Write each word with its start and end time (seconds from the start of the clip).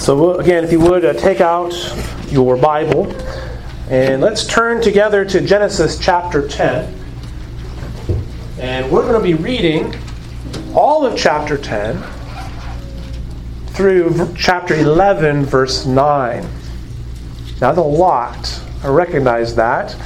So, 0.00 0.36
again, 0.36 0.62
if 0.62 0.70
you 0.70 0.78
would 0.80 1.04
uh, 1.04 1.12
take 1.14 1.40
out 1.40 1.74
your 2.30 2.56
Bible 2.56 3.12
and 3.90 4.22
let's 4.22 4.46
turn 4.46 4.80
together 4.80 5.24
to 5.24 5.40
Genesis 5.40 5.98
chapter 5.98 6.46
10. 6.46 6.94
And 8.60 8.90
we're 8.92 9.02
going 9.02 9.20
to 9.20 9.20
be 9.20 9.34
reading 9.34 9.94
all 10.72 11.04
of 11.04 11.18
chapter 11.18 11.58
10 11.58 12.00
through 13.68 14.34
chapter 14.36 14.74
11, 14.74 15.44
verse 15.44 15.84
9. 15.84 16.42
Now, 16.42 16.48
that's 17.60 17.78
a 17.78 17.82
lot. 17.82 18.62
I 18.84 18.88
recognize 18.88 19.56
that. 19.56 19.96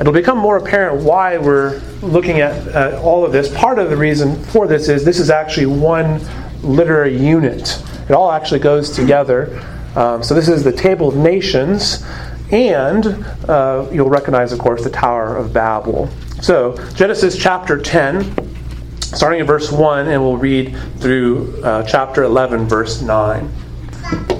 It'll 0.00 0.12
become 0.12 0.38
more 0.38 0.56
apparent 0.56 1.02
why 1.04 1.38
we're 1.38 1.80
looking 2.02 2.40
at 2.40 2.74
uh, 2.74 3.00
all 3.00 3.24
of 3.24 3.30
this. 3.30 3.54
Part 3.54 3.78
of 3.78 3.90
the 3.90 3.96
reason 3.96 4.42
for 4.46 4.66
this 4.66 4.88
is 4.88 5.04
this 5.04 5.20
is 5.20 5.30
actually 5.30 5.66
one 5.66 6.20
literary 6.62 7.16
unit. 7.16 7.80
It 8.08 8.12
all 8.12 8.30
actually 8.30 8.60
goes 8.60 8.90
together. 8.90 9.62
Um, 9.96 10.22
so 10.22 10.34
this 10.34 10.48
is 10.48 10.62
the 10.62 10.72
Table 10.72 11.08
of 11.08 11.16
Nations, 11.16 12.04
and 12.52 13.06
uh, 13.48 13.88
you'll 13.90 14.10
recognize, 14.10 14.52
of 14.52 14.58
course, 14.58 14.84
the 14.84 14.90
Tower 14.90 15.36
of 15.36 15.52
Babel. 15.52 16.08
So 16.40 16.76
Genesis 16.94 17.36
chapter 17.36 17.80
10, 17.80 19.00
starting 19.00 19.40
in 19.40 19.46
verse 19.46 19.72
1, 19.72 20.06
and 20.06 20.22
we'll 20.22 20.36
read 20.36 20.76
through 20.98 21.60
uh, 21.64 21.82
chapter 21.82 22.22
11, 22.22 22.68
verse 22.68 23.02
9. 23.02 23.50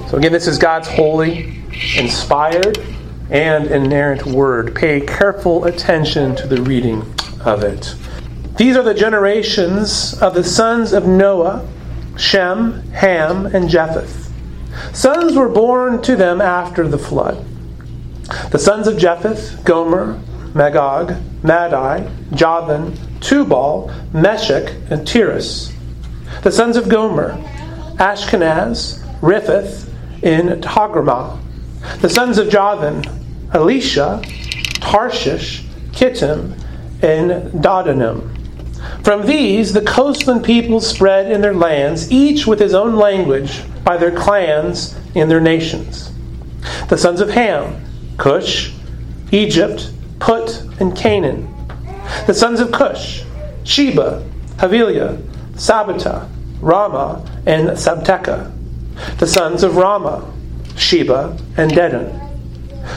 So 0.09 0.19
again, 0.19 0.31
this 0.31 0.47
is 0.47 0.59
God's 0.59 0.87
holy, 0.87 1.63
inspired, 1.97 2.79
and 3.31 3.67
inerrant 3.67 4.27
word. 4.27 4.77
Pay 4.77 5.01
careful 5.01 5.65
attention 5.65 6.37
to 6.37 6.47
the 6.47 6.63
reading 6.63 7.03
of 7.45 7.65
it. 7.65 7.97
These 8.57 8.77
are 8.77 8.85
the 8.85 8.95
generations 8.95 10.15
of 10.23 10.35
the 10.35 10.45
sons 10.45 10.93
of 10.93 11.07
Noah 11.07 11.69
Shem, 12.17 12.83
Ham, 12.91 13.47
and 13.47 13.69
Japheth. 13.69 14.33
Sons 14.93 15.37
were 15.37 15.49
born 15.49 16.03
to 16.03 16.17
them 16.17 16.41
after 16.41 16.87
the 16.87 16.99
flood. 16.99 17.45
The 18.51 18.59
sons 18.59 18.87
of 18.87 18.99
Japheth, 18.99 19.65
Gomer, 19.65 20.21
Magog, 20.55 21.15
Madai, 21.43 22.11
Javan, 22.33 22.97
Tubal, 23.21 23.93
Meshech, 24.13 24.75
and 24.91 25.07
Tiras. 25.07 25.73
The 26.43 26.51
sons 26.51 26.77
of 26.77 26.89
Gomer, 26.89 27.33
Ashkenaz, 27.99 29.03
Riphath, 29.21 29.93
in 30.23 30.61
Togarmah. 30.61 31.39
The 32.01 32.09
sons 32.09 32.39
of 32.39 32.49
Javan, 32.49 33.05
Elisha, 33.53 34.23
Tarshish, 34.81 35.63
Kittim, 35.93 36.59
and 37.03 37.53
Dodanim. 37.63 38.36
From 39.07 39.27
these, 39.27 39.73
the 39.73 39.83
coastland 39.83 40.45
peoples 40.45 40.85
spread 40.87 41.31
in 41.31 41.41
their 41.41 41.55
lands, 41.55 42.11
each 42.11 42.47
with 42.47 42.59
his 42.59 42.75
own 42.75 42.97
language, 42.97 43.63
by 43.85 43.97
their 43.97 44.11
clans 44.11 44.97
in 45.15 45.29
their 45.29 45.41
nations. 45.41 46.11
The 46.89 46.99
sons 46.99 47.21
of 47.21 47.31
Ham, 47.31 47.85
Cush, 48.17 48.73
Egypt, 49.31 49.93
Put, 50.19 50.61
and 50.81 50.97
Canaan. 50.97 51.53
The 52.27 52.35
sons 52.35 52.59
of 52.59 52.73
Cush, 52.73 53.23
Sheba, 53.63 54.29
Havilah, 54.59 55.19
Sabta, 55.53 56.29
Raamah, 56.61 57.25
and 57.47 57.69
Sabteca. 57.71 58.53
The 59.19 59.27
sons 59.27 59.63
of 59.63 59.75
Raamah, 59.75 60.33
Sheba, 60.77 61.39
and 61.57 61.71
Dedan. 61.71 62.23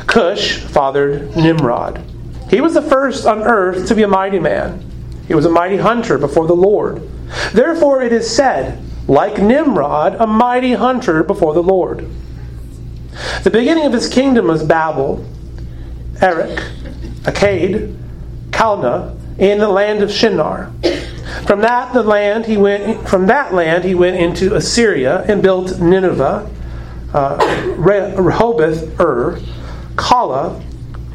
Cush 0.08 0.58
fathered 0.58 1.36
Nimrod. 1.36 2.04
He 2.50 2.62
was 2.62 2.74
the 2.74 2.82
first 2.82 3.28
on 3.28 3.44
earth 3.44 3.88
to 3.88 3.96
be 3.96 4.02
a 4.02 4.08
mighty 4.08 4.40
man 4.40 4.89
he 5.30 5.36
was 5.36 5.46
a 5.46 5.50
mighty 5.50 5.78
hunter 5.78 6.18
before 6.18 6.48
the 6.48 6.56
Lord. 6.56 7.08
Therefore 7.54 8.02
it 8.02 8.12
is 8.12 8.28
said, 8.28 8.82
like 9.08 9.38
Nimrod, 9.38 10.16
a 10.16 10.26
mighty 10.26 10.74
hunter 10.74 11.22
before 11.22 11.54
the 11.54 11.62
Lord. 11.62 12.10
The 13.44 13.52
beginning 13.52 13.86
of 13.86 13.94
his 13.94 14.10
kingdom 14.10 14.48
was 14.48 14.64
Babel, 14.64 15.24
Erech, 16.20 16.60
Akkad, 17.26 17.96
Calneh, 18.50 19.16
in 19.38 19.60
the 19.60 19.70
land 19.70 20.02
of 20.02 20.12
Shinar. 20.12 20.74
From 21.46 21.62
that 21.62 21.94
the 21.94 22.02
land 22.02 22.48
he 22.48 22.58
went 22.58 23.08
from 23.08 23.28
that 23.28 23.54
land 23.54 23.84
he 23.84 23.94
went 23.94 24.18
into 24.18 24.56
Assyria 24.56 25.22
and 25.28 25.44
built 25.44 25.80
Nineveh, 25.80 26.50
uh, 27.14 27.76
Rehoboth, 27.78 29.00
Ur, 29.00 29.40
Calah, 29.96 30.60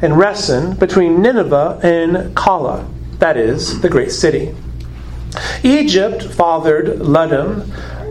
and 0.01 0.13
Resen 0.13 0.79
between 0.79 1.21
Nineveh 1.21 1.81
and 1.83 2.33
Calah 2.33 2.94
that 3.19 3.37
is, 3.37 3.81
the 3.81 3.89
great 3.89 4.11
city. 4.11 4.55
Egypt 5.63 6.23
fathered 6.23 6.99
Ludim, 6.99 7.65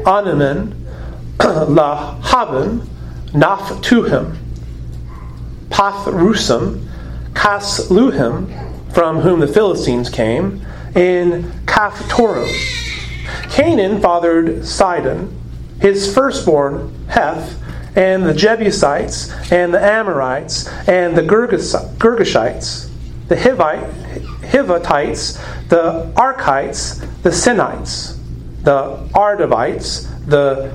Anaman, 0.05 0.75
Lahaban, 1.39 2.87
Naphtuhim, 3.29 4.37
Pathrusim, 5.69 6.87
Casluhim, 7.33 8.93
from 8.93 9.21
whom 9.21 9.41
the 9.41 9.49
Philistines 9.49 10.09
came, 10.09 10.65
in 10.95 11.43
Kaphtorim. 11.67 12.49
Canaan 13.51 14.01
fathered 14.01 14.65
Sidon, 14.65 15.37
his 15.81 16.13
firstborn 16.15 16.95
Heth, 17.09 17.61
and 17.97 18.25
the 18.25 18.35
Jebusites, 18.35 19.33
and 19.51 19.73
the 19.73 19.81
Amorites, 19.81 20.69
and 20.89 21.17
the 21.17 21.23
Girgashites, 21.23 22.89
the 23.29 23.37
Hivite, 23.37 24.34
Hivatites, 24.55 25.37
the 25.69 26.13
Arkites, 26.15 27.01
the 27.23 27.31
Sinites, 27.31 28.17
the 28.63 28.97
Ardavites, 29.13 30.09
the 30.27 30.73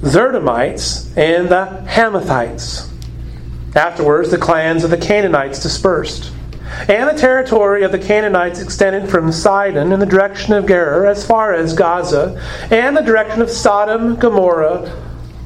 Zerdomites, 0.00 1.14
and 1.14 1.50
the 1.50 1.84
Hamathites. 1.86 2.88
Afterwards, 3.76 4.30
the 4.30 4.38
clans 4.38 4.82
of 4.82 4.88
the 4.88 4.96
Canaanites 4.96 5.62
dispersed. 5.62 6.32
And 6.88 7.06
the 7.06 7.20
territory 7.20 7.82
of 7.82 7.92
the 7.92 7.98
Canaanites 7.98 8.62
extended 8.62 9.10
from 9.10 9.30
Sidon 9.30 9.92
in 9.92 10.00
the 10.00 10.06
direction 10.06 10.54
of 10.54 10.66
Gerar 10.66 11.04
as 11.04 11.26
far 11.26 11.52
as 11.52 11.74
Gaza, 11.74 12.42
and 12.70 12.96
the 12.96 13.02
direction 13.02 13.42
of 13.42 13.50
Sodom, 13.50 14.16
Gomorrah, 14.16 14.90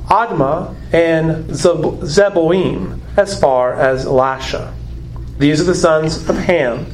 Admah, 0.07 0.77
and 0.93 1.47
Zeboim 1.47 3.01
as 3.17 3.41
far 3.41 3.75
as 3.75 4.05
Lasha. 4.05 4.73
These 5.39 5.61
are 5.61 5.65
the 5.65 5.75
sons 5.75 6.29
of 6.29 6.37
Ham 6.37 6.87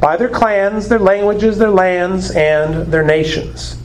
by 0.00 0.16
their 0.16 0.28
clans, 0.28 0.88
their 0.88 0.98
languages, 0.98 1.58
their 1.58 1.70
lands, 1.70 2.30
and 2.30 2.92
their 2.92 3.04
nations. 3.04 3.76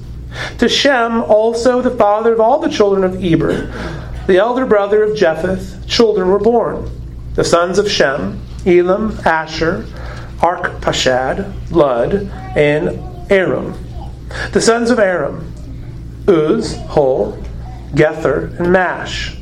To 0.59 0.69
Shem, 0.69 1.23
also 1.23 1.81
the 1.81 1.91
father 1.91 2.33
of 2.33 2.39
all 2.39 2.59
the 2.59 2.69
children 2.69 3.03
of 3.03 3.23
Eber, 3.23 3.67
the 4.27 4.37
elder 4.37 4.65
brother 4.65 5.03
of 5.03 5.17
Japheth, 5.17 5.87
children 5.87 6.29
were 6.29 6.39
born. 6.39 6.89
The 7.35 7.43
sons 7.43 7.77
of 7.77 7.89
Shem, 7.89 8.41
Elam, 8.65 9.13
Asshur, 9.19 9.85
Arpachshad, 10.37 11.71
Lud, 11.71 12.31
and 12.55 13.31
Aram. 13.31 13.73
The 14.51 14.61
sons 14.61 14.89
of 14.89 14.99
Aram, 14.99 15.53
Uz, 16.27 16.77
Hul, 16.89 17.37
Gether, 17.95 18.55
and 18.57 18.71
Mash. 18.71 19.37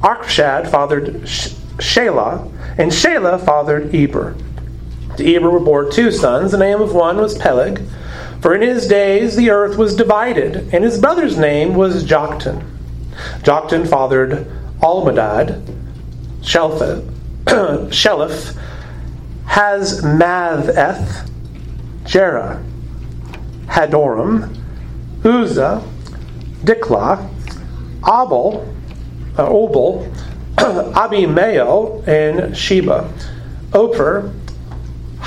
Arpachshad 0.00 0.70
fathered 0.70 1.22
Shelah, 1.78 2.50
and 2.78 2.90
Shelah 2.90 3.44
fathered 3.44 3.94
Eber. 3.94 4.36
To 5.18 5.34
Eber 5.34 5.58
born 5.58 5.90
two 5.90 6.12
sons. 6.12 6.52
The 6.52 6.58
name 6.58 6.80
of 6.80 6.94
one 6.94 7.16
was 7.16 7.36
Peleg, 7.36 7.82
for 8.40 8.54
in 8.54 8.62
his 8.62 8.86
days 8.86 9.34
the 9.34 9.50
earth 9.50 9.76
was 9.76 9.96
divided, 9.96 10.72
and 10.72 10.84
his 10.84 11.00
brother's 11.00 11.36
name 11.36 11.74
was 11.74 12.04
Joktan. 12.04 12.64
Joktan 13.40 13.88
fathered 13.88 14.46
Almodad, 14.80 15.60
Sheleph, 16.40 17.04
Hazmatheth, 19.46 21.28
Jerah, 22.04 22.64
Hadoram, 23.66 24.56
Uzzah, 25.24 25.82
Diklah, 26.62 27.28
Abel, 28.04 28.72
uh, 29.36 29.48
Obal, 29.48 30.08
Abimael, 30.94 32.04
and 32.06 32.56
Sheba. 32.56 33.12
Ophir, 33.74 34.32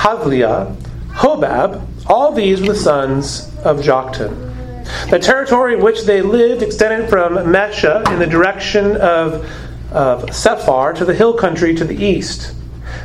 Havilah, 0.01 0.75
Hobab, 1.09 1.86
all 2.07 2.31
these 2.31 2.59
were 2.59 2.74
the 2.74 2.75
sons 2.75 3.48
of 3.63 3.81
Joktan. 3.81 4.50
The 5.12 5.19
territory 5.19 5.75
in 5.75 5.83
which 5.83 6.06
they 6.06 6.24
lived 6.24 6.63
extended 6.63 7.07
from 7.07 7.36
Mesha 7.36 8.12
in 8.12 8.18
the 8.18 8.25
direction 8.25 8.98
of, 8.98 9.48
of 9.92 10.24
Sephar 10.33 10.94
to 10.95 11.06
the 11.06 11.13
hill 11.13 11.36
country 11.36 11.75
to 11.75 11.86
the 11.86 12.03
east. 12.03 12.56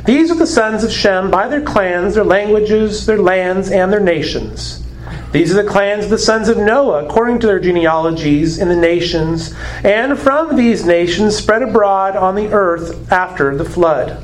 These 0.05 0.31
are 0.31 0.35
the 0.35 0.47
sons 0.47 0.83
of 0.83 0.91
Shem 0.91 1.29
by 1.29 1.47
their 1.47 1.61
clans, 1.61 2.15
their 2.15 2.23
languages, 2.23 3.05
their 3.05 3.19
lands, 3.19 3.69
and 3.69 3.93
their 3.93 3.99
nations. 3.99 4.83
These 5.31 5.51
are 5.55 5.61
the 5.61 5.69
clans 5.69 6.05
of 6.05 6.09
the 6.09 6.17
sons 6.17 6.49
of 6.49 6.57
Noah, 6.57 7.05
according 7.05 7.37
to 7.41 7.47
their 7.47 7.59
genealogies 7.59 8.57
in 8.57 8.69
the 8.69 8.75
nations, 8.75 9.53
and 9.83 10.17
from 10.17 10.55
these 10.55 10.83
nations 10.83 11.35
spread 11.35 11.61
abroad 11.61 12.15
on 12.15 12.33
the 12.33 12.47
earth 12.47 13.11
after 13.11 13.55
the 13.55 13.65
flood. 13.65 14.23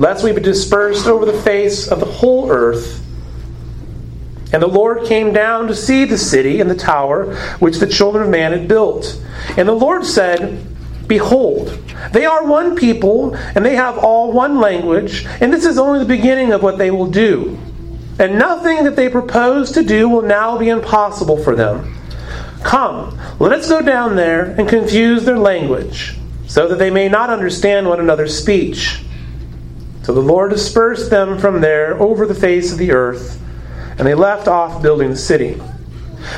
lest 0.00 0.24
we 0.24 0.32
be 0.32 0.40
dispersed 0.40 1.06
over 1.06 1.26
the 1.26 1.42
face 1.42 1.86
of 1.86 2.00
the 2.00 2.06
whole 2.06 2.50
earth. 2.50 3.06
And 4.52 4.62
the 4.62 4.66
Lord 4.66 5.06
came 5.06 5.32
down 5.32 5.68
to 5.68 5.76
see 5.76 6.06
the 6.06 6.18
city 6.18 6.60
and 6.60 6.68
the 6.68 6.74
tower 6.74 7.36
which 7.60 7.78
the 7.78 7.86
children 7.86 8.24
of 8.24 8.30
man 8.30 8.50
had 8.52 8.66
built. 8.66 9.22
And 9.56 9.68
the 9.68 9.72
Lord 9.72 10.04
said, 10.04 10.66
Behold, 11.06 11.68
they 12.12 12.24
are 12.24 12.46
one 12.46 12.76
people, 12.76 13.34
and 13.34 13.64
they 13.64 13.76
have 13.76 13.98
all 13.98 14.32
one 14.32 14.58
language, 14.58 15.26
and 15.40 15.52
this 15.52 15.66
is 15.66 15.76
only 15.76 15.98
the 15.98 16.04
beginning 16.04 16.52
of 16.52 16.62
what 16.62 16.78
they 16.78 16.90
will 16.90 17.10
do. 17.10 17.58
And 18.18 18.38
nothing 18.38 18.84
that 18.84 18.96
they 18.96 19.08
propose 19.08 19.70
to 19.72 19.82
do 19.82 20.08
will 20.08 20.22
now 20.22 20.56
be 20.56 20.68
impossible 20.68 21.42
for 21.42 21.54
them. 21.54 21.94
Come, 22.62 23.18
let 23.38 23.52
us 23.52 23.68
go 23.68 23.82
down 23.82 24.16
there 24.16 24.52
and 24.52 24.68
confuse 24.68 25.24
their 25.24 25.38
language, 25.38 26.16
so 26.46 26.68
that 26.68 26.78
they 26.78 26.90
may 26.90 27.08
not 27.08 27.28
understand 27.28 27.86
one 27.86 28.00
another's 28.00 28.36
speech. 28.36 29.00
So 30.10 30.14
the 30.14 30.22
Lord 30.22 30.50
dispersed 30.50 31.08
them 31.08 31.38
from 31.38 31.60
there 31.60 31.96
over 32.02 32.26
the 32.26 32.34
face 32.34 32.72
of 32.72 32.78
the 32.78 32.90
earth 32.90 33.40
and 33.96 34.04
they 34.04 34.16
left 34.16 34.48
off 34.48 34.82
building 34.82 35.10
the 35.10 35.16
city. 35.16 35.62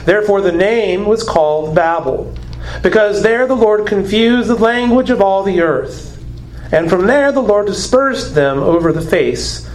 Therefore, 0.04 0.42
the 0.42 0.52
name 0.52 1.06
was 1.06 1.22
called 1.22 1.74
Babel, 1.74 2.34
because 2.82 3.22
there 3.22 3.46
the 3.46 3.56
Lord 3.56 3.86
confused 3.86 4.50
the 4.50 4.56
language 4.56 5.08
of 5.08 5.22
all 5.22 5.42
the 5.42 5.62
earth. 5.62 6.22
And 6.70 6.90
from 6.90 7.06
there 7.06 7.32
the 7.32 7.40
Lord 7.40 7.66
dispersed 7.66 8.34
them 8.34 8.58
over 8.58 8.92
the 8.92 9.00
face 9.00 9.66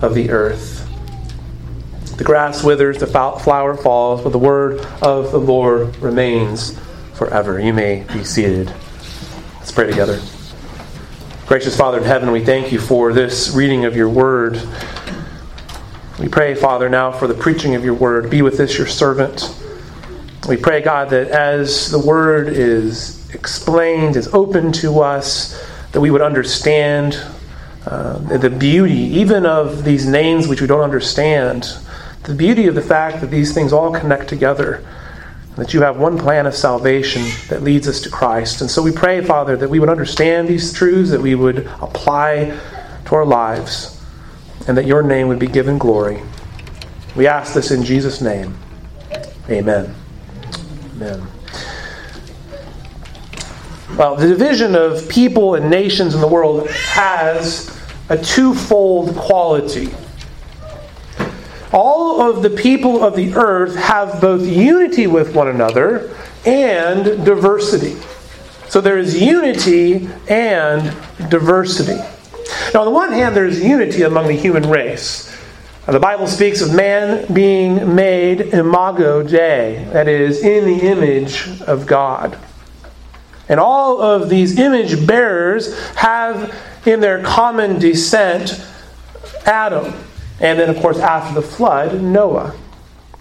of 0.00 0.14
the 0.14 0.30
earth. 0.30 0.88
The 2.16 2.24
grass 2.24 2.64
withers, 2.64 3.00
the 3.00 3.06
flower 3.06 3.76
falls, 3.76 4.22
but 4.22 4.32
the 4.32 4.38
word 4.38 4.80
of 5.02 5.30
the 5.30 5.40
Lord 5.40 5.94
remains 5.98 6.80
forever. 7.12 7.60
You 7.60 7.74
may 7.74 8.06
be 8.14 8.24
seated. 8.24 8.72
Let's 9.58 9.72
pray 9.72 9.88
together. 9.88 10.22
Gracious 11.52 11.76
Father 11.76 11.98
in 11.98 12.04
heaven, 12.04 12.32
we 12.32 12.42
thank 12.42 12.72
you 12.72 12.80
for 12.80 13.12
this 13.12 13.50
reading 13.54 13.84
of 13.84 13.94
your 13.94 14.08
word. 14.08 14.58
We 16.18 16.26
pray, 16.26 16.54
Father, 16.54 16.88
now 16.88 17.12
for 17.12 17.26
the 17.26 17.34
preaching 17.34 17.74
of 17.74 17.84
your 17.84 17.92
word. 17.92 18.30
Be 18.30 18.40
with 18.40 18.56
this, 18.56 18.78
your 18.78 18.86
servant. 18.86 19.54
We 20.48 20.56
pray, 20.56 20.80
God, 20.80 21.10
that 21.10 21.28
as 21.28 21.90
the 21.90 21.98
word 21.98 22.48
is 22.48 23.28
explained, 23.34 24.16
is 24.16 24.28
open 24.28 24.72
to 24.72 25.00
us, 25.00 25.62
that 25.92 26.00
we 26.00 26.10
would 26.10 26.22
understand 26.22 27.22
uh, 27.84 28.16
the 28.38 28.48
beauty, 28.48 28.94
even 28.94 29.44
of 29.44 29.84
these 29.84 30.06
names 30.06 30.48
which 30.48 30.62
we 30.62 30.66
don't 30.66 30.80
understand, 30.80 31.76
the 32.22 32.34
beauty 32.34 32.66
of 32.66 32.74
the 32.74 32.80
fact 32.80 33.20
that 33.20 33.30
these 33.30 33.52
things 33.52 33.74
all 33.74 33.92
connect 33.92 34.26
together, 34.26 34.82
that 35.56 35.74
you 35.74 35.82
have 35.82 35.98
one 35.98 36.18
plan 36.18 36.46
of 36.46 36.54
salvation 36.54 37.22
that 37.48 37.62
leads 37.62 37.86
us 37.86 38.00
to 38.00 38.10
Christ. 38.10 38.60
And 38.60 38.70
so 38.70 38.82
we 38.82 38.90
pray, 38.90 39.22
Father, 39.22 39.56
that 39.56 39.68
we 39.68 39.78
would 39.80 39.90
understand 39.90 40.48
these 40.48 40.72
truths, 40.72 41.10
that 41.10 41.20
we 41.20 41.34
would 41.34 41.66
apply 41.80 42.58
to 43.06 43.14
our 43.14 43.26
lives 43.26 44.00
and 44.66 44.76
that 44.76 44.86
your 44.86 45.02
name 45.02 45.28
would 45.28 45.38
be 45.38 45.46
given 45.46 45.76
glory. 45.78 46.22
We 47.16 47.26
ask 47.26 47.52
this 47.52 47.70
in 47.70 47.84
Jesus' 47.84 48.20
name. 48.20 48.56
Amen. 49.50 49.94
Amen. 50.96 51.26
Well, 53.96 54.16
the 54.16 54.28
division 54.28 54.74
of 54.74 55.06
people 55.10 55.54
and 55.54 55.68
nations 55.68 56.14
in 56.14 56.22
the 56.22 56.28
world 56.28 56.70
has 56.70 57.78
a 58.08 58.16
twofold 58.16 59.14
quality. 59.16 59.90
All 61.72 62.20
of 62.20 62.42
the 62.42 62.50
people 62.50 63.02
of 63.02 63.16
the 63.16 63.34
earth 63.34 63.74
have 63.76 64.20
both 64.20 64.42
unity 64.46 65.06
with 65.06 65.34
one 65.34 65.48
another 65.48 66.14
and 66.44 67.24
diversity. 67.24 67.96
So 68.68 68.80
there 68.80 68.98
is 68.98 69.20
unity 69.20 70.08
and 70.28 70.94
diversity. 71.30 72.00
Now, 72.74 72.80
on 72.80 72.86
the 72.86 72.90
one 72.90 73.12
hand, 73.12 73.34
there's 73.34 73.62
unity 73.62 74.02
among 74.02 74.28
the 74.28 74.36
human 74.36 74.68
race. 74.68 75.34
The 75.86 75.98
Bible 75.98 76.26
speaks 76.26 76.60
of 76.60 76.74
man 76.74 77.32
being 77.34 77.94
made 77.94 78.40
imago 78.40 79.22
Dei, 79.22 79.88
that 79.92 80.08
is, 80.08 80.42
in 80.42 80.64
the 80.64 80.86
image 80.86 81.60
of 81.62 81.86
God. 81.86 82.38
And 83.48 83.58
all 83.58 84.00
of 84.00 84.28
these 84.28 84.58
image 84.58 85.06
bearers 85.06 85.76
have 85.96 86.54
in 86.86 87.00
their 87.00 87.22
common 87.22 87.78
descent 87.78 88.64
Adam. 89.44 89.92
And 90.42 90.58
then, 90.58 90.68
of 90.68 90.76
course, 90.78 90.98
after 90.98 91.34
the 91.40 91.46
flood, 91.46 92.02
Noah. 92.02 92.54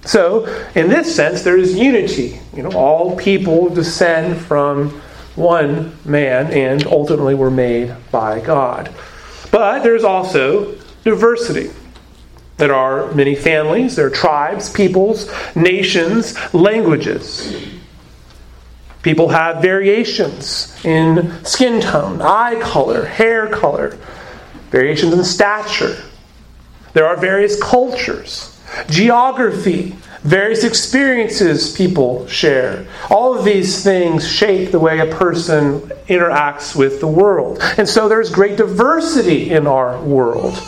So, 0.04 0.46
in 0.74 0.90
this 0.90 1.16
sense, 1.16 1.44
there 1.44 1.58
is 1.58 1.78
unity. 1.78 2.40
You 2.56 2.64
know, 2.64 2.72
all 2.72 3.16
people 3.16 3.70
descend 3.70 4.38
from 4.38 4.90
one 5.36 5.96
man 6.04 6.52
and 6.52 6.86
ultimately 6.88 7.36
were 7.36 7.52
made 7.52 7.96
by 8.12 8.42
God. 8.42 8.94
But 9.52 9.84
there's 9.84 10.04
also 10.04 10.76
diversity. 11.04 11.70
There 12.58 12.74
are 12.74 13.12
many 13.14 13.36
families, 13.36 13.96
there 13.96 14.08
are 14.08 14.12
tribes, 14.12 14.70
peoples, 14.70 15.32
nations, 15.56 16.36
languages. 16.54 17.56
People 19.02 19.30
have 19.30 19.62
variations 19.62 20.76
in 20.86 21.44
skin 21.44 21.82
tone, 21.82 22.22
eye 22.22 22.60
color, 22.62 23.06
hair 23.06 23.48
color, 23.48 23.98
variations 24.70 25.14
in 25.14 25.24
stature. 25.24 25.98
There 26.94 27.06
are 27.06 27.18
various 27.18 27.62
cultures, 27.62 28.60
geography, 28.90 29.96
various 30.24 30.64
experiences 30.64 31.76
people 31.76 32.28
share. 32.28 32.86
All 33.10 33.38
of 33.38 33.44
these 33.44 33.84
things 33.84 34.28
shape 34.28 34.72
the 34.72 34.80
way 34.80 35.00
a 35.00 35.16
person 35.16 35.80
interacts 36.08 36.76
with 36.76 37.00
the 37.00 37.08
world. 37.08 37.60
And 37.78 37.88
so 37.88 38.08
there's 38.08 38.30
great 38.30 38.58
diversity 38.58 39.50
in 39.52 39.68
our 39.68 40.02
world. 40.02 40.62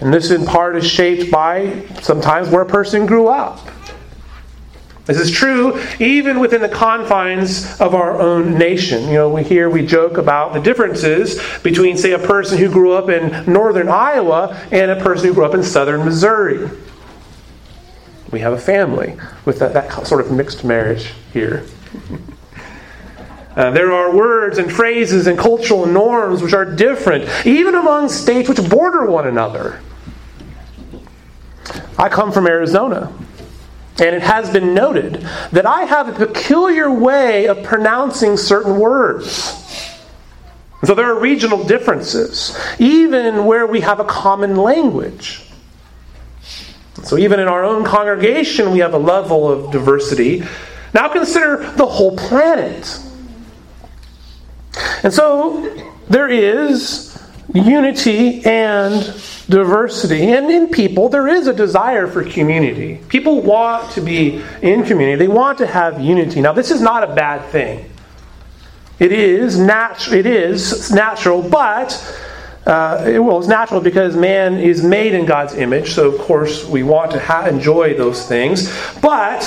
And 0.00 0.12
this, 0.12 0.30
in 0.30 0.44
part, 0.44 0.76
is 0.76 0.86
shaped 0.86 1.30
by 1.30 1.86
sometimes 2.02 2.48
where 2.48 2.62
a 2.62 2.66
person 2.66 3.06
grew 3.06 3.28
up. 3.28 3.60
This 5.06 5.18
is 5.18 5.30
true 5.30 5.80
even 6.00 6.40
within 6.40 6.62
the 6.62 6.68
confines 6.68 7.78
of 7.80 7.94
our 7.94 8.18
own 8.18 8.56
nation. 8.56 9.08
You 9.08 9.14
know, 9.14 9.28
we 9.28 9.42
hear, 9.42 9.68
we 9.68 9.84
joke 9.84 10.16
about 10.16 10.54
the 10.54 10.60
differences 10.60 11.40
between, 11.62 11.98
say, 11.98 12.12
a 12.12 12.18
person 12.18 12.56
who 12.56 12.70
grew 12.70 12.92
up 12.92 13.10
in 13.10 13.44
northern 13.50 13.88
Iowa 13.88 14.58
and 14.72 14.90
a 14.90 14.96
person 14.96 15.28
who 15.28 15.34
grew 15.34 15.44
up 15.44 15.54
in 15.54 15.62
southern 15.62 16.04
Missouri. 16.04 16.70
We 18.30 18.40
have 18.40 18.54
a 18.54 18.58
family 18.58 19.16
with 19.44 19.58
that, 19.58 19.74
that 19.74 20.06
sort 20.06 20.22
of 20.22 20.32
mixed 20.32 20.64
marriage 20.64 21.12
here. 21.32 21.66
Uh, 23.56 23.70
there 23.70 23.92
are 23.92 24.16
words 24.16 24.58
and 24.58 24.72
phrases 24.72 25.26
and 25.26 25.38
cultural 25.38 25.86
norms 25.86 26.42
which 26.42 26.54
are 26.54 26.64
different, 26.64 27.28
even 27.46 27.74
among 27.74 28.08
states 28.08 28.48
which 28.48 28.68
border 28.68 29.06
one 29.06 29.28
another. 29.28 29.80
I 31.96 32.08
come 32.08 32.32
from 32.32 32.48
Arizona, 32.48 33.12
and 33.98 34.14
it 34.14 34.22
has 34.22 34.50
been 34.50 34.74
noted 34.74 35.26
that 35.52 35.66
I 35.66 35.84
have 35.84 36.08
a 36.08 36.26
peculiar 36.26 36.90
way 36.90 37.46
of 37.46 37.62
pronouncing 37.62 38.36
certain 38.36 38.78
words. 38.78 39.60
So 40.84 40.94
there 40.94 41.06
are 41.06 41.18
regional 41.18 41.64
differences, 41.64 42.58
even 42.78 43.44
where 43.44 43.66
we 43.66 43.80
have 43.80 44.00
a 44.00 44.04
common 44.04 44.56
language. 44.56 45.44
So, 47.02 47.18
even 47.18 47.40
in 47.40 47.48
our 47.48 47.64
own 47.64 47.84
congregation, 47.84 48.70
we 48.70 48.78
have 48.78 48.94
a 48.94 48.98
level 48.98 49.50
of 49.50 49.72
diversity. 49.72 50.44
Now, 50.94 51.08
consider 51.08 51.70
the 51.72 51.86
whole 51.86 52.16
planet. 52.16 52.98
And 55.02 55.12
so, 55.12 55.90
there 56.08 56.28
is 56.28 57.13
unity 57.54 58.44
and 58.44 59.04
diversity. 59.48 60.32
And 60.32 60.50
in 60.50 60.68
people, 60.68 61.08
there 61.08 61.28
is 61.28 61.46
a 61.46 61.52
desire 61.52 62.06
for 62.06 62.24
community. 62.24 63.00
People 63.08 63.40
want 63.40 63.92
to 63.92 64.00
be 64.00 64.42
in 64.60 64.84
community, 64.84 65.16
they 65.16 65.28
want 65.28 65.58
to 65.58 65.66
have 65.66 66.00
unity. 66.00 66.40
Now, 66.40 66.52
this 66.52 66.70
is 66.70 66.80
not 66.80 67.08
a 67.08 67.14
bad 67.14 67.48
thing. 67.50 67.90
It 68.98 69.12
is, 69.12 69.58
nat- 69.58 70.12
it 70.12 70.26
is 70.26 70.90
natural, 70.92 71.42
but 71.42 71.92
uh, 72.66 73.04
it, 73.06 73.18
well, 73.18 73.38
it's 73.38 73.48
natural 73.48 73.80
because 73.80 74.16
man 74.16 74.54
is 74.54 74.82
made 74.82 75.14
in 75.14 75.26
God's 75.26 75.54
image, 75.54 75.90
so 75.90 76.10
of 76.10 76.20
course 76.20 76.64
we 76.64 76.82
want 76.82 77.10
to 77.12 77.20
ha- 77.20 77.46
enjoy 77.46 77.94
those 77.94 78.26
things. 78.26 78.72
But 79.00 79.42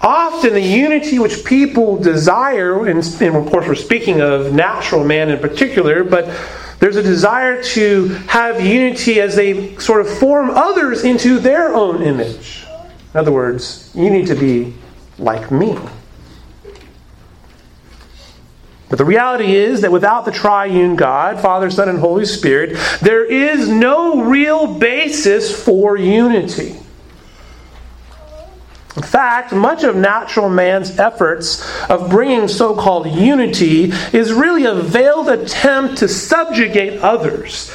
often 0.00 0.52
the 0.52 0.60
unity 0.60 1.18
which 1.18 1.44
people 1.44 1.96
desire, 1.96 2.86
and, 2.86 3.02
and 3.20 3.36
of 3.36 3.46
course 3.50 3.66
we're 3.66 3.74
speaking 3.74 4.20
of 4.20 4.52
natural 4.52 5.04
man 5.04 5.30
in 5.30 5.38
particular, 5.38 6.04
but 6.04 6.28
there's 6.80 6.96
a 6.96 7.02
desire 7.02 7.62
to 7.62 8.06
have 8.26 8.60
unity 8.64 9.20
as 9.20 9.36
they 9.36 9.76
sort 9.76 10.00
of 10.00 10.18
form 10.18 10.50
others 10.50 11.04
into 11.04 11.38
their 11.38 11.74
own 11.74 12.02
image. 12.02 12.64
In 13.12 13.20
other 13.20 13.32
words, 13.32 13.90
you 13.94 14.10
need 14.10 14.26
to 14.28 14.34
be 14.34 14.74
like 15.18 15.50
me. 15.50 15.78
But 18.88 18.98
the 18.98 19.04
reality 19.04 19.54
is 19.54 19.82
that 19.82 19.92
without 19.92 20.24
the 20.24 20.32
triune 20.32 20.96
God, 20.96 21.40
Father, 21.40 21.70
Son, 21.70 21.88
and 21.88 21.98
Holy 21.98 22.24
Spirit, 22.24 22.76
there 23.00 23.24
is 23.24 23.68
no 23.68 24.24
real 24.24 24.78
basis 24.78 25.64
for 25.64 25.96
unity. 25.96 26.76
In 28.96 29.02
fact, 29.02 29.52
much 29.52 29.84
of 29.84 29.94
natural 29.94 30.48
man's 30.48 30.98
efforts 30.98 31.64
of 31.88 32.10
bringing 32.10 32.48
so 32.48 32.74
called 32.74 33.06
unity 33.06 33.92
is 34.12 34.32
really 34.32 34.64
a 34.64 34.74
veiled 34.74 35.28
attempt 35.28 35.98
to 35.98 36.08
subjugate 36.08 37.00
others 37.00 37.72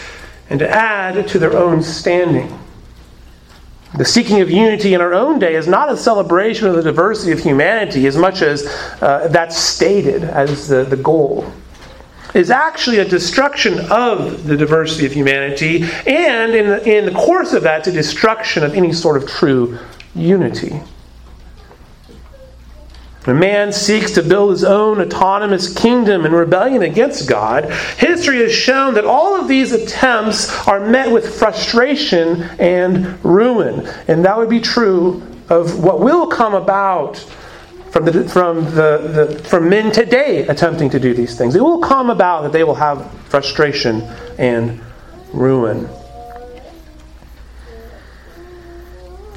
and 0.50 0.60
to 0.60 0.69
add 0.69 1.27
to 1.29 1.39
their 1.39 1.55
own 1.55 1.81
standing. 1.81 2.60
The 3.98 4.03
seeking 4.03 4.41
of 4.41 4.51
unity 4.51 4.93
in 4.93 5.00
our 5.00 5.13
own 5.13 5.39
day 5.39 5.55
is 5.55 5.67
not 5.67 5.89
a 5.89 5.95
celebration 5.95 6.67
of 6.67 6.75
the 6.75 6.84
diversity 6.84 7.31
of 7.31 7.39
humanity 7.39 8.07
as 8.07 8.17
much 8.17 8.41
as 8.41 8.65
uh, 9.01 9.29
that's 9.29 9.55
stated 9.55 10.25
as 10.25 10.67
the, 10.67 10.84
the 10.84 10.98
goal. 10.98 11.50
Is 12.34 12.51
actually 12.51 12.98
a 12.98 13.05
destruction 13.05 13.79
of 13.89 14.45
the 14.45 14.57
diversity 14.57 15.05
of 15.05 15.13
humanity, 15.13 15.84
and 16.05 16.53
in 16.53 16.67
the, 16.67 16.98
in 16.98 17.05
the 17.05 17.13
course 17.13 17.53
of 17.53 17.63
that, 17.63 17.86
the 17.86 17.93
destruction 17.93 18.65
of 18.65 18.74
any 18.74 18.91
sort 18.91 19.15
of 19.15 19.29
true 19.29 19.79
unity. 20.13 20.81
When 23.25 23.39
man 23.39 23.74
seeks 23.74 24.12
to 24.12 24.24
build 24.24 24.51
his 24.51 24.63
own 24.63 25.01
autonomous 25.01 25.74
kingdom 25.74 26.25
in 26.25 26.32
rebellion 26.32 26.84
against 26.84 27.27
God, 27.27 27.72
history 27.98 28.38
has 28.38 28.53
shown 28.53 28.94
that 28.94 29.05
all 29.05 29.39
of 29.39 29.48
these 29.48 29.72
attempts 29.72 30.67
are 30.67 30.79
met 30.79 31.12
with 31.12 31.36
frustration 31.36 32.44
and 32.60 33.24
ruin. 33.25 33.88
And 34.08 34.24
that 34.25 34.38
would 34.38 34.50
be 34.50 34.62
true 34.62 35.24
of 35.50 35.84
what 35.84 36.01
will 36.01 36.27
come 36.27 36.53
about 36.53 37.17
from, 37.89 38.05
the, 38.05 38.29
from, 38.29 38.65
the, 38.65 39.27
the, 39.32 39.44
from 39.44 39.70
men 39.70 39.91
today 39.91 40.46
attempting 40.48 40.91
to 40.91 41.00
do 41.00 41.15
these 41.15 41.36
things. 41.36 41.55
It 41.55 41.63
will 41.63 41.79
come 41.79 42.12
about 42.12 42.44
that 42.44 42.51
they 42.51 42.63
will 42.63 42.75
have 42.75 43.12
frustration 43.29 44.01
and 44.38 44.79
ruin. 45.34 45.89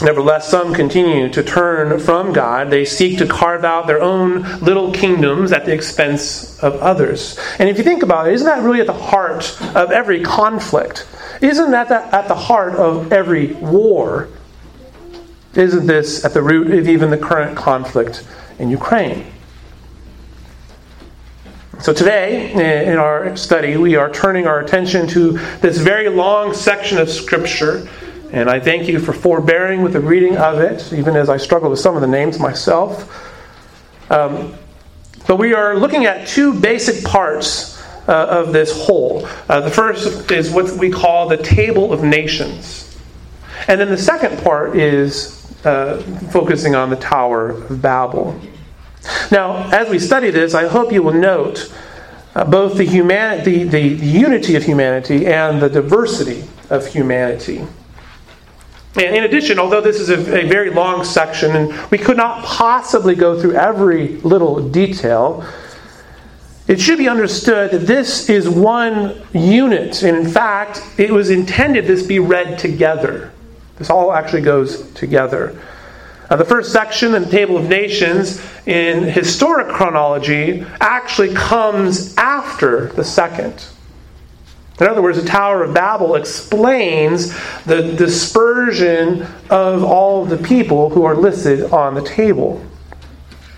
Nevertheless, 0.01 0.49
some 0.49 0.75
continue 0.75 1.29
to 1.31 1.43
turn 1.43 1.99
from 1.99 2.33
God. 2.33 2.71
They 2.71 2.85
seek 2.85 3.19
to 3.19 3.27
carve 3.27 3.65
out 3.65 3.89
their 3.89 4.01
own 4.01 4.43
little 4.61 4.93
kingdoms 4.93 5.51
at 5.51 5.65
the 5.65 5.73
expense 5.73 6.63
of 6.63 6.75
others. 6.77 7.37
And 7.59 7.69
if 7.69 7.79
you 7.79 7.85
think 7.85 8.05
about 8.05 8.29
it, 8.29 8.35
isn't 8.35 8.47
that 8.47 8.63
really 8.63 8.81
at 8.81 8.87
the 8.87 8.93
heart 8.93 9.61
of 9.75 9.91
every 9.91 10.23
conflict? 10.23 11.09
Isn't 11.41 11.73
that 11.73 11.91
at 11.91 12.29
the 12.29 12.35
heart 12.37 12.75
of 12.75 13.13
every 13.13 13.55
war? 13.55 14.29
Isn't 15.55 15.87
this 15.87 16.25
at 16.25 16.33
the 16.33 16.43
root 16.43 16.71
of 16.71 16.89
even 16.89 17.11
the 17.11 17.19
current 17.19 17.57
conflict 17.57 18.25
in 18.61 18.71
Ukraine? 18.71 19.27
So, 21.81 21.93
today 21.93 22.53
eh, 22.53 22.93
in 22.93 22.99
our 22.99 23.37
study, 23.37 23.77
we 23.77 23.95
are 23.95 24.11
turning 24.11 24.49
our 24.49 24.61
attention 24.61 25.07
to 25.09 25.33
this 25.59 25.79
very 25.79 26.09
long 26.09 26.53
section 26.53 26.99
of 26.99 27.09
Scripture 27.09 27.89
and 28.31 28.51
I 28.51 28.61
thank 28.61 28.89
you 28.89 28.99
for 28.99 29.13
forbearing 29.13 29.83
with 29.83 29.95
the 29.95 30.01
reading 30.01 30.37
of 30.37 30.59
it, 30.59 30.93
even 30.93 31.17
as 31.17 31.29
I 31.29 31.37
struggle 31.37 31.71
with 31.71 31.81
some 31.81 31.95
of 31.95 32.01
the 32.01 32.07
names 32.07 32.39
myself. 32.39 33.11
Um, 34.11 34.55
but 35.27 35.37
we 35.37 35.55
are 35.55 35.77
looking 35.77 36.07
at 36.07 36.29
two 36.29 36.59
basic 36.59 37.05
parts 37.05 37.79
uh, 38.09 38.27
of 38.27 38.53
this 38.53 38.87
whole. 38.87 39.27
Uh, 39.49 39.61
the 39.61 39.71
first 39.71 40.31
is 40.31 40.51
what 40.51 40.71
we 40.79 40.91
call 40.91 41.29
the 41.29 41.37
Table 41.37 41.93
of 41.93 42.03
Nations. 42.03 42.97
And 43.67 43.81
then 43.81 43.89
the 43.89 43.99
second 43.99 44.43
part 44.43 44.77
is 44.77 45.39
uh, 45.67 46.03
focusing 46.31 46.75
on 46.75 46.91
the 46.91 46.97
Tower 46.97 47.51
of 47.51 47.83
Babel. 47.83 48.41
Now, 49.31 49.71
as 49.71 49.89
we 49.89 49.99
study 49.99 50.31
this, 50.31 50.55
I 50.55 50.69
hope 50.69 50.93
you 50.93 51.03
will 51.03 51.13
note 51.13 51.73
uh, 52.35 52.45
both 52.45 52.77
the, 52.77 52.85
human- 52.85 53.45
the, 53.45 53.65
the, 53.65 53.95
the 53.95 54.07
unity 54.07 54.55
of 54.55 54.65
humanity 54.65 55.27
and 55.27 55.61
the 55.61 55.69
diversity 55.69 56.45
of 56.71 56.87
humanity. 56.87 57.67
And 58.99 59.15
in 59.15 59.23
addition, 59.23 59.61
although 59.61 59.81
this 59.81 60.01
is 60.01 60.11
a, 60.11 60.19
a, 60.41 60.49
very 60.49 60.71
long 60.71 61.05
section 61.05 61.55
and 61.55 61.91
we 61.91 61.99
could 61.99 62.17
not 62.17 62.45
possibly 62.45 63.15
go 63.15 63.41
through 63.41 63.55
every 63.55 64.17
little 64.19 64.69
detail, 64.69 65.47
it 66.67 66.81
should 66.81 66.99
be 66.99 67.09
understood 67.09 67.71
that 67.71 67.87
this 67.87 68.29
is 68.29 68.49
one 68.49 69.23
unit. 69.33 70.03
And 70.03 70.17
in 70.17 70.29
fact, 70.29 70.83
it 70.99 71.13
was 71.13 71.31
intended 71.31 71.87
this 71.87 72.05
be 72.05 72.19
read 72.19 72.59
together. 72.59 73.33
This 73.77 73.89
all 73.89 74.13
actually 74.13 74.43
goes 74.43 74.91
together. 74.95 75.57
The 76.29 76.45
first 76.45 76.73
section 76.73 77.13
the 77.13 77.25
Table 77.25 77.57
of 77.57 77.69
Nations 77.69 78.45
in 78.67 79.05
historic 79.05 79.69
chronology 79.69 80.67
actually 80.81 81.33
comes 81.35 82.15
after 82.17 82.89
the 82.89 83.05
second. 83.05 83.65
In 84.81 84.87
other 84.87 85.03
words, 85.03 85.21
the 85.21 85.29
Tower 85.29 85.65
of 85.65 85.75
Babel 85.75 86.15
explains 86.15 87.35
the 87.65 87.95
dispersion 87.97 89.27
of 89.51 89.83
all 89.83 90.23
of 90.23 90.31
the 90.31 90.37
people 90.37 90.89
who 90.91 91.05
are 91.05 91.17
listed 91.17 91.73
on 91.73 91.95
the 91.95 92.03
table. 92.03 92.65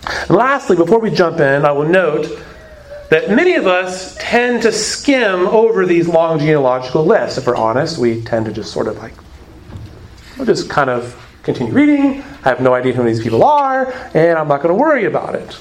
And 0.07 0.31
lastly, 0.31 0.77
before 0.77 0.99
we 0.99 1.11
jump 1.11 1.41
in, 1.41 1.65
I 1.67 1.73
will 1.73 1.89
note 1.89 2.27
that 3.11 3.29
many 3.29 3.55
of 3.55 3.67
us 3.67 4.17
tend 4.19 4.63
to 4.63 4.73
skim 4.73 5.47
over 5.49 5.85
these 5.85 6.09
long 6.09 6.39
genealogical 6.39 7.05
lists. 7.05 7.37
If 7.37 7.47
we're 7.47 7.57
honest, 7.57 7.99
we 7.99 8.23
tend 8.23 8.47
to 8.47 8.53
just 8.53 8.73
sort 8.73 8.87
of 8.87 8.97
like, 8.99 9.13
we'll 10.39 10.47
just 10.47 10.71
kind 10.71 10.89
of 10.89 11.15
continue 11.43 11.73
reading. 11.73 12.23
I 12.45 12.49
have 12.49 12.61
no 12.61 12.73
idea 12.73 12.95
who 12.95 13.05
these 13.05 13.23
people 13.23 13.45
are, 13.45 13.93
and 14.15 14.39
I'm 14.39 14.49
not 14.49 14.63
going 14.63 14.75
to 14.75 14.81
worry 14.81 15.05
about 15.05 15.35
it. 15.35 15.59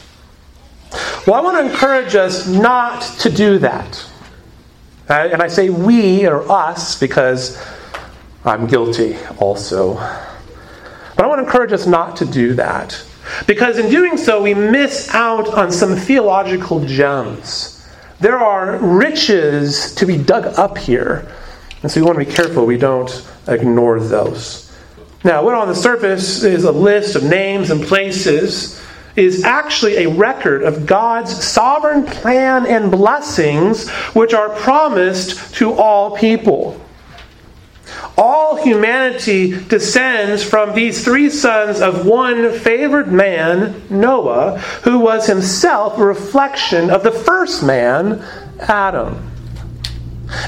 Well, 1.27 1.35
I 1.35 1.41
want 1.41 1.57
to 1.57 1.69
encourage 1.69 2.15
us 2.15 2.47
not 2.47 3.01
to 3.19 3.29
do 3.29 3.57
that. 3.59 4.05
Uh, 5.09 5.29
and 5.31 5.41
I 5.41 5.47
say 5.47 5.69
we 5.71 6.27
or 6.27 6.49
us 6.51 6.99
because 6.99 7.59
I'm 8.45 8.67
guilty 8.67 9.17
also. 9.39 9.95
But 9.95 11.25
I 11.25 11.27
want 11.27 11.39
to 11.39 11.45
encourage 11.45 11.71
us 11.71 11.87
not 11.87 12.15
to 12.17 12.25
do 12.25 12.53
that. 12.53 13.03
Because 13.47 13.79
in 13.79 13.89
doing 13.89 14.17
so, 14.17 14.41
we 14.41 14.53
miss 14.53 15.13
out 15.13 15.47
on 15.49 15.71
some 15.71 15.95
theological 15.95 16.85
gems. 16.85 17.75
There 18.19 18.37
are 18.37 18.77
riches 18.77 19.95
to 19.95 20.05
be 20.05 20.17
dug 20.17 20.45
up 20.59 20.77
here. 20.77 21.27
And 21.81 21.91
so 21.91 21.99
we 21.99 22.05
want 22.05 22.19
to 22.19 22.25
be 22.25 22.31
careful 22.31 22.65
we 22.65 22.77
don't 22.77 23.25
ignore 23.47 23.99
those. 23.99 24.71
Now, 25.23 25.43
what 25.43 25.55
on 25.55 25.67
the 25.67 25.75
surface 25.75 26.43
is 26.43 26.65
a 26.65 26.71
list 26.71 27.15
of 27.15 27.23
names 27.23 27.71
and 27.71 27.83
places 27.83 28.81
is 29.19 29.43
actually 29.43 29.97
a 29.97 30.09
record 30.09 30.63
of 30.63 30.85
God's 30.85 31.43
sovereign 31.43 32.05
plan 32.05 32.65
and 32.65 32.89
blessings 32.89 33.89
which 34.13 34.33
are 34.33 34.49
promised 34.49 35.55
to 35.55 35.73
all 35.73 36.15
people. 36.15 36.79
All 38.17 38.55
humanity 38.63 39.57
descends 39.67 40.43
from 40.43 40.73
these 40.73 41.03
three 41.03 41.29
sons 41.29 41.81
of 41.81 42.05
one 42.05 42.51
favored 42.53 43.11
man, 43.11 43.81
Noah, 43.89 44.59
who 44.83 44.99
was 44.99 45.27
himself 45.27 45.97
a 45.97 46.03
reflection 46.03 46.89
of 46.89 47.03
the 47.03 47.11
first 47.11 47.63
man, 47.63 48.23
Adam. 48.59 49.31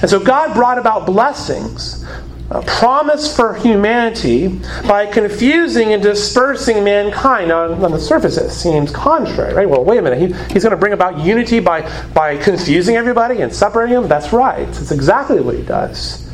And 0.02 0.10
so 0.10 0.20
God 0.20 0.54
brought 0.54 0.78
about 0.78 1.06
blessings 1.06 2.06
a 2.52 2.62
promise 2.64 3.34
for 3.34 3.56
humanity 3.56 4.50
by 4.86 5.06
confusing 5.06 5.94
and 5.94 6.04
dispersing 6.04 6.84
mankind. 6.84 7.50
On, 7.52 7.84
on 7.84 7.92
the 7.92 8.00
surface, 8.00 8.38
it 8.38 8.50
seems 8.50 8.92
contrary, 8.92 9.54
right? 9.54 9.70
Well, 9.70 9.86
wait 9.86 10.00
a 10.00 10.02
minute. 10.02 10.20
He, 10.20 10.54
he's 10.54 10.64
going 10.64 10.72
to 10.72 10.78
bring 10.78 10.92
about 10.92 11.20
unity 11.20 11.62
by, 11.62 11.82
by 12.14 12.36
confusing 12.36 12.98
everybody 12.98 13.42
and 13.42 13.54
separating 13.54 13.96
them? 13.96 14.08
That's 14.10 14.34
right. 14.34 14.68
It's 14.68 14.92
exactly 14.92 15.40
what 15.40 15.56
he 15.56 15.64
does. 15.64 16.30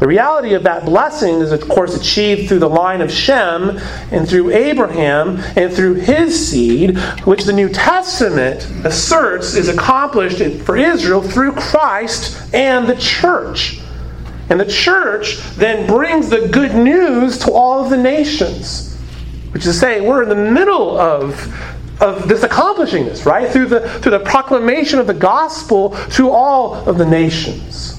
The 0.00 0.06
reality 0.06 0.54
of 0.54 0.62
that 0.64 0.84
blessing 0.84 1.40
is, 1.40 1.50
of 1.50 1.68
course, 1.68 1.96
achieved 1.96 2.48
through 2.48 2.60
the 2.60 2.68
line 2.68 3.00
of 3.00 3.12
Shem 3.12 3.78
and 4.12 4.28
through 4.28 4.50
Abraham 4.50 5.38
and 5.56 5.72
through 5.72 5.94
his 5.94 6.48
seed, 6.48 6.96
which 7.24 7.44
the 7.44 7.52
New 7.52 7.68
Testament 7.68 8.64
asserts 8.84 9.54
is 9.54 9.68
accomplished 9.68 10.38
for 10.64 10.76
Israel 10.76 11.20
through 11.20 11.52
Christ 11.52 12.54
and 12.54 12.86
the 12.86 12.94
church. 12.96 13.80
And 14.50 14.58
the 14.58 14.66
church 14.66 15.38
then 15.56 15.86
brings 15.86 16.30
the 16.30 16.48
good 16.48 16.74
news 16.74 17.38
to 17.40 17.52
all 17.52 17.84
of 17.84 17.90
the 17.90 17.96
nations. 17.96 18.96
Which 19.52 19.66
is 19.66 19.74
to 19.74 19.80
say, 19.80 20.00
we're 20.00 20.22
in 20.22 20.28
the 20.28 20.34
middle 20.34 20.98
of, 20.98 21.34
of 22.00 22.28
this 22.28 22.42
accomplishing 22.42 23.04
this, 23.04 23.26
right? 23.26 23.50
Through 23.50 23.66
the, 23.66 23.88
through 24.00 24.12
the 24.12 24.20
proclamation 24.20 24.98
of 24.98 25.06
the 25.06 25.14
gospel 25.14 25.90
to 26.12 26.30
all 26.30 26.74
of 26.74 26.98
the 26.98 27.06
nations. 27.06 27.98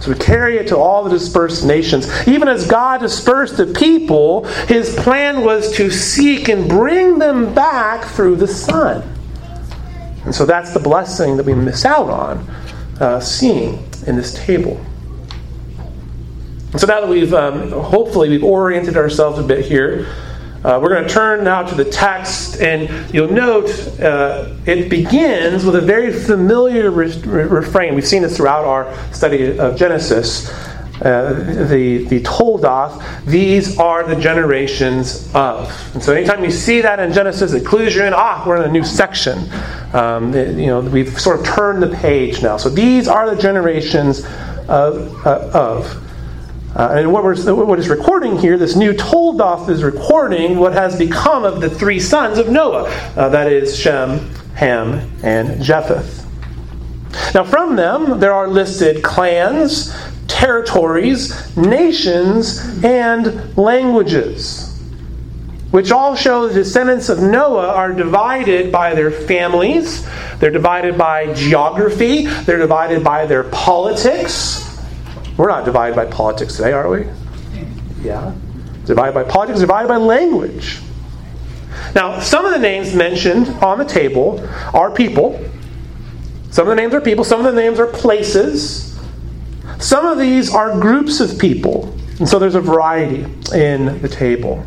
So 0.00 0.12
we 0.12 0.18
carry 0.18 0.58
it 0.58 0.68
to 0.68 0.76
all 0.76 1.02
the 1.02 1.10
dispersed 1.10 1.64
nations. 1.64 2.08
Even 2.28 2.46
as 2.46 2.66
God 2.66 3.00
dispersed 3.00 3.56
the 3.56 3.66
people, 3.66 4.44
his 4.66 4.94
plan 4.94 5.42
was 5.42 5.72
to 5.76 5.90
seek 5.90 6.48
and 6.48 6.68
bring 6.68 7.18
them 7.18 7.52
back 7.52 8.04
through 8.04 8.36
the 8.36 8.46
Son. 8.46 9.02
And 10.24 10.34
so 10.34 10.46
that's 10.46 10.72
the 10.72 10.80
blessing 10.80 11.36
that 11.36 11.46
we 11.46 11.54
miss 11.54 11.84
out 11.84 12.08
on 12.08 12.38
uh, 13.00 13.18
seeing 13.18 13.84
in 14.06 14.14
this 14.16 14.34
table. 14.34 14.80
So 16.76 16.86
now 16.86 17.00
that 17.00 17.08
we've 17.08 17.32
um, 17.32 17.70
hopefully 17.70 18.28
we've 18.28 18.44
oriented 18.44 18.96
ourselves 18.96 19.38
a 19.38 19.42
bit 19.42 19.64
here, 19.64 20.06
Uh, 20.58 20.76
we're 20.82 20.88
going 20.88 21.06
to 21.06 21.14
turn 21.14 21.44
now 21.44 21.62
to 21.62 21.76
the 21.76 21.84
text, 21.84 22.60
and 22.60 22.90
you'll 23.14 23.30
note 23.30 23.70
uh, 24.00 24.52
it 24.66 24.90
begins 24.90 25.64
with 25.64 25.76
a 25.76 25.80
very 25.80 26.12
familiar 26.12 26.90
re- 26.90 27.22
refrain. 27.22 27.94
We've 27.94 28.04
seen 28.04 28.22
this 28.22 28.36
throughout 28.36 28.64
our 28.64 28.92
study 29.12 29.56
of 29.56 29.76
Genesis. 29.76 30.50
Uh, 31.00 31.66
the, 31.70 32.04
the 32.10 32.20
Toldoth, 32.22 33.00
these 33.24 33.78
are 33.78 34.02
the 34.02 34.16
generations 34.16 35.30
of. 35.32 35.70
And 35.94 36.02
so 36.02 36.12
anytime 36.12 36.42
you 36.42 36.50
see 36.50 36.82
that 36.82 36.98
in 36.98 37.12
Genesis, 37.12 37.52
it 37.52 37.64
clues 37.64 37.94
you 37.94 38.02
in, 38.02 38.12
ah, 38.12 38.42
we're 38.44 38.56
in 38.56 38.68
a 38.68 38.72
new 38.72 38.84
section. 38.84 39.38
Um, 39.94 40.34
it, 40.34 40.58
you 40.58 40.66
know, 40.66 40.80
we've 40.80 41.20
sort 41.20 41.38
of 41.38 41.46
turned 41.46 41.80
the 41.84 41.94
page 42.02 42.42
now. 42.42 42.56
So 42.58 42.68
these 42.68 43.06
are 43.06 43.32
the 43.32 43.40
generations 43.40 44.26
of. 44.66 45.14
Uh, 45.24 45.50
of. 45.54 46.07
Uh, 46.78 46.90
and 46.92 47.12
what, 47.12 47.24
we're, 47.24 47.54
what 47.54 47.76
is 47.80 47.88
recording 47.88 48.38
here, 48.38 48.56
this 48.56 48.76
new 48.76 48.92
Toldoth 48.92 49.68
is 49.68 49.82
recording 49.82 50.58
what 50.58 50.72
has 50.72 50.96
become 50.96 51.42
of 51.42 51.60
the 51.60 51.68
three 51.68 51.98
sons 51.98 52.38
of 52.38 52.50
Noah. 52.50 52.88
Uh, 53.16 53.28
that 53.30 53.50
is 53.50 53.76
Shem, 53.76 54.32
Ham, 54.54 55.10
and 55.24 55.60
Japheth. 55.60 56.24
Now, 57.34 57.42
from 57.42 57.74
them, 57.74 58.20
there 58.20 58.32
are 58.32 58.46
listed 58.46 59.02
clans, 59.02 59.92
territories, 60.28 61.56
nations, 61.56 62.60
and 62.84 63.58
languages, 63.58 64.80
which 65.72 65.90
all 65.90 66.14
show 66.14 66.46
the 66.46 66.54
descendants 66.54 67.08
of 67.08 67.18
Noah 67.18 67.74
are 67.74 67.92
divided 67.92 68.70
by 68.70 68.94
their 68.94 69.10
families, 69.10 70.06
they're 70.38 70.52
divided 70.52 70.96
by 70.96 71.34
geography, 71.34 72.26
they're 72.26 72.58
divided 72.58 73.02
by 73.02 73.26
their 73.26 73.42
politics. 73.42 74.67
We're 75.38 75.48
not 75.48 75.64
divided 75.64 75.94
by 75.94 76.04
politics 76.06 76.56
today, 76.56 76.72
are 76.72 76.90
we? 76.90 77.06
Yeah. 78.02 78.34
Divided 78.84 79.14
by 79.14 79.22
politics, 79.22 79.60
divided 79.60 79.86
by 79.86 79.96
language. 79.96 80.80
Now, 81.94 82.18
some 82.18 82.44
of 82.44 82.52
the 82.52 82.58
names 82.58 82.92
mentioned 82.92 83.48
on 83.62 83.78
the 83.78 83.84
table 83.84 84.46
are 84.74 84.90
people. 84.90 85.42
Some 86.50 86.66
of 86.66 86.74
the 86.74 86.82
names 86.82 86.92
are 86.92 87.00
people, 87.00 87.22
some 87.22 87.38
of 87.38 87.54
the 87.54 87.60
names 87.60 87.78
are 87.78 87.86
places. 87.86 88.98
Some 89.78 90.06
of 90.06 90.18
these 90.18 90.52
are 90.52 90.78
groups 90.80 91.20
of 91.20 91.38
people, 91.38 91.94
and 92.18 92.28
so 92.28 92.40
there's 92.40 92.56
a 92.56 92.60
variety 92.60 93.24
in 93.54 94.02
the 94.02 94.08
table. 94.08 94.64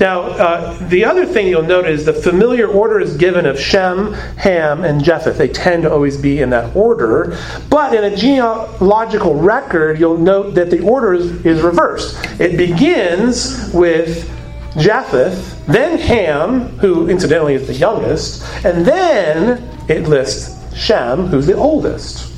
Now, 0.00 0.22
uh, 0.22 0.88
the 0.88 1.04
other 1.04 1.24
thing 1.24 1.46
you'll 1.46 1.62
note 1.62 1.86
is 1.86 2.04
the 2.04 2.12
familiar 2.12 2.66
order 2.66 3.00
is 3.00 3.16
given 3.16 3.46
of 3.46 3.58
Shem, 3.58 4.12
Ham, 4.36 4.84
and 4.84 5.02
Japheth. 5.02 5.38
They 5.38 5.48
tend 5.48 5.84
to 5.84 5.92
always 5.92 6.16
be 6.16 6.40
in 6.40 6.50
that 6.50 6.74
order. 6.74 7.38
But 7.70 7.94
in 7.94 8.04
a 8.04 8.16
genealogical 8.16 9.34
record, 9.34 9.98
you'll 10.00 10.18
note 10.18 10.54
that 10.54 10.70
the 10.70 10.80
order 10.80 11.14
is, 11.14 11.44
is 11.46 11.62
reversed. 11.62 12.16
It 12.40 12.56
begins 12.56 13.72
with 13.72 14.30
Japheth, 14.76 15.64
then 15.66 15.98
Ham, 15.98 16.62
who 16.78 17.08
incidentally 17.08 17.54
is 17.54 17.66
the 17.66 17.74
youngest, 17.74 18.42
and 18.64 18.84
then 18.84 19.62
it 19.88 20.08
lists 20.08 20.54
Shem, 20.76 21.26
who's 21.26 21.46
the 21.46 21.54
oldest. 21.54 22.33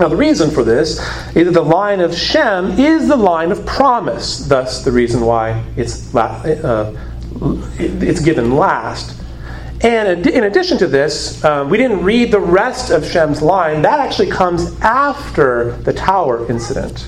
Now, 0.00 0.08
the 0.08 0.16
reason 0.16 0.50
for 0.50 0.64
this 0.64 0.98
is 1.36 1.44
that 1.44 1.52
the 1.52 1.62
line 1.62 2.00
of 2.00 2.16
Shem 2.16 2.72
is 2.78 3.06
the 3.06 3.16
line 3.16 3.52
of 3.52 3.66
promise, 3.66 4.38
thus, 4.38 4.82
the 4.82 4.90
reason 4.90 5.20
why 5.20 5.62
it's, 5.76 6.14
uh, 6.14 6.98
it's 7.78 8.20
given 8.20 8.56
last. 8.56 9.20
And 9.82 10.26
in 10.26 10.44
addition 10.44 10.78
to 10.78 10.86
this, 10.86 11.44
um, 11.44 11.68
we 11.68 11.76
didn't 11.76 12.02
read 12.02 12.32
the 12.32 12.40
rest 12.40 12.90
of 12.90 13.04
Shem's 13.04 13.42
line. 13.42 13.82
That 13.82 14.00
actually 14.00 14.30
comes 14.30 14.80
after 14.80 15.72
the 15.82 15.92
tower 15.92 16.50
incident. 16.50 17.06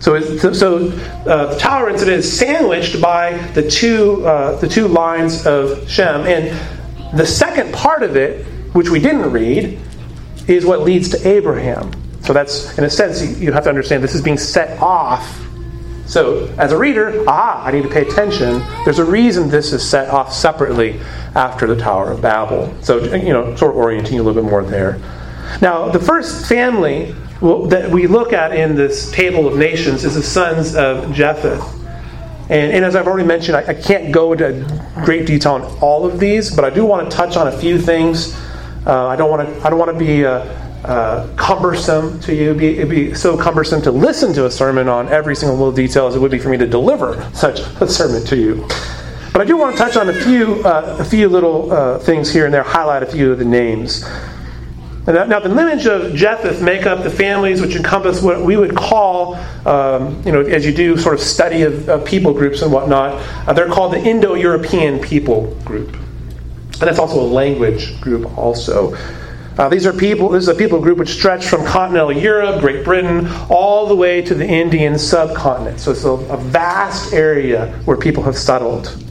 So, 0.00 0.20
so 0.52 0.90
uh, 1.26 1.54
the 1.54 1.58
tower 1.58 1.88
incident 1.88 2.18
is 2.18 2.38
sandwiched 2.38 3.00
by 3.00 3.32
the 3.54 3.66
two, 3.66 4.26
uh, 4.26 4.56
the 4.60 4.68
two 4.68 4.88
lines 4.88 5.46
of 5.46 5.90
Shem. 5.90 6.26
And 6.26 7.18
the 7.18 7.26
second 7.26 7.72
part 7.72 8.02
of 8.02 8.14
it, 8.14 8.44
which 8.74 8.90
we 8.90 9.00
didn't 9.00 9.32
read, 9.32 9.80
is 10.48 10.64
what 10.64 10.80
leads 10.80 11.08
to 11.10 11.28
Abraham. 11.28 11.90
So 12.22 12.32
that's, 12.32 12.76
in 12.78 12.84
a 12.84 12.90
sense, 12.90 13.38
you 13.38 13.52
have 13.52 13.64
to 13.64 13.68
understand 13.68 14.02
this 14.02 14.14
is 14.14 14.22
being 14.22 14.38
set 14.38 14.80
off. 14.80 15.42
So, 16.06 16.46
as 16.56 16.70
a 16.70 16.78
reader, 16.78 17.24
ah, 17.26 17.64
I 17.64 17.72
need 17.72 17.82
to 17.82 17.88
pay 17.88 18.02
attention. 18.02 18.62
There's 18.84 19.00
a 19.00 19.04
reason 19.04 19.48
this 19.48 19.72
is 19.72 19.88
set 19.88 20.08
off 20.08 20.32
separately 20.32 21.00
after 21.34 21.66
the 21.66 21.76
Tower 21.76 22.12
of 22.12 22.20
Babel. 22.20 22.72
So, 22.80 23.02
you 23.14 23.32
know, 23.32 23.56
sort 23.56 23.72
of 23.72 23.76
orienting 23.76 24.14
you 24.14 24.22
a 24.22 24.24
little 24.24 24.40
bit 24.40 24.48
more 24.48 24.62
there. 24.62 25.00
Now, 25.60 25.88
the 25.88 25.98
first 25.98 26.46
family 26.46 27.12
that 27.40 27.90
we 27.90 28.06
look 28.06 28.32
at 28.32 28.54
in 28.54 28.76
this 28.76 29.10
table 29.10 29.46
of 29.46 29.56
nations 29.56 30.04
is 30.04 30.14
the 30.14 30.22
sons 30.22 30.74
of 30.74 31.12
Japheth. 31.12 31.62
And, 32.48 32.72
and 32.72 32.84
as 32.84 32.94
I've 32.94 33.06
already 33.06 33.26
mentioned, 33.26 33.56
I, 33.56 33.66
I, 33.68 33.74
can't 33.74 34.12
go 34.12 34.32
into 34.32 34.64
great 35.04 35.26
detail 35.26 35.54
on 35.54 35.62
all 35.80 36.06
of 36.06 36.20
these, 36.20 36.54
but 36.54 36.64
I 36.64 36.70
do 36.70 36.84
want 36.84 37.10
to 37.10 37.16
touch 37.16 37.36
on 37.36 37.48
a 37.48 37.58
few 37.58 37.78
things 37.78 38.36
uh, 38.86 39.06
I 39.06 39.16
don't 39.16 39.30
want 39.30 39.48
to. 39.48 39.66
I 39.66 39.70
don't 39.70 39.78
want 39.78 39.92
to 39.92 39.98
be 39.98 40.24
uh, 40.24 40.38
uh, 40.84 41.28
cumbersome 41.36 42.20
to 42.20 42.34
you. 42.34 42.50
It'd 42.50 42.58
be, 42.58 42.78
it'd 42.78 42.88
be, 42.88 43.14
so 43.14 43.36
cumbersome 43.36 43.82
to 43.82 43.90
listen 43.90 44.32
to 44.34 44.46
a 44.46 44.50
sermon 44.50 44.88
on 44.88 45.08
every 45.08 45.34
single 45.34 45.56
little 45.56 45.72
detail 45.72 46.06
as 46.06 46.14
it 46.14 46.20
would 46.20 46.30
be 46.30 46.38
for 46.38 46.48
me 46.48 46.56
to 46.58 46.66
deliver 46.66 47.28
such 47.34 47.60
a 47.80 47.88
sermon 47.88 48.24
to 48.26 48.36
you. 48.36 48.64
But 49.32 49.40
I 49.40 49.44
do 49.44 49.56
want 49.56 49.76
to 49.76 49.82
touch 49.82 49.96
on 49.96 50.08
a 50.08 50.14
few 50.14 50.62
uh, 50.64 50.98
a 51.00 51.04
few 51.04 51.28
little 51.28 51.72
uh, 51.72 51.98
things 51.98 52.32
here 52.32 52.44
and 52.44 52.54
there. 52.54 52.62
Highlight 52.62 53.02
a 53.02 53.06
few 53.06 53.32
of 53.32 53.38
the 53.38 53.44
names. 53.44 54.04
Now, 55.06 55.38
the 55.38 55.48
lineage 55.48 55.86
of 55.86 56.16
Japheth 56.16 56.60
make 56.60 56.84
up 56.84 57.04
the 57.04 57.10
families 57.10 57.60
which 57.60 57.76
encompass 57.76 58.20
what 58.20 58.42
we 58.42 58.56
would 58.56 58.74
call, 58.74 59.36
um, 59.64 60.20
you 60.26 60.32
know, 60.32 60.40
as 60.40 60.66
you 60.66 60.74
do 60.74 60.96
sort 60.96 61.14
of 61.14 61.20
study 61.20 61.62
of, 61.62 61.88
of 61.88 62.04
people 62.04 62.32
groups 62.32 62.62
and 62.62 62.72
whatnot, 62.72 63.14
uh, 63.46 63.52
they're 63.52 63.68
called 63.68 63.92
the 63.92 64.02
Indo 64.02 64.34
European 64.34 64.98
people 64.98 65.54
group. 65.64 65.96
And 66.80 66.90
it's 66.90 66.98
also 66.98 67.20
a 67.20 67.26
language 67.26 68.00
group, 68.00 68.36
also. 68.36 68.94
Uh, 69.58 69.68
these 69.70 69.86
are 69.86 69.92
people. 69.92 70.28
This 70.28 70.42
is 70.42 70.48
a 70.48 70.54
people 70.54 70.80
group 70.80 70.98
which 70.98 71.08
stretch 71.08 71.46
from 71.46 71.64
continental 71.64 72.12
Europe, 72.12 72.60
Great 72.60 72.84
Britain, 72.84 73.26
all 73.48 73.86
the 73.86 73.96
way 73.96 74.20
to 74.20 74.34
the 74.34 74.46
Indian 74.46 74.98
subcontinent. 74.98 75.80
So 75.80 75.92
it's 75.92 76.04
a, 76.04 76.10
a 76.10 76.36
vast 76.36 77.14
area 77.14 77.72
where 77.86 77.96
people 77.96 78.22
have 78.24 78.36
settled. 78.36 79.02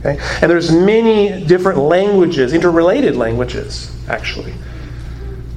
Okay? 0.00 0.18
And 0.40 0.50
there's 0.50 0.70
many 0.70 1.44
different 1.44 1.78
languages, 1.78 2.52
interrelated 2.52 3.16
languages, 3.16 3.92
actually. 4.08 4.54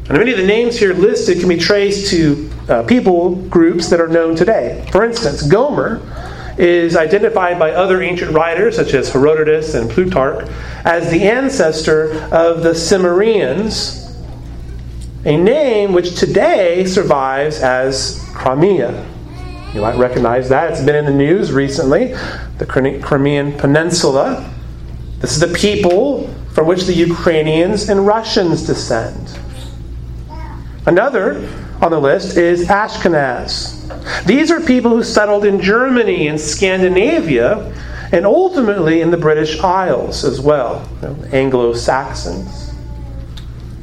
And 0.08 0.17
many 0.17 0.31
of 0.31 0.38
the 0.38 0.45
names 0.45 0.77
here 0.77 0.93
listed 0.93 1.39
can 1.39 1.49
be 1.49 1.58
traced 1.58 2.10
to 2.12 2.49
uh, 2.69 2.84
people 2.84 3.36
groups 3.36 3.89
that 3.89 3.99
are 3.99 4.08
known 4.08 4.36
today. 4.36 4.88
For 4.91 5.03
instance, 5.03 5.43
Gomer 5.43 5.99
is 6.58 6.96
identified 6.96 7.60
by 7.60 7.72
other 7.72 8.02
ancient 8.02 8.32
writers, 8.32 8.76
such 8.76 8.94
as 8.94 9.12
Herodotus 9.12 9.74
and 9.74 9.89
Plutarch, 9.89 10.50
as 10.86 11.12
the 11.12 11.24
ancestor 11.24 12.13
of 12.32 12.63
the 12.63 12.74
Cimmerians, 12.74 14.02
a 15.26 15.36
name 15.36 15.91
which 15.91 16.15
today 16.15 16.86
survives 16.86 17.60
as 17.60 18.24
Crimea. 18.34 19.06
You 19.74 19.82
might 19.82 19.98
recognize 19.98 20.48
that. 20.50 20.72
It's 20.72 20.82
been 20.82 20.96
in 20.96 21.06
the 21.06 21.12
news 21.12 21.52
recently. 21.52 22.13
The 22.60 22.65
Crimean 22.65 23.58
Peninsula. 23.58 24.50
This 25.20 25.34
is 25.34 25.39
the 25.39 25.54
people 25.54 26.34
from 26.54 26.68
which 26.68 26.86
the 26.86 26.94
Ukrainians 26.94 27.89
and 27.89 28.08
Russians 28.08 28.65
descend. 28.65 29.38
Another 30.86 31.41
on 31.82 31.92
the 31.92 32.00
list 32.00 32.38
is 32.38 32.68
Ashkenaz. 32.68 34.26
These 34.26 34.52
are 34.52 34.62
people 34.62 34.92
who 34.92 35.04
settled 35.04 35.46
in 35.46 35.62
Germany 35.62 36.28
and 36.28 36.40
Scandinavia 36.40 37.74
and 38.12 38.26
ultimately 38.26 39.02
in 39.02 39.12
the 39.12 39.18
British 39.18 39.60
Isles 39.60 40.24
as 40.24 40.40
well, 40.40 40.88
you 41.02 41.10
know, 41.10 41.24
Anglo 41.32 41.74
Saxons. 41.74 42.74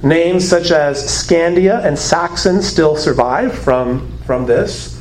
Names 0.03 0.49
such 0.49 0.71
as 0.71 1.03
Scandia 1.03 1.85
and 1.85 1.99
Saxon 1.99 2.63
still 2.63 2.97
survive 2.97 3.57
from, 3.57 4.19
from 4.27 4.47
this. 4.47 5.01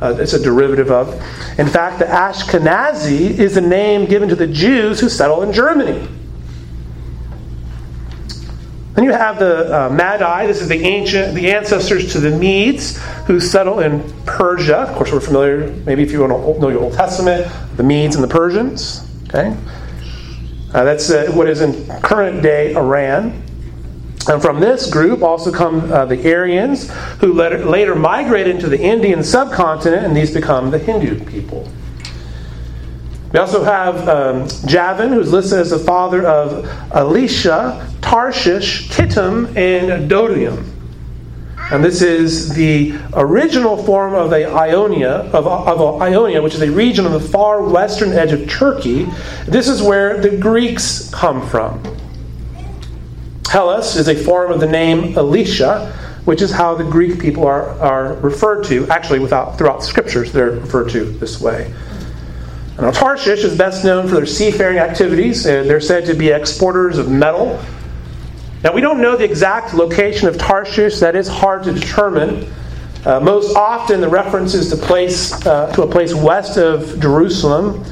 Uh, 0.00 0.16
it's 0.18 0.32
a 0.32 0.42
derivative 0.42 0.90
of. 0.90 1.14
In 1.58 1.66
fact, 1.66 1.98
the 1.98 2.06
Ashkenazi 2.06 3.38
is 3.38 3.56
a 3.56 3.60
name 3.60 4.06
given 4.06 4.28
to 4.28 4.34
the 4.34 4.46
Jews 4.46 5.00
who 5.00 5.08
settle 5.08 5.42
in 5.42 5.52
Germany. 5.52 6.08
Then 8.94 9.04
you 9.04 9.12
have 9.12 9.38
the 9.38 9.86
uh, 9.86 9.88
Madai. 9.88 10.46
This 10.46 10.60
is 10.60 10.68
the 10.68 10.80
ancient, 10.82 11.34
the 11.34 11.50
ancestors 11.50 12.12
to 12.12 12.20
the 12.20 12.30
Medes 12.30 12.98
who 13.26 13.40
settle 13.40 13.80
in 13.80 14.02
Persia. 14.26 14.80
Of 14.80 14.96
course, 14.96 15.12
we're 15.12 15.20
familiar. 15.20 15.68
Maybe 15.86 16.02
if 16.02 16.12
you 16.12 16.20
want 16.20 16.32
to 16.32 16.60
know 16.60 16.68
your 16.68 16.82
Old 16.82 16.92
Testament, 16.92 17.50
the 17.76 17.82
Medes 17.82 18.16
and 18.16 18.24
the 18.24 18.28
Persians. 18.28 19.08
Okay, 19.28 19.56
uh, 20.74 20.84
that's 20.84 21.10
uh, 21.10 21.30
what 21.32 21.48
is 21.48 21.62
in 21.62 21.86
current 22.02 22.42
day 22.42 22.74
Iran. 22.74 23.42
And 24.28 24.40
from 24.40 24.60
this 24.60 24.88
group 24.88 25.22
also 25.22 25.50
come 25.50 25.90
uh, 25.90 26.04
the 26.04 26.32
Aryans, 26.32 26.90
who 27.18 27.32
later, 27.32 27.64
later 27.64 27.96
migrated 27.96 28.54
into 28.54 28.68
the 28.68 28.80
Indian 28.80 29.24
subcontinent, 29.24 30.04
and 30.04 30.16
these 30.16 30.32
become 30.32 30.70
the 30.70 30.78
Hindu 30.78 31.24
people. 31.24 31.68
We 33.32 33.38
also 33.38 33.64
have 33.64 34.08
um, 34.08 34.48
Javan, 34.66 35.10
who's 35.10 35.32
listed 35.32 35.60
as 35.60 35.70
the 35.70 35.78
father 35.78 36.26
of 36.26 36.66
Elisha, 36.92 37.90
Tarshish, 38.02 38.90
Kittim, 38.90 39.56
and 39.56 40.08
Dodium. 40.10 40.68
And 41.70 41.82
this 41.82 42.02
is 42.02 42.50
the 42.50 42.98
original 43.14 43.82
form 43.82 44.12
of 44.12 44.28
the 44.28 44.46
Ionia, 44.46 45.30
of, 45.32 45.46
of 45.46 46.02
Ionia, 46.02 46.42
which 46.42 46.54
is 46.54 46.60
a 46.60 46.70
region 46.70 47.06
on 47.06 47.12
the 47.12 47.20
far 47.20 47.62
western 47.62 48.12
edge 48.12 48.32
of 48.32 48.46
Turkey. 48.50 49.06
This 49.46 49.68
is 49.68 49.80
where 49.80 50.20
the 50.20 50.36
Greeks 50.36 51.08
come 51.08 51.46
from. 51.48 51.82
Hellas 53.48 53.96
is 53.96 54.08
a 54.08 54.14
form 54.14 54.52
of 54.52 54.60
the 54.60 54.66
name 54.66 55.16
Elisha, 55.16 55.90
which 56.26 56.42
is 56.42 56.50
how 56.50 56.74
the 56.74 56.84
Greek 56.84 57.18
people 57.18 57.46
are, 57.46 57.70
are 57.80 58.14
referred 58.16 58.64
to, 58.64 58.86
actually 58.88 59.20
without, 59.20 59.56
throughout 59.56 59.82
scriptures, 59.82 60.32
they're 60.32 60.50
referred 60.50 60.90
to 60.90 61.04
this 61.04 61.40
way. 61.40 61.72
Now, 62.82 62.90
Tarshish 62.90 63.44
is 63.44 63.56
best 63.56 63.84
known 63.84 64.06
for 64.08 64.16
their 64.16 64.26
seafaring 64.26 64.76
activities, 64.76 65.46
and 65.46 65.70
they're 65.70 65.80
said 65.80 66.04
to 66.06 66.14
be 66.14 66.28
exporters 66.28 66.98
of 66.98 67.08
metal 67.08 67.58
now, 68.62 68.72
we 68.72 68.80
don't 68.80 69.00
know 69.00 69.16
the 69.16 69.24
exact 69.24 69.74
location 69.74 70.28
of 70.28 70.38
Tarshish, 70.38 71.00
that 71.00 71.16
is 71.16 71.26
hard 71.26 71.64
to 71.64 71.72
determine. 71.72 72.48
Uh, 73.04 73.18
most 73.18 73.56
often, 73.56 74.00
the 74.00 74.08
reference 74.08 74.54
is 74.54 74.68
to, 74.70 74.76
place, 74.76 75.44
uh, 75.44 75.72
to 75.72 75.82
a 75.82 75.86
place 75.86 76.14
west 76.14 76.56
of 76.58 77.00
Jerusalem. 77.00 77.84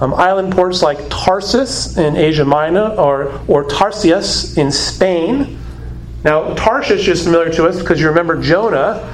Um, 0.00 0.12
island 0.14 0.52
ports 0.52 0.82
like 0.82 0.98
Tarsus 1.08 1.96
in 1.96 2.16
Asia 2.16 2.44
Minor 2.44 2.88
or, 2.96 3.40
or 3.46 3.64
Tartessus 3.64 4.58
in 4.58 4.72
Spain. 4.72 5.58
Now, 6.24 6.54
Tarshish 6.54 7.06
is 7.06 7.22
familiar 7.22 7.52
to 7.52 7.66
us 7.66 7.78
because 7.78 8.00
you 8.00 8.08
remember 8.08 8.42
Jonah 8.42 9.12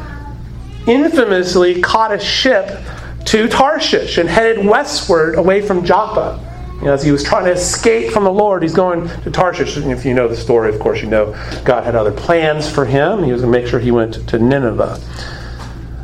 infamously 0.87 1.83
caught 1.83 2.13
a 2.13 2.19
ship 2.19 2.81
to 3.27 3.49
Tarshish 3.49 4.19
and 4.19 4.29
headed 4.29 4.65
westward 4.65 5.37
away 5.37 5.63
from 5.63 5.85
Joppa. 5.85 6.49
You 6.77 6.87
know, 6.87 6.95
as 6.95 7.05
he 7.05 7.13
was 7.13 7.23
trying 7.23 7.45
to 7.45 7.53
escape 7.53 8.11
from 8.13 8.25
the 8.25 8.33
Lord, 8.33 8.63
he's 8.63 8.75
going 8.75 9.09
to 9.09 9.31
Tarshish. 9.31 9.77
And 9.77 9.93
if 9.93 10.05
you 10.05 10.15
know 10.15 10.27
the 10.27 10.37
story, 10.37 10.75
of 10.75 10.81
course, 10.81 11.01
you 11.01 11.09
know 11.09 11.33
God 11.65 11.85
had 11.85 11.95
other 11.95 12.11
plans 12.11 12.69
for 12.69 12.85
him. 12.85 13.23
He 13.23 13.31
was 13.31 13.43
going 13.43 13.53
to 13.53 13.61
make 13.61 13.69
sure 13.69 13.79
he 13.79 13.93
went 13.93 14.29
to 14.29 14.39
Nineveh. 14.39 14.99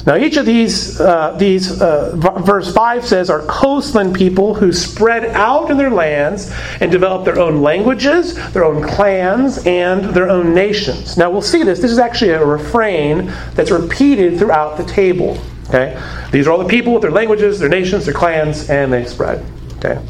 Now, 0.08 0.16
each 0.16 0.38
of 0.38 0.46
these, 0.46 0.98
uh, 1.00 1.32
these 1.32 1.82
uh, 1.82 2.12
verse 2.16 2.72
5 2.72 3.04
says, 3.04 3.28
are 3.28 3.42
coastland 3.42 4.14
people 4.14 4.54
who 4.54 4.72
spread 4.72 5.26
out 5.26 5.70
in 5.70 5.76
their 5.76 5.90
lands 5.90 6.50
and 6.80 6.90
develop 6.90 7.26
their 7.26 7.38
own 7.38 7.60
languages, 7.60 8.34
their 8.52 8.64
own 8.64 8.82
clans, 8.82 9.58
and 9.66 10.04
their 10.14 10.30
own 10.30 10.54
nations. 10.54 11.18
Now, 11.18 11.30
we'll 11.30 11.42
see 11.42 11.62
this. 11.62 11.80
This 11.80 11.90
is 11.90 11.98
actually 11.98 12.30
a 12.30 12.42
refrain 12.42 13.26
that's 13.52 13.70
repeated 13.70 14.38
throughout 14.38 14.78
the 14.78 14.84
table. 14.84 15.38
Okay? 15.68 16.00
These 16.30 16.46
are 16.46 16.52
all 16.52 16.58
the 16.58 16.68
people 16.68 16.92
with 16.92 17.02
their 17.02 17.10
languages, 17.10 17.58
their 17.58 17.68
nations, 17.68 18.06
their 18.06 18.14
clans, 18.14 18.70
and 18.70 18.92
they 18.92 19.04
spread. 19.04 19.44
Okay? 19.76 20.00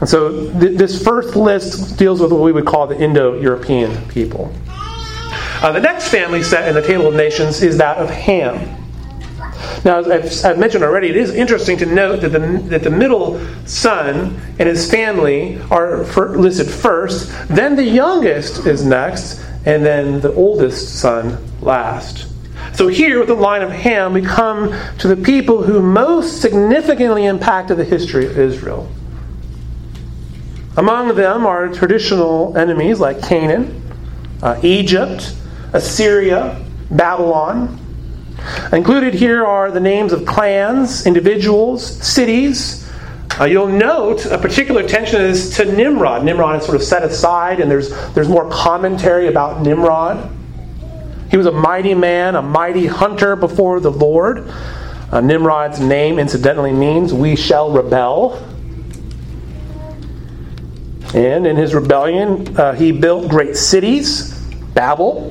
And 0.00 0.08
so 0.08 0.50
th- 0.60 0.78
this 0.78 1.02
first 1.02 1.36
list 1.36 1.98
deals 1.98 2.20
with 2.20 2.32
what 2.32 2.40
we 2.40 2.52
would 2.52 2.66
call 2.66 2.86
the 2.86 2.98
Indo 2.98 3.40
European 3.40 4.08
people. 4.08 4.52
Uh, 5.60 5.72
the 5.72 5.80
next 5.80 6.08
family 6.08 6.42
set 6.42 6.68
in 6.68 6.74
the 6.74 6.82
table 6.82 7.08
of 7.08 7.14
nations 7.14 7.62
is 7.62 7.78
that 7.78 7.98
of 7.98 8.08
Ham. 8.08 8.76
Now, 9.84 9.98
as 9.98 10.44
I've, 10.44 10.52
I've, 10.52 10.58
mentioned 10.58 10.84
already, 10.84 11.08
it 11.08 11.16
is 11.16 11.34
interesting 11.34 11.76
to 11.78 11.86
note 11.86 12.20
that 12.20 12.30
the, 12.30 12.38
that 12.68 12.82
the 12.82 12.90
middle 12.90 13.40
son 13.66 14.40
and 14.58 14.68
his 14.68 14.90
family 14.90 15.60
are 15.70 16.04
for, 16.04 16.36
listed 16.38 16.68
first, 16.68 17.30
then 17.48 17.76
the 17.76 17.84
youngest 17.84 18.66
is 18.66 18.84
next, 18.84 19.40
and 19.66 19.84
then 19.84 20.20
the 20.20 20.32
oldest 20.34 21.00
son 21.00 21.38
last. 21.60 22.26
So, 22.74 22.88
here 22.88 23.18
with 23.18 23.28
the 23.28 23.34
line 23.34 23.62
of 23.62 23.70
Ham, 23.70 24.12
we 24.12 24.22
come 24.22 24.74
to 24.98 25.08
the 25.08 25.16
people 25.16 25.62
who 25.62 25.80
most 25.80 26.40
significantly 26.40 27.24
impacted 27.24 27.76
the 27.76 27.84
history 27.84 28.26
of 28.26 28.38
Israel. 28.38 28.88
Among 30.76 31.16
them 31.16 31.44
are 31.44 31.68
traditional 31.68 32.56
enemies 32.56 33.00
like 33.00 33.20
Canaan, 33.20 33.82
uh, 34.42 34.60
Egypt, 34.62 35.34
Assyria, 35.72 36.64
Babylon. 36.90 37.78
Included 38.72 39.14
here 39.14 39.44
are 39.44 39.72
the 39.72 39.80
names 39.80 40.12
of 40.12 40.24
clans, 40.24 41.04
individuals, 41.04 41.84
cities. 41.84 42.88
Uh, 43.40 43.44
you'll 43.44 43.66
note 43.66 44.26
a 44.26 44.38
particular 44.38 44.80
attention 44.80 45.20
is 45.20 45.56
to 45.56 45.64
Nimrod. 45.64 46.24
Nimrod 46.24 46.60
is 46.60 46.64
sort 46.64 46.76
of 46.76 46.82
set 46.82 47.02
aside, 47.02 47.58
and 47.60 47.68
there's, 47.70 47.90
there's 48.14 48.28
more 48.28 48.48
commentary 48.48 49.26
about 49.26 49.62
Nimrod. 49.62 50.30
He 51.30 51.36
was 51.36 51.46
a 51.46 51.52
mighty 51.52 51.94
man, 51.94 52.34
a 52.34 52.42
mighty 52.42 52.86
hunter 52.86 53.36
before 53.36 53.80
the 53.80 53.90
Lord. 53.90 54.50
Uh, 55.10 55.20
Nimrod's 55.20 55.80
name, 55.80 56.18
incidentally, 56.18 56.72
means 56.72 57.12
we 57.12 57.36
shall 57.36 57.70
rebel. 57.70 58.44
And 61.14 61.46
in 61.46 61.56
his 61.56 61.74
rebellion, 61.74 62.56
uh, 62.58 62.74
he 62.74 62.92
built 62.92 63.28
great 63.28 63.56
cities 63.56 64.34
Babel, 64.74 65.30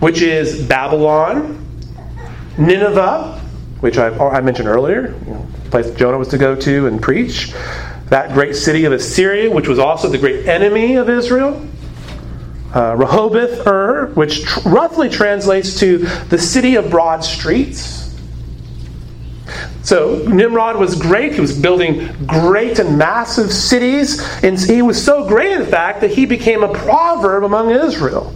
which 0.00 0.22
is 0.22 0.66
Babylon, 0.66 1.64
Nineveh, 2.58 3.40
which 3.80 3.96
I, 3.96 4.08
I 4.08 4.40
mentioned 4.40 4.66
earlier, 4.66 5.14
you 5.26 5.32
know, 5.32 5.46
the 5.64 5.70
place 5.70 5.90
Jonah 5.92 6.18
was 6.18 6.28
to 6.28 6.38
go 6.38 6.56
to 6.56 6.86
and 6.86 7.00
preach, 7.00 7.52
that 8.06 8.32
great 8.32 8.56
city 8.56 8.86
of 8.86 8.92
Assyria, 8.92 9.50
which 9.50 9.68
was 9.68 9.78
also 9.78 10.08
the 10.08 10.18
great 10.18 10.48
enemy 10.48 10.96
of 10.96 11.08
Israel. 11.08 11.64
Uh, 12.72 12.94
Rehoboth 12.96 13.66
Ur, 13.66 14.12
which 14.14 14.44
tr- 14.44 14.68
roughly 14.68 15.08
translates 15.08 15.80
to 15.80 15.98
the 15.98 16.38
city 16.38 16.76
of 16.76 16.88
broad 16.90 17.24
streets. 17.24 18.00
So 19.82 20.24
Nimrod 20.28 20.76
was 20.76 20.94
great. 20.94 21.32
He 21.32 21.40
was 21.40 21.58
building 21.58 22.08
great 22.26 22.78
and 22.78 22.96
massive 22.96 23.52
cities. 23.52 24.20
And 24.44 24.58
he 24.58 24.82
was 24.82 25.02
so 25.02 25.26
great, 25.26 25.52
in 25.52 25.66
fact, 25.66 26.02
that 26.02 26.10
he 26.10 26.26
became 26.26 26.62
a 26.62 26.72
proverb 26.72 27.44
among 27.44 27.70
Israel. 27.70 28.32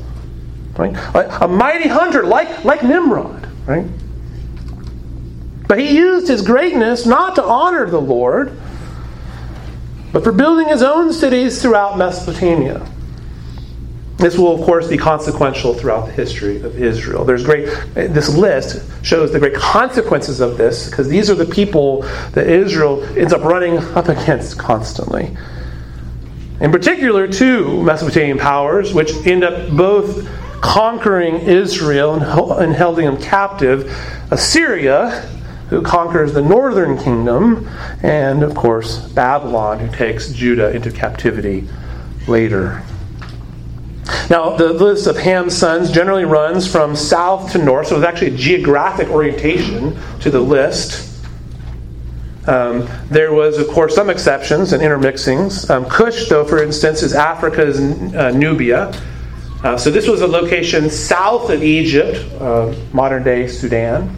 Right? 0.76 0.96
A 1.14 1.46
mighty 1.46 1.88
hunter 1.88 2.24
like, 2.24 2.64
like 2.64 2.82
Nimrod. 2.82 3.48
Right? 3.66 3.86
But 5.68 5.78
he 5.78 5.96
used 5.96 6.26
his 6.28 6.42
greatness 6.42 7.06
not 7.06 7.36
to 7.36 7.44
honor 7.44 7.88
the 7.88 8.00
Lord, 8.00 8.58
but 10.12 10.24
for 10.24 10.32
building 10.32 10.68
his 10.68 10.82
own 10.82 11.12
cities 11.12 11.62
throughout 11.62 11.96
Mesopotamia. 11.96 12.86
This 14.24 14.38
will, 14.38 14.54
of 14.58 14.62
course, 14.62 14.88
be 14.88 14.96
consequential 14.96 15.74
throughout 15.74 16.06
the 16.06 16.12
history 16.12 16.62
of 16.62 16.82
Israel. 16.82 17.26
There's 17.26 17.44
great. 17.44 17.66
This 17.92 18.34
list 18.34 18.82
shows 19.04 19.32
the 19.32 19.38
great 19.38 19.52
consequences 19.52 20.40
of 20.40 20.56
this 20.56 20.88
because 20.88 21.10
these 21.10 21.28
are 21.28 21.34
the 21.34 21.44
people 21.44 22.00
that 22.32 22.46
Israel 22.46 23.04
ends 23.18 23.34
up 23.34 23.42
running 23.42 23.76
up 23.76 24.08
against 24.08 24.58
constantly. 24.58 25.36
In 26.58 26.72
particular, 26.72 27.28
two 27.28 27.82
Mesopotamian 27.82 28.38
powers, 28.38 28.94
which 28.94 29.12
end 29.26 29.44
up 29.44 29.70
both 29.76 30.26
conquering 30.62 31.40
Israel 31.40 32.14
and 32.14 32.74
holding 32.74 33.04
them 33.04 33.20
captive 33.20 33.94
Assyria, 34.30 35.20
who 35.68 35.82
conquers 35.82 36.32
the 36.32 36.40
northern 36.40 36.96
kingdom, 36.96 37.68
and, 38.02 38.42
of 38.42 38.54
course, 38.54 39.06
Babylon, 39.08 39.80
who 39.80 39.94
takes 39.94 40.30
Judah 40.30 40.74
into 40.74 40.90
captivity 40.90 41.68
later. 42.26 42.82
Now, 44.28 44.56
the 44.56 44.72
list 44.72 45.06
of 45.06 45.16
Ham's 45.16 45.56
sons 45.56 45.90
generally 45.90 46.24
runs 46.24 46.70
from 46.70 46.94
south 46.94 47.52
to 47.52 47.58
north, 47.58 47.88
so 47.88 47.98
there's 47.98 48.12
actually 48.12 48.34
a 48.34 48.36
geographic 48.36 49.08
orientation 49.08 49.98
to 50.20 50.30
the 50.30 50.40
list. 50.40 51.10
Um, 52.46 52.88
there 53.08 53.32
was, 53.32 53.56
of 53.56 53.68
course, 53.68 53.94
some 53.94 54.10
exceptions 54.10 54.74
and 54.74 54.82
intermixings. 54.82 55.70
Um, 55.70 55.86
Cush, 55.86 56.28
though, 56.28 56.44
for 56.44 56.62
instance, 56.62 57.02
is 57.02 57.14
Africa's 57.14 57.80
uh, 57.80 58.30
Nubia. 58.32 58.92
Uh, 59.62 59.78
so 59.78 59.90
this 59.90 60.06
was 60.06 60.20
a 60.20 60.26
location 60.26 60.90
south 60.90 61.48
of 61.48 61.62
Egypt, 61.62 62.18
uh, 62.40 62.74
modern 62.92 63.22
day 63.22 63.46
Sudan. 63.46 64.14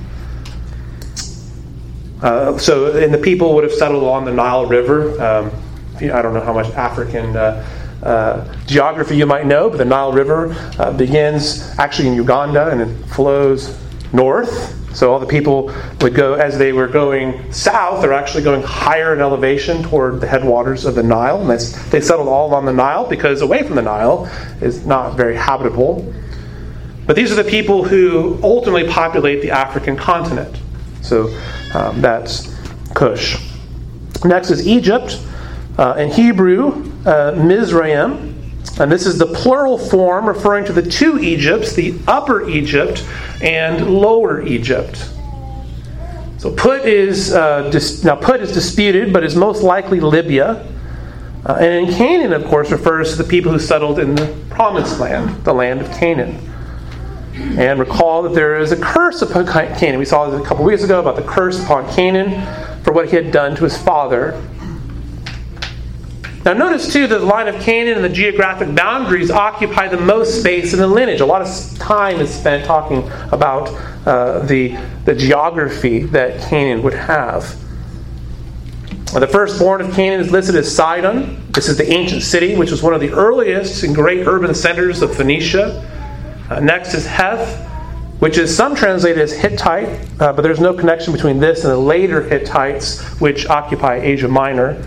Uh, 2.21 2.59
so, 2.59 2.97
and 2.97 3.15
the 3.15 3.19
people 3.19 3.55
would 3.55 3.63
have 3.63 3.73
settled 3.73 4.03
along 4.03 4.25
the 4.25 4.33
Nile 4.33 4.67
River. 4.67 5.13
Um, 5.23 5.53
I 5.97 6.21
don't 6.21 6.35
know 6.35 6.41
how 6.41 6.53
much 6.53 6.67
African 6.75 7.37
uh, 8.03 8.45
geography 8.67 9.17
you 9.17 9.27
might 9.27 9.47
know, 9.47 9.71
but 9.71 9.79
the 9.79 9.85
Nile 9.85 10.13
River 10.13 10.55
uh, 10.79 10.93
begins 10.93 11.75
actually 11.79 12.09
in 12.09 12.15
Uganda 12.15 12.69
and 12.69 12.81
it 12.81 12.95
flows 13.09 13.77
north. 14.13 14.75
So 14.95 15.13
all 15.13 15.19
the 15.19 15.27
people 15.27 15.75
would 16.01 16.15
go, 16.15 16.35
as 16.35 16.57
they 16.57 16.73
were 16.73 16.89
going 16.89 17.53
south, 17.53 18.01
they're 18.01 18.15
actually 18.15 18.45
going 18.45 18.63
higher 18.63 19.13
in 19.13 19.21
elevation 19.21 19.83
toward 19.83 20.23
the 20.23 20.27
headwaters 20.27 20.87
of 20.87 20.95
the 20.95 21.03
Nile. 21.03 21.39
And 21.41 21.61
they 21.91 22.01
settled 22.01 22.29
all 22.29 22.55
on 22.55 22.65
the 22.65 22.73
Nile 22.73 23.07
because 23.07 23.43
away 23.43 23.63
from 23.63 23.77
the 23.77 23.83
Nile 23.83 24.25
is 24.63 24.87
not 24.87 25.15
very 25.15 25.37
habitable. 25.37 26.15
But 27.07 27.15
these 27.15 27.31
are 27.31 27.35
the 27.35 27.49
people 27.49 27.85
who 27.85 28.39
ultimately 28.43 28.89
populate 28.89 29.43
the 29.43 29.51
African 29.51 29.97
continent. 29.97 30.59
So 31.03 31.29
um, 31.75 32.01
that's 32.01 32.55
Cush. 32.95 33.39
Next 34.25 34.51
is 34.51 34.67
Egypt. 34.67 35.23
Uh, 35.79 35.95
in 35.99 36.11
Hebrew, 36.11 36.86
uh, 37.07 37.33
Mizraim, 37.37 38.35
and 38.79 38.93
this 38.93 39.07
is 39.07 39.17
the 39.17 39.27
plural 39.27 39.79
form 39.79 40.27
referring 40.27 40.65
to 40.67 40.73
the 40.73 40.83
two 40.83 41.19
Egypts, 41.19 41.73
the 41.73 41.99
upper 42.07 42.49
Egypt 42.49 43.07
and 43.41 43.89
lower 43.89 44.43
Egypt. 44.43 45.11
So 46.39 46.53
Put 46.53 46.85
is 46.85 47.33
uh, 47.33 47.71
dis- 47.71 48.05
now 48.05 48.17
Put 48.17 48.41
is 48.41 48.53
disputed, 48.53 49.13
but 49.13 49.25
is 49.25 49.35
most 49.35 49.63
likely 49.63 50.01
Libya. 50.01 50.67
Uh, 51.47 51.53
and 51.61 51.89
in 51.89 51.95
Canaan, 51.95 52.33
of 52.33 52.45
course, 52.47 52.71
refers 52.71 53.13
to 53.13 53.23
the 53.23 53.29
people 53.29 53.53
who 53.53 53.59
settled 53.59 53.99
in 53.99 54.17
the 54.17 54.37
promised 54.51 54.99
land, 54.99 55.45
the 55.45 55.55
land 55.55 55.81
of 55.81 55.91
Canaan. 55.93 56.37
And 57.35 57.79
recall 57.79 58.23
that 58.23 58.35
there 58.35 58.59
is 58.59 58.73
a 58.73 58.77
curse 58.77 59.23
upon 59.23 59.47
Canaan. 59.47 59.99
We 59.99 60.05
saw 60.05 60.29
this 60.29 60.41
a 60.41 60.45
couple 60.45 60.65
weeks 60.65 60.83
ago 60.83 61.01
about 61.01 61.17
the 61.17 61.23
curse 61.23 61.63
upon 61.63 61.89
Canaan 61.93 62.43
for 62.83 62.93
what 62.93 63.09
he 63.09 63.17
had 63.17 63.31
done 63.31 63.55
to 63.57 63.65
his 63.65 63.77
father. 63.77 64.43
Now, 66.47 66.53
notice 66.53 66.93
too 66.93 67.09
that 67.09 67.19
the 67.19 67.27
line 67.27 67.49
of 67.49 67.61
Canaan 67.61 67.97
and 67.97 68.05
the 68.05 68.09
geographic 68.09 68.73
boundaries 68.73 69.33
occupy 69.33 69.89
the 69.89 69.97
most 69.97 70.39
space 70.39 70.73
in 70.73 70.79
the 70.79 70.87
lineage. 70.87 71.21
A 71.21 71.27
lot 71.27 71.43
of 71.43 71.79
time 71.81 72.21
is 72.21 72.33
spent 72.33 72.65
talking 72.65 72.99
about 73.33 73.69
uh, 74.07 74.47
the, 74.47 74.79
the 75.07 75.15
geography 75.17 76.05
that 76.05 76.41
Canaan 76.49 76.85
would 76.85 76.95
have. 76.95 77.57
The 79.13 79.27
firstborn 79.27 79.81
of 79.81 79.93
Canaan 79.93 80.21
is 80.21 80.31
listed 80.31 80.55
as 80.55 80.73
Sidon. 80.73 81.51
This 81.51 81.69
is 81.69 81.79
the 81.79 81.93
ancient 81.93 82.23
city, 82.23 82.55
which 82.55 82.71
was 82.71 82.81
one 82.81 82.95
of 82.95 83.01
the 83.01 83.11
earliest 83.11 83.83
and 83.83 83.93
great 83.93 84.25
urban 84.29 84.55
centers 84.55 85.03
of 85.03 85.17
Phoenicia. 85.17 85.83
Uh, 86.49 86.61
next 86.61 86.95
is 86.95 87.07
Heth, 87.07 87.69
which 88.21 88.39
is 88.39 88.57
some 88.57 88.77
translated 88.77 89.21
as 89.21 89.33
Hittite, 89.33 89.89
uh, 90.21 90.33
but 90.33 90.43
there's 90.43 90.61
no 90.61 90.73
connection 90.73 91.13
between 91.13 91.41
this 91.41 91.65
and 91.65 91.73
the 91.73 91.77
later 91.77 92.23
Hittites, 92.23 93.03
which 93.21 93.47
occupy 93.49 93.97
Asia 93.97 94.29
Minor. 94.29 94.81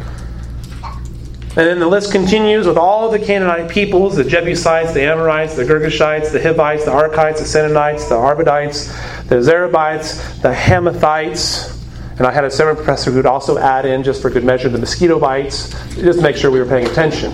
And 1.59 1.67
then 1.67 1.79
the 1.79 1.87
list 1.87 2.13
continues 2.13 2.65
with 2.65 2.77
all 2.77 3.11
the 3.11 3.19
Canaanite 3.19 3.69
peoples 3.69 4.15
the 4.15 4.23
Jebusites, 4.23 4.93
the 4.93 5.01
Amorites, 5.01 5.55
the 5.57 5.65
Girgashites, 5.65 6.31
the 6.31 6.41
Hivites, 6.41 6.85
the 6.85 6.91
Arkites, 6.91 7.39
the 7.39 7.43
Senanites, 7.43 8.07
the 8.07 8.15
Arvadites, 8.15 8.87
the 9.27 9.35
Zerabites, 9.41 10.41
the 10.41 10.53
Hamathites. 10.53 11.77
And 12.17 12.25
I 12.25 12.31
had 12.31 12.45
a 12.45 12.49
seminar 12.49 12.75
professor 12.75 13.11
who 13.11 13.17
would 13.17 13.25
also 13.25 13.57
add 13.57 13.85
in, 13.85 14.03
just 14.03 14.21
for 14.21 14.29
good 14.29 14.45
measure, 14.45 14.69
the 14.69 14.77
mosquito 14.77 15.19
bites, 15.19 15.71
just 15.95 16.19
to 16.19 16.23
make 16.23 16.37
sure 16.37 16.49
we 16.49 16.59
were 16.59 16.65
paying 16.65 16.87
attention. 16.87 17.33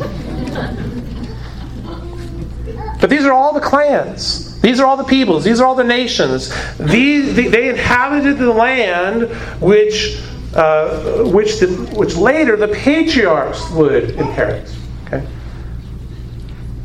But 2.99 3.11
these 3.11 3.25
are 3.25 3.31
all 3.31 3.53
the 3.53 3.61
clans. 3.61 4.59
These 4.59 4.79
are 4.79 4.88
all 4.88 4.97
the 4.97 5.03
peoples. 5.03 5.43
These 5.43 5.59
are 5.59 5.67
all 5.67 5.75
the 5.75 5.83
nations. 5.83 6.49
These, 6.79 7.35
they 7.35 7.69
inhabited 7.69 8.39
the 8.39 8.51
land 8.51 9.29
which 9.61 10.19
uh, 10.55 11.23
which, 11.25 11.59
the, 11.59 11.67
which 11.95 12.15
later 12.15 12.55
the 12.55 12.69
patriarchs 12.69 13.69
would 13.71 14.11
inherit. 14.11 14.73
Okay? 15.05 15.25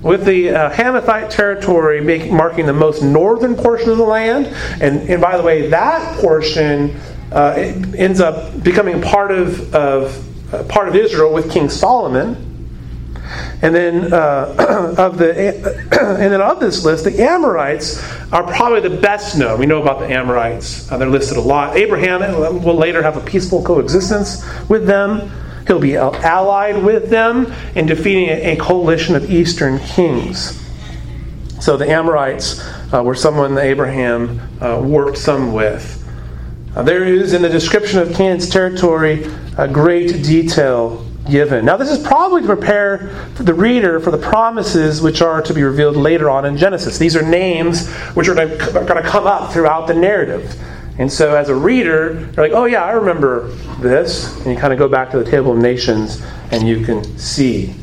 With 0.02 0.24
the 0.24 0.50
uh, 0.50 0.70
Hamathite 0.70 1.30
territory 1.30 2.00
make, 2.00 2.33
marking 2.33 2.66
the 2.66 2.72
most 2.72 3.02
northern 3.02 3.54
portion 3.54 3.90
of 3.90 3.98
the 3.98 4.04
land, 4.04 4.46
and, 4.83 5.09
and 5.09 5.20
by 5.20 5.37
the 5.37 5.42
way, 5.42 5.68
that 5.68 6.18
portion 6.18 6.96
uh, 7.33 7.54
ends 7.96 8.20
up 8.20 8.62
becoming 8.62 9.00
part 9.00 9.30
of, 9.30 9.74
of 9.74 10.54
uh, 10.54 10.64
part 10.64 10.88
of 10.88 10.96
Israel 10.96 11.33
with 11.33 11.50
King 11.50 11.68
Solomon. 11.68 12.50
And 13.62 13.75
then 13.75 14.12
uh, 14.12 14.94
of 14.99 15.18
the 15.18 15.35
and 16.01 16.33
then 16.33 16.40
of 16.40 16.61
this 16.61 16.85
list, 16.85 17.05
the 17.05 17.23
Amorites 17.23 18.03
are 18.33 18.42
probably 18.44 18.81
the 18.81 18.96
best 18.96 19.37
known. 19.37 19.59
We 19.59 19.66
know 19.66 19.83
about 19.83 20.01
the 20.01 20.07
Amorites; 20.07 20.90
uh, 20.90 20.96
they're 20.96 21.09
listed 21.09 21.37
a 21.37 21.42
lot. 21.42 21.77
Abraham 21.77 22.20
will 22.62 22.77
later 22.77 23.03
have 23.03 23.16
a 23.16 23.20
peaceful 23.20 23.62
coexistence 23.62 24.44
with 24.68 24.87
them. 24.87 25.31
He'll 25.66 25.79
be 25.79 25.96
allied 25.96 26.83
with 26.83 27.11
them 27.11 27.53
in 27.75 27.87
defeating 27.87 28.29
a 28.29 28.57
coalition 28.57 29.14
of 29.14 29.31
eastern 29.31 29.79
kings. 29.81 30.59
So 31.61 31.77
the 31.77 31.88
Amorites 31.88 32.61
uh, 32.92 33.03
were 33.03 33.14
someone 33.14 33.55
that 33.55 33.66
Abraham 33.66 34.40
uh, 34.62 34.81
worked 34.83 35.18
some 35.18 35.53
with. 35.53 35.99
Uh, 36.75 36.83
there 36.83 37.05
is 37.05 37.35
in 37.35 37.42
the 37.42 37.49
description 37.49 37.99
of 37.99 38.12
Canaan's 38.14 38.49
territory 38.49 39.31
a 39.59 39.68
great 39.68 40.25
detail 40.25 41.05
given. 41.28 41.64
Now, 41.64 41.76
this 41.76 41.90
is 41.90 41.98
probably 42.04 42.42
to 42.42 42.46
prepare 42.46 43.28
the 43.35 43.54
reader 43.54 44.00
for 44.00 44.11
the 44.11 44.18
promises 44.18 45.02
which 45.02 45.20
are 45.22 45.42
to 45.42 45.54
be 45.54 45.62
revealed 45.62 45.96
later 45.96 46.30
on 46.30 46.44
in 46.44 46.56
Genesis. 46.56 46.98
These 46.98 47.16
are 47.16 47.22
names 47.22 47.88
which 48.14 48.28
are 48.28 48.35
going 48.35 48.48
to 48.59 49.02
come 49.02 49.26
up 49.26 49.52
throughout 49.52 49.87
the 49.87 49.94
narrative. 49.94 50.54
And 50.98 51.11
so, 51.11 51.35
as 51.35 51.48
a 51.48 51.54
reader, 51.54 52.30
you're 52.37 52.48
like, 52.48 52.52
oh, 52.52 52.66
yeah, 52.66 52.85
I 52.85 52.92
remember 52.92 53.48
this. 53.80 54.37
And 54.38 54.52
you 54.54 54.56
kind 54.56 54.72
of 54.72 54.78
go 54.78 54.88
back 54.88 55.11
to 55.12 55.18
the 55.18 55.30
Table 55.30 55.52
of 55.52 55.59
Nations 55.59 56.22
and 56.50 56.68
you 56.68 56.85
can 56.85 57.04
see. 57.18 57.74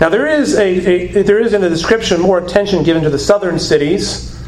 Now, 0.00 0.08
there 0.08 0.26
is, 0.26 0.56
a, 0.56 1.18
a 1.18 1.22
there 1.22 1.40
is 1.40 1.52
in 1.52 1.60
the 1.60 1.68
description 1.68 2.20
more 2.20 2.38
attention 2.38 2.82
given 2.82 3.02
to 3.02 3.10
the 3.10 3.18
southern 3.18 3.58
cities 3.58 4.39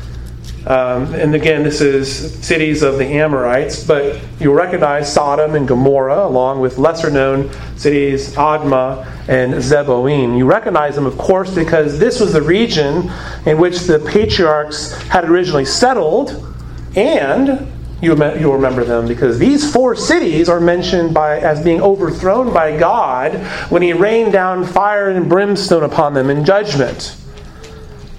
um, 0.67 1.13
and 1.15 1.35
again, 1.35 1.65
this 1.65 1.81
is 1.81 2.35
cities 2.45 2.83
of 2.83 2.99
the 2.99 3.07
Amorites, 3.07 3.85
but 3.85 4.21
you'll 4.39 4.55
recognize 4.55 5.13
Sodom 5.13 5.57
and 5.57 5.67
Gomorrah, 5.67 6.25
along 6.25 6.61
with 6.61 6.79
lesser 6.79 7.11
known 7.11 7.51
cities, 7.77 8.35
Admah 8.37 9.05
and 9.29 9.55
Zeboim. 9.55 10.39
You 10.39 10.47
recognize 10.47 10.95
them, 10.95 11.07
of 11.07 11.19
course, 11.19 11.53
because 11.53 11.99
this 11.99 12.21
was 12.21 12.33
the 12.33 12.43
region 12.43 13.11
in 13.45 13.59
which 13.59 13.81
the 13.81 13.99
patriarchs 13.99 14.93
had 15.09 15.25
originally 15.25 15.65
settled, 15.65 16.55
and 16.95 17.69
you, 18.01 18.15
will 18.15 18.53
remember 18.55 18.85
them 18.85 19.09
because 19.09 19.41
these 19.41 19.73
four 19.73 19.97
cities 19.97 20.49
are 20.49 20.61
mentioned 20.61 21.13
by, 21.13 21.39
as 21.39 21.63
being 21.63 21.81
overthrown 21.81 22.53
by 22.53 22.77
God 22.77 23.35
when 23.71 23.83
He 23.83 23.93
rained 23.93 24.33
down 24.33 24.65
fire 24.65 25.11
and 25.11 25.29
brimstone 25.29 25.83
upon 25.83 26.15
them 26.15 26.31
in 26.31 26.45
judgment. 26.45 27.17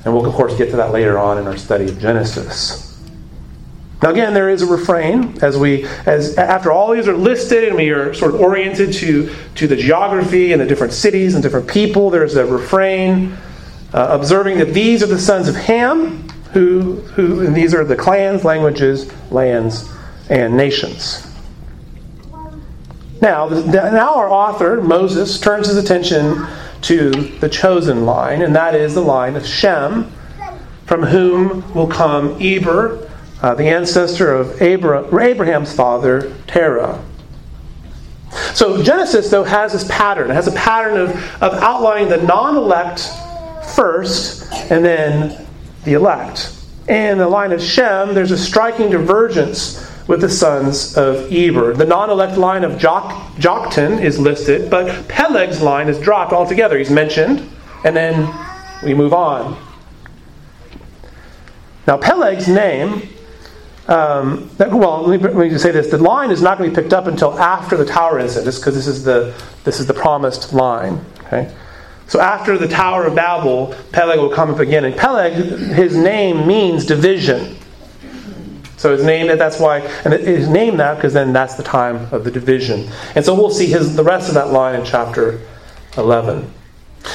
And 0.06 0.14
we'll, 0.14 0.26
of 0.26 0.34
course, 0.34 0.56
get 0.58 0.70
to 0.72 0.78
that 0.78 0.92
later 0.92 1.18
on 1.18 1.38
in 1.38 1.48
our 1.48 1.58
study 1.58 1.86
of 1.86 2.00
Genesis. 2.00 2.94
Now, 4.02 4.10
again, 4.10 4.34
there 4.34 4.50
is 4.50 4.62
a 4.62 4.66
refrain 4.66 5.38
as 5.42 5.58
we, 5.58 5.86
as 6.06 6.38
after 6.38 6.74
all 6.74 6.92
these 6.92 7.08
are 7.08 7.16
listed 7.16 7.64
and 7.64 7.78
we 7.78 7.90
are 7.92 8.14
sort 8.14 8.36
of 8.36 8.42
oriented 8.42 8.92
to, 8.96 9.34
to 9.56 9.66
the 9.66 9.78
geography 9.78 10.52
and 10.52 10.62
the 10.62 10.66
different 10.66 10.92
cities 10.92 11.36
and 11.36 11.42
different 11.42 11.70
people, 11.70 12.10
there's 12.10 12.36
a 12.36 12.46
refrain 12.46 13.38
uh, 13.94 14.08
observing 14.10 14.58
that 14.58 14.74
these 14.74 15.02
are 15.04 15.08
the 15.08 15.20
sons 15.20 15.48
of 15.48 15.56
Ham, 15.56 16.28
who, 16.52 16.96
who, 17.16 17.46
and 17.46 17.56
these 17.56 17.74
are 17.74 17.86
the 17.86 17.96
clans, 17.96 18.44
languages, 18.44 19.10
lands, 19.32 19.90
and 20.30 20.58
nations. 20.58 21.26
Now, 23.22 23.48
now 23.48 24.16
our 24.16 24.30
author, 24.30 24.82
Moses, 24.82 25.40
turns 25.40 25.68
his 25.68 25.78
attention 25.78 26.46
to 26.84 27.12
the 27.40 27.50
chosen 27.50 28.06
line, 28.06 28.42
and 28.42 28.56
that 28.56 28.76
is 28.76 28.94
the 28.94 29.02
line 29.02 29.36
of 29.36 29.46
Shem, 29.46 30.12
from 30.86 31.04
whom 31.04 31.74
will 31.74 31.88
come 31.88 32.38
Eber, 32.42 33.10
uh, 33.42 33.56
the 33.56 33.68
ancestor 33.68 34.34
of 34.34 34.62
Abraham's 34.62 35.74
father, 35.74 36.36
Terah. 36.48 37.04
So 38.54 38.82
Genesis, 38.82 39.30
though, 39.30 39.44
has 39.44 39.74
this 39.74 39.86
pattern. 39.90 40.32
It 40.32 40.34
has 40.34 40.48
a 40.48 40.54
pattern 40.54 40.98
of, 40.98 41.10
of 41.42 41.54
outlining 41.54 42.10
the 42.10 42.18
non 42.18 42.56
elect 42.56 43.10
first 43.76 44.52
and 44.72 44.84
then 44.84 45.48
the 45.84 45.94
elect. 45.94 46.56
And 46.88 47.20
the 47.20 47.28
line 47.28 47.52
of 47.52 47.62
Shem, 47.62 48.14
there's 48.14 48.32
a 48.32 48.38
striking 48.38 48.90
divergence 48.90 49.90
with 50.08 50.22
the 50.22 50.30
sons 50.30 50.98
of 50.98 51.32
Eber. 51.32 51.74
The 51.74 51.86
non 51.86 52.10
elect 52.10 52.38
line 52.38 52.64
of 52.64 52.74
Jok- 52.74 53.36
Joktan 53.36 54.02
is 54.04 54.20
listed, 54.20 54.70
but 54.70 55.08
Peleg's 55.08 55.62
line 55.62 55.88
is 55.88 56.00
dropped 56.00 56.34
altogether. 56.34 56.78
He's 56.78 56.92
mentioned, 56.92 57.50
and 57.86 57.96
then 57.96 58.34
we 58.84 58.94
move 58.94 59.14
on. 59.14 59.58
Now, 61.88 61.98
Peleg's 61.98 62.48
name, 62.48 63.10
um, 63.88 64.50
well, 64.58 65.02
let 65.02 65.22
me, 65.22 65.28
let 65.28 65.36
me 65.36 65.50
just 65.50 65.64
say 65.64 65.72
this 65.72 65.88
the 65.88 65.98
line 65.98 66.32
is 66.32 66.42
not 66.42 66.58
going 66.58 66.70
to 66.70 66.76
be 66.76 66.82
picked 66.82 66.94
up 66.94 67.08
until 67.08 67.38
after 67.38 67.76
the 67.76 67.86
tower 67.86 68.20
incident, 68.20 68.46
just 68.46 68.62
because 68.62 68.76
this 68.76 68.88
is 68.88 69.04
the 69.04 69.34
this 69.66 69.80
is 69.80 69.88
the 69.88 69.94
promised 69.94 70.54
line. 70.54 71.04
Okay? 71.26 71.54
So 72.08 72.20
after 72.20 72.58
the 72.58 72.68
Tower 72.68 73.06
of 73.06 73.16
Babel, 73.16 73.74
Peleg 73.92 74.20
will 74.20 74.30
come 74.30 74.52
up 74.52 74.60
again. 74.60 74.86
And 74.86 74.96
Peleg, 74.96 75.34
his 75.34 75.96
name 75.96 76.46
means 76.46 76.86
division. 76.86 77.56
So 78.84 78.94
it's 78.94 79.04
named 79.04 79.30
that's 79.40 79.62
why, 79.62 79.80
and 80.04 80.14
it 80.14 80.28
is 80.28 80.50
named 80.50 80.82
that 80.82 80.96
because 80.96 81.14
then 81.14 81.32
that's 81.32 81.56
the 81.56 81.64
time 81.64 82.14
of 82.14 82.26
the 82.26 82.32
division. 82.32 82.92
And 83.16 83.24
so 83.24 83.34
we'll 83.34 83.50
see 83.50 83.68
his 83.68 83.96
the 83.96 84.04
rest 84.04 84.28
of 84.28 84.34
that 84.34 84.50
line 84.50 84.78
in 84.78 84.86
chapter 84.86 85.40
11. 85.98 86.52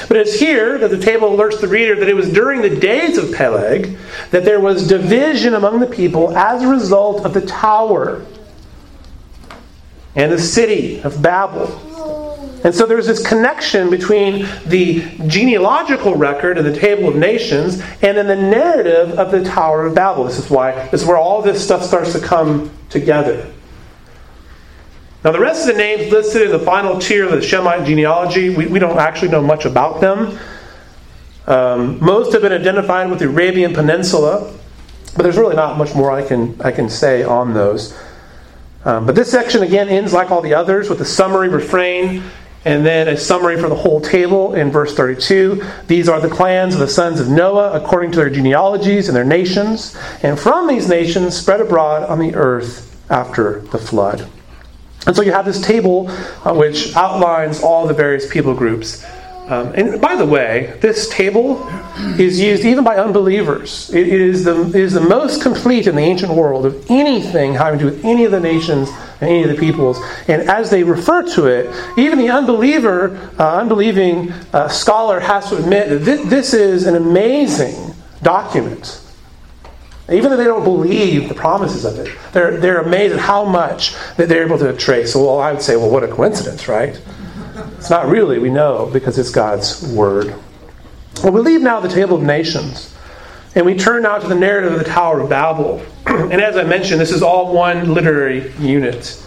But 0.07 0.17
it's 0.17 0.39
here 0.39 0.79
that 0.79 0.89
the 0.89 0.97
table 0.97 1.29
alerts 1.29 1.61
the 1.61 1.67
reader 1.67 1.93
that 1.93 2.09
it 2.09 2.15
was 2.15 2.33
during 2.33 2.63
the 2.63 2.75
days 2.75 3.19
of 3.19 3.31
Peleg 3.35 3.99
that 4.31 4.45
there 4.45 4.59
was 4.59 4.87
division 4.87 5.53
among 5.53 5.79
the 5.79 5.85
people 5.85 6.35
as 6.35 6.63
a 6.63 6.67
result 6.67 7.23
of 7.23 7.35
the 7.35 7.45
tower 7.45 8.25
and 10.15 10.31
the 10.31 10.39
city 10.39 11.01
of 11.01 11.21
Babel. 11.21 11.67
And 12.63 12.75
so 12.75 12.85
there's 12.85 13.07
this 13.07 13.25
connection 13.25 13.89
between 13.89 14.47
the 14.65 15.01
genealogical 15.27 16.15
record 16.15 16.57
in 16.57 16.65
the 16.65 16.75
Table 16.75 17.07
of 17.07 17.15
Nations 17.15 17.81
and 18.01 18.17
then 18.17 18.27
the 18.27 18.35
narrative 18.35 19.17
of 19.17 19.31
the 19.31 19.43
Tower 19.43 19.85
of 19.85 19.95
Babel. 19.95 20.25
This 20.25 20.37
is 20.37 20.49
why 20.49 20.87
this 20.89 21.01
is 21.01 21.07
where 21.07 21.17
all 21.17 21.41
this 21.41 21.63
stuff 21.63 21.83
starts 21.83 22.11
to 22.13 22.19
come 22.19 22.71
together. 22.89 23.51
Now, 25.23 25.31
the 25.31 25.39
rest 25.39 25.67
of 25.67 25.75
the 25.75 25.81
names 25.81 26.11
listed 26.11 26.43
in 26.43 26.51
the 26.51 26.59
final 26.59 26.97
tier 26.97 27.25
of 27.25 27.31
the 27.31 27.37
Shemite 27.37 27.85
genealogy, 27.85 28.55
we, 28.55 28.67
we 28.67 28.79
don't 28.79 28.97
actually 28.97 29.31
know 29.31 29.41
much 29.41 29.65
about 29.65 29.99
them. 29.99 30.39
Um, 31.45 32.03
most 32.03 32.31
have 32.33 32.41
been 32.41 32.53
identified 32.53 33.09
with 33.09 33.19
the 33.19 33.25
Arabian 33.25 33.73
Peninsula, 33.73 34.53
but 35.17 35.23
there's 35.23 35.35
really 35.35 35.57
not 35.57 35.77
much 35.77 35.93
more 35.93 36.11
I 36.11 36.25
can, 36.25 36.59
I 36.61 36.71
can 36.71 36.89
say 36.89 37.23
on 37.23 37.53
those. 37.53 37.97
Um, 38.85 39.05
but 39.05 39.15
this 39.15 39.29
section 39.29 39.61
again 39.61 39.89
ends 39.89 40.13
like 40.13 40.31
all 40.31 40.41
the 40.41 40.53
others 40.53 40.89
with 40.89 41.01
a 41.01 41.05
summary 41.05 41.49
refrain 41.49 42.23
And 42.65 42.85
then 42.85 43.07
a 43.07 43.15
summary 43.15 43.59
for 43.59 43.69
the 43.69 43.75
whole 43.75 44.01
table 44.01 44.53
in 44.53 44.69
verse 44.69 44.93
32. 44.93 45.63
These 45.87 46.09
are 46.09 46.19
the 46.19 46.29
clans 46.29 46.73
of 46.73 46.81
the 46.81 46.87
sons 46.87 47.19
of 47.19 47.29
Noah 47.29 47.71
according 47.71 48.11
to 48.11 48.17
their 48.17 48.29
genealogies 48.29 49.07
and 49.07 49.15
their 49.15 49.23
nations. 49.23 49.97
And 50.23 50.37
from 50.37 50.67
these 50.67 50.89
nations 50.89 51.37
spread 51.37 51.61
abroad 51.61 52.03
on 52.03 52.19
the 52.19 52.35
earth 52.35 52.85
after 53.09 53.61
the 53.61 53.77
flood. 53.77 54.29
And 55.07 55.15
so 55.15 55.21
you 55.21 55.31
have 55.31 55.45
this 55.45 55.61
table 55.61 56.09
uh, 56.43 56.53
which 56.53 56.95
outlines 56.95 57.63
all 57.63 57.87
the 57.87 57.93
various 57.93 58.31
people 58.31 58.53
groups. 58.53 59.05
Um, 59.49 59.73
and 59.73 59.99
by 59.99 60.15
the 60.15 60.25
way, 60.25 60.77
this 60.79 61.09
table 61.09 61.67
is 62.19 62.39
used 62.39 62.63
even 62.63 62.83
by 62.83 62.97
unbelievers. 62.97 63.89
It 63.91 64.07
is, 64.07 64.43
the, 64.43 64.67
it 64.67 64.75
is 64.75 64.93
the 64.93 65.01
most 65.01 65.41
complete 65.41 65.87
in 65.87 65.95
the 65.95 66.03
ancient 66.03 66.31
world 66.31 66.67
of 66.67 66.85
anything 66.91 67.55
having 67.55 67.79
to 67.79 67.85
do 67.85 67.91
with 67.91 68.05
any 68.05 68.25
of 68.25 68.31
the 68.31 68.39
nations 68.39 68.89
and 69.19 69.29
any 69.29 69.41
of 69.41 69.49
the 69.49 69.55
peoples. 69.55 69.99
And 70.27 70.43
as 70.43 70.69
they 70.69 70.83
refer 70.83 71.23
to 71.33 71.47
it, 71.47 71.97
even 71.97 72.19
the 72.19 72.29
unbeliever, 72.29 73.17
uh, 73.39 73.57
unbelieving 73.57 74.31
uh, 74.53 74.67
scholar 74.67 75.19
has 75.19 75.49
to 75.49 75.57
admit 75.57 75.89
that 75.89 75.99
this, 75.99 76.29
this 76.29 76.53
is 76.53 76.85
an 76.85 76.95
amazing 76.95 77.95
document. 78.21 79.01
Even 80.11 80.29
though 80.29 80.37
they 80.37 80.43
don't 80.43 80.63
believe 80.63 81.27
the 81.27 81.35
promises 81.35 81.85
of 81.85 81.97
it, 81.97 82.15
they're, 82.33 82.57
they're 82.57 82.81
amazed 82.81 83.15
at 83.15 83.19
how 83.19 83.45
much 83.45 83.95
that 84.17 84.29
they're 84.29 84.45
able 84.45 84.59
to 84.59 84.73
trace. 84.73 85.13
So, 85.13 85.25
well, 85.25 85.39
I 85.39 85.53
would 85.53 85.61
say, 85.61 85.75
well, 85.75 85.89
what 85.89 86.03
a 86.03 86.07
coincidence, 86.07 86.67
right? 86.67 86.99
It's 87.79 87.89
not 87.89 88.09
really, 88.09 88.39
we 88.39 88.49
know, 88.49 88.89
because 88.91 89.17
it's 89.17 89.29
God's 89.29 89.81
Word. 89.93 90.35
Well, 91.23 91.31
we 91.31 91.39
leave 91.39 91.61
now 91.61 91.79
the 91.79 91.87
table 91.87 92.17
of 92.17 92.23
nations, 92.23 92.93
and 93.55 93.65
we 93.65 93.73
turn 93.73 94.03
now 94.03 94.17
to 94.17 94.27
the 94.27 94.35
narrative 94.35 94.73
of 94.73 94.79
the 94.79 94.85
Tower 94.85 95.21
of 95.21 95.29
Babel. 95.29 95.81
and 96.05 96.41
as 96.41 96.57
I 96.57 96.65
mentioned, 96.65 96.99
this 96.99 97.13
is 97.13 97.23
all 97.23 97.53
one 97.53 97.93
literary 97.93 98.51
unit. 98.59 99.23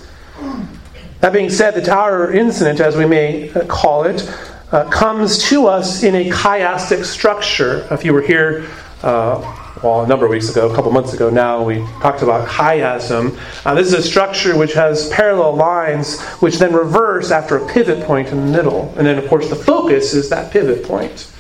That 1.21 1.33
being 1.33 1.49
said, 1.49 1.73
the 1.73 1.81
Tower 1.81 2.31
incident, 2.31 2.79
as 2.79 2.95
we 2.95 3.07
may 3.07 3.51
uh, 3.53 3.65
call 3.65 4.05
it, 4.05 4.31
uh, 4.71 4.85
comes 4.91 5.39
to 5.45 5.67
us 5.67 6.03
in 6.03 6.15
a 6.15 6.29
chiastic 6.29 7.07
structure. 7.07 7.89
If 7.91 8.05
you 8.05 8.13
were 8.13 8.21
here, 8.21 8.67
uh, 9.03 9.63
well, 9.83 10.03
a 10.03 10.07
number 10.07 10.25
of 10.25 10.31
weeks 10.31 10.49
ago, 10.49 10.71
a 10.71 10.75
couple 10.75 10.93
months 10.93 11.13
ago 11.13 11.29
now, 11.29 11.63
we 11.63 11.79
talked 12.01 12.23
about 12.23 12.47
chiasm. 12.47 13.37
Uh, 13.67 13.75
this 13.75 13.89
is 13.89 13.95
a 13.95 14.03
structure 14.03 14.57
which 14.57 14.75
has 14.75 15.09
parallel 15.09 15.57
lines 15.57 16.21
which 16.41 16.59
then 16.59 16.73
reverse 16.73 17.33
after 17.33 17.57
a 17.57 17.69
pivot 17.73 18.05
point 18.07 18.29
in 18.29 18.37
the 18.47 18.57
middle. 18.57 18.95
And 18.97 19.05
then, 19.07 19.19
of 19.19 19.29
course, 19.29 19.49
the 19.49 19.57
focus 19.57 20.15
is 20.15 20.29
that 20.31 20.53
pivot 20.53 20.85
point. 20.85 21.33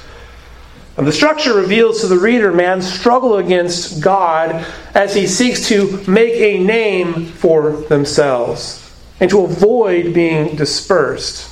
And 0.96 1.07
the 1.07 1.12
structure 1.12 1.55
reveals 1.55 2.01
to 2.01 2.09
the 2.09 2.18
reader 2.18 2.53
man's 2.53 2.92
struggle 2.92 3.37
against 3.37 4.03
God 4.03 4.66
as 4.94 5.14
he 5.14 5.27
seeks 5.27 5.68
to 5.68 6.03
make 6.09 6.35
a 6.35 6.59
name 6.59 7.27
for 7.27 7.72
themselves 7.83 8.79
and 9.20 9.31
to 9.31 9.42
avoid 9.44 10.12
being 10.12 10.57
dispersed. 10.57 11.48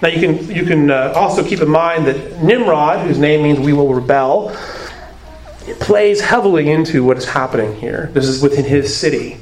Now, 0.00 0.08
you 0.08 0.20
can, 0.20 0.50
you 0.50 0.64
can 0.64 0.90
uh, 0.90 1.12
also 1.16 1.42
keep 1.44 1.60
in 1.60 1.68
mind 1.68 2.06
that 2.06 2.42
Nimrod, 2.42 3.06
whose 3.06 3.18
name 3.18 3.42
means 3.42 3.58
we 3.58 3.72
will 3.72 3.92
rebel, 3.92 4.56
plays 5.80 6.20
heavily 6.20 6.70
into 6.70 7.04
what 7.04 7.16
is 7.16 7.24
happening 7.24 7.74
here. 7.76 8.10
This 8.12 8.26
is 8.26 8.42
within 8.42 8.64
his 8.64 8.94
city. 8.94 9.40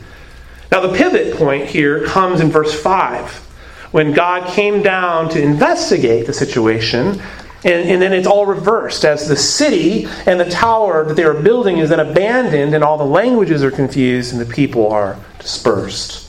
Now, 0.71 0.81
the 0.81 0.97
pivot 0.97 1.37
point 1.37 1.67
here 1.67 2.05
comes 2.07 2.41
in 2.41 2.51
verse 2.51 2.73
5 2.81 3.49
when 3.93 4.13
God 4.13 4.49
came 4.49 4.83
down 4.83 5.29
to 5.31 5.43
investigate 5.43 6.27
the 6.27 6.33
situation. 6.33 7.21
And, 7.65 7.89
and, 7.89 8.03
then 8.03 8.13
it's 8.13 8.27
all 8.27 8.47
reversed 8.47 9.05
as 9.05 9.29
the 9.29 9.37
city 9.37 10.07
and 10.27 10.41
the 10.41 10.51
tower 10.51 11.05
that 11.05 11.15
they 11.15 11.23
are 11.23 11.35
building 11.35 11.79
is 11.79 11.91
then 11.91 12.01
abandoned, 12.01 12.75
and 12.75 12.83
all 12.83 12.99
the 12.99 13.05
languages 13.05 13.63
are 13.63 13.71
confused, 13.71 14.33
and 14.33 14.41
the 14.41 14.53
people 14.53 14.91
are 14.91 15.17
dispersed. 15.39 16.29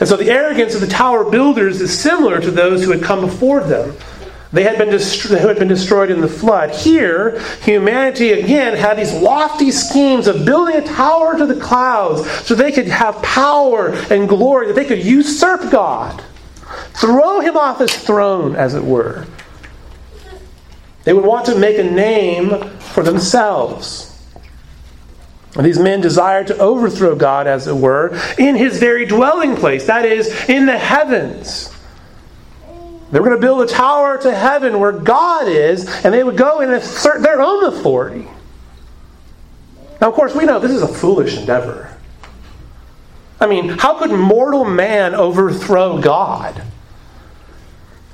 And 0.00 0.08
so 0.08 0.16
the 0.16 0.30
arrogance 0.30 0.74
of 0.74 0.82
the 0.82 0.86
tower 0.86 1.30
builders 1.30 1.80
is 1.80 1.98
similar 1.98 2.40
to 2.40 2.50
those 2.50 2.84
who 2.84 2.90
had 2.90 3.02
come 3.02 3.22
before 3.22 3.60
them. 3.60 3.96
They 4.54 4.62
had 4.62 4.78
been 4.78 4.88
had 4.90 5.58
been 5.58 5.66
destroyed 5.66 6.12
in 6.12 6.20
the 6.20 6.28
flood. 6.28 6.70
Here, 6.70 7.40
humanity 7.62 8.30
again 8.34 8.76
had 8.76 8.96
these 8.96 9.12
lofty 9.12 9.72
schemes 9.72 10.28
of 10.28 10.44
building 10.44 10.76
a 10.76 10.86
tower 10.86 11.36
to 11.36 11.44
the 11.44 11.60
clouds 11.60 12.30
so 12.46 12.54
they 12.54 12.70
could 12.70 12.86
have 12.86 13.20
power 13.20 13.88
and 14.10 14.28
glory, 14.28 14.68
that 14.68 14.76
they 14.76 14.84
could 14.84 15.04
usurp 15.04 15.72
God, 15.72 16.22
throw 16.92 17.40
him 17.40 17.56
off 17.56 17.80
his 17.80 17.96
throne, 17.96 18.54
as 18.54 18.74
it 18.74 18.84
were. 18.84 19.26
They 21.02 21.12
would 21.12 21.24
want 21.24 21.46
to 21.46 21.58
make 21.58 21.76
a 21.76 21.82
name 21.82 22.70
for 22.78 23.02
themselves. 23.02 24.12
And 25.56 25.66
these 25.66 25.80
men 25.80 26.00
desired 26.00 26.46
to 26.46 26.58
overthrow 26.58 27.16
God, 27.16 27.48
as 27.48 27.66
it 27.66 27.76
were, 27.76 28.16
in 28.38 28.54
his 28.54 28.78
very 28.78 29.04
dwelling 29.04 29.56
place, 29.56 29.86
that 29.86 30.04
is, 30.04 30.28
in 30.48 30.66
the 30.66 30.78
heavens. 30.78 31.73
They 33.14 33.20
were 33.20 33.26
going 33.26 33.40
to 33.40 33.46
build 33.46 33.62
a 33.62 33.72
tower 33.72 34.18
to 34.22 34.34
heaven 34.34 34.80
where 34.80 34.90
God 34.90 35.46
is, 35.46 35.86
and 36.04 36.12
they 36.12 36.24
would 36.24 36.36
go 36.36 36.58
and 36.58 36.72
assert 36.72 37.22
their 37.22 37.40
own 37.40 37.62
authority. 37.66 38.26
Now, 40.00 40.08
of 40.08 40.14
course, 40.14 40.34
we 40.34 40.44
know 40.44 40.58
this 40.58 40.72
is 40.72 40.82
a 40.82 40.88
foolish 40.88 41.38
endeavor. 41.38 41.96
I 43.38 43.46
mean, 43.46 43.68
how 43.68 44.00
could 44.00 44.10
mortal 44.10 44.64
man 44.64 45.14
overthrow 45.14 46.00
God? 46.00 46.60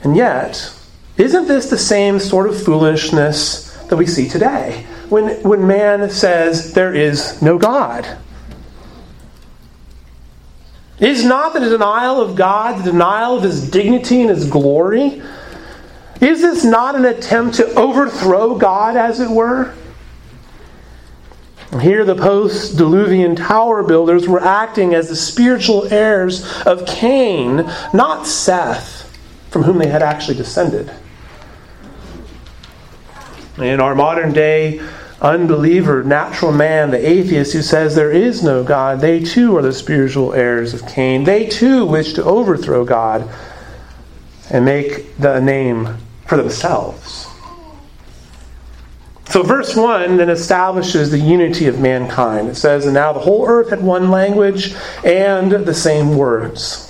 And 0.02 0.14
yet, 0.14 0.70
isn't 1.16 1.48
this 1.48 1.70
the 1.70 1.78
same 1.78 2.18
sort 2.18 2.46
of 2.46 2.62
foolishness 2.62 3.72
that 3.84 3.96
we 3.96 4.04
see 4.04 4.28
today? 4.28 4.84
When, 5.08 5.42
when 5.42 5.66
man 5.66 6.10
says 6.10 6.74
there 6.74 6.94
is 6.94 7.40
no 7.40 7.56
God. 7.56 8.18
Is 11.00 11.24
not 11.24 11.54
the 11.54 11.60
denial 11.60 12.20
of 12.20 12.36
God 12.36 12.80
the 12.80 12.92
denial 12.92 13.38
of 13.38 13.42
his 13.42 13.68
dignity 13.68 14.20
and 14.20 14.30
his 14.30 14.48
glory? 14.48 15.22
Is 16.20 16.42
this 16.42 16.64
not 16.64 16.94
an 16.94 17.06
attempt 17.06 17.56
to 17.56 17.66
overthrow 17.74 18.58
God, 18.58 18.96
as 18.96 19.20
it 19.20 19.30
were? 19.30 19.74
Here, 21.80 22.04
the 22.04 22.16
post 22.16 22.76
diluvian 22.76 23.36
tower 23.36 23.82
builders 23.82 24.28
were 24.28 24.42
acting 24.42 24.92
as 24.92 25.08
the 25.08 25.16
spiritual 25.16 25.86
heirs 25.92 26.44
of 26.62 26.84
Cain, 26.86 27.64
not 27.94 28.26
Seth, 28.26 29.16
from 29.50 29.62
whom 29.62 29.78
they 29.78 29.88
had 29.88 30.02
actually 30.02 30.36
descended. 30.36 30.92
In 33.56 33.80
our 33.80 33.94
modern 33.94 34.32
day 34.32 34.80
unbeliever, 35.20 36.02
natural 36.02 36.52
man, 36.52 36.90
the 36.90 37.09
atheist 37.09 37.52
who 37.52 37.62
says 37.62 37.94
there 37.94 38.11
is 38.11 38.42
no 38.42 38.64
God, 38.64 39.00
they 39.00 39.20
too 39.20 39.56
are 39.56 39.62
the 39.62 39.72
spiritual 39.72 40.33
heirs 40.33 40.74
of 40.74 40.87
Cain. 40.87 41.24
They 41.24 41.46
too 41.46 41.85
wish 41.85 42.14
to 42.14 42.24
overthrow 42.24 42.85
God 42.85 43.28
and 44.50 44.64
make 44.64 45.16
the 45.18 45.40
name 45.40 45.96
for 46.26 46.37
themselves. 46.37 47.26
So, 49.30 49.44
verse 49.44 49.76
1 49.76 50.16
then 50.16 50.28
establishes 50.28 51.12
the 51.12 51.18
unity 51.18 51.66
of 51.66 51.78
mankind. 51.78 52.48
It 52.48 52.56
says, 52.56 52.85
And 52.85 52.94
now 52.94 53.12
the 53.12 53.20
whole 53.20 53.46
earth 53.46 53.70
had 53.70 53.80
one 53.80 54.11
language 54.11 54.74
and 55.04 55.52
the 55.52 55.74
same 55.74 56.16
words. 56.16 56.88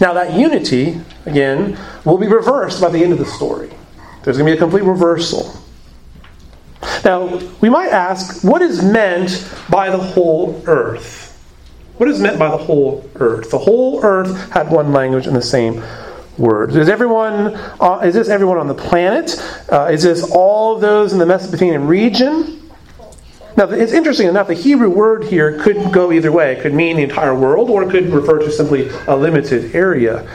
Now, 0.00 0.14
that 0.14 0.34
unity, 0.34 1.00
again, 1.24 1.78
will 2.04 2.18
be 2.18 2.26
reversed 2.26 2.80
by 2.80 2.90
the 2.90 3.04
end 3.04 3.12
of 3.12 3.20
the 3.20 3.24
story. 3.24 3.70
There's 4.24 4.36
going 4.36 4.50
to 4.50 4.52
be 4.52 4.56
a 4.56 4.60
complete 4.60 4.82
reversal. 4.82 5.56
Now, 7.04 7.40
we 7.60 7.68
might 7.68 7.90
ask, 7.90 8.42
what 8.42 8.62
is 8.62 8.82
meant 8.82 9.48
by 9.70 9.90
the 9.90 9.98
whole 9.98 10.62
earth? 10.66 11.24
What 11.98 12.08
is 12.10 12.20
meant 12.20 12.38
by 12.38 12.50
the 12.50 12.58
whole 12.58 13.08
earth? 13.16 13.50
The 13.50 13.58
whole 13.58 14.04
earth 14.04 14.50
had 14.50 14.70
one 14.70 14.92
language 14.92 15.26
and 15.26 15.34
the 15.34 15.42
same 15.42 15.82
words. 16.36 16.76
Is 16.76 16.88
everyone? 16.88 17.54
Uh, 17.80 18.00
is 18.04 18.14
this 18.14 18.28
everyone 18.28 18.58
on 18.58 18.66
the 18.66 18.74
planet? 18.74 19.42
Uh, 19.72 19.88
is 19.90 20.02
this 20.02 20.22
all 20.30 20.74
of 20.74 20.80
those 20.80 21.12
in 21.12 21.18
the 21.18 21.26
Mesopotamian 21.26 21.86
region? 21.86 22.70
Now, 23.56 23.70
it's 23.70 23.92
interesting 23.92 24.28
enough. 24.28 24.48
The 24.48 24.54
Hebrew 24.54 24.90
word 24.90 25.24
here 25.24 25.58
could 25.58 25.90
go 25.90 26.12
either 26.12 26.30
way. 26.30 26.52
It 26.52 26.60
could 26.60 26.74
mean 26.74 26.96
the 26.96 27.04
entire 27.04 27.34
world, 27.34 27.70
or 27.70 27.82
it 27.84 27.90
could 27.90 28.10
refer 28.10 28.38
to 28.40 28.50
simply 28.50 28.90
a 29.06 29.16
limited 29.16 29.74
area. 29.74 30.28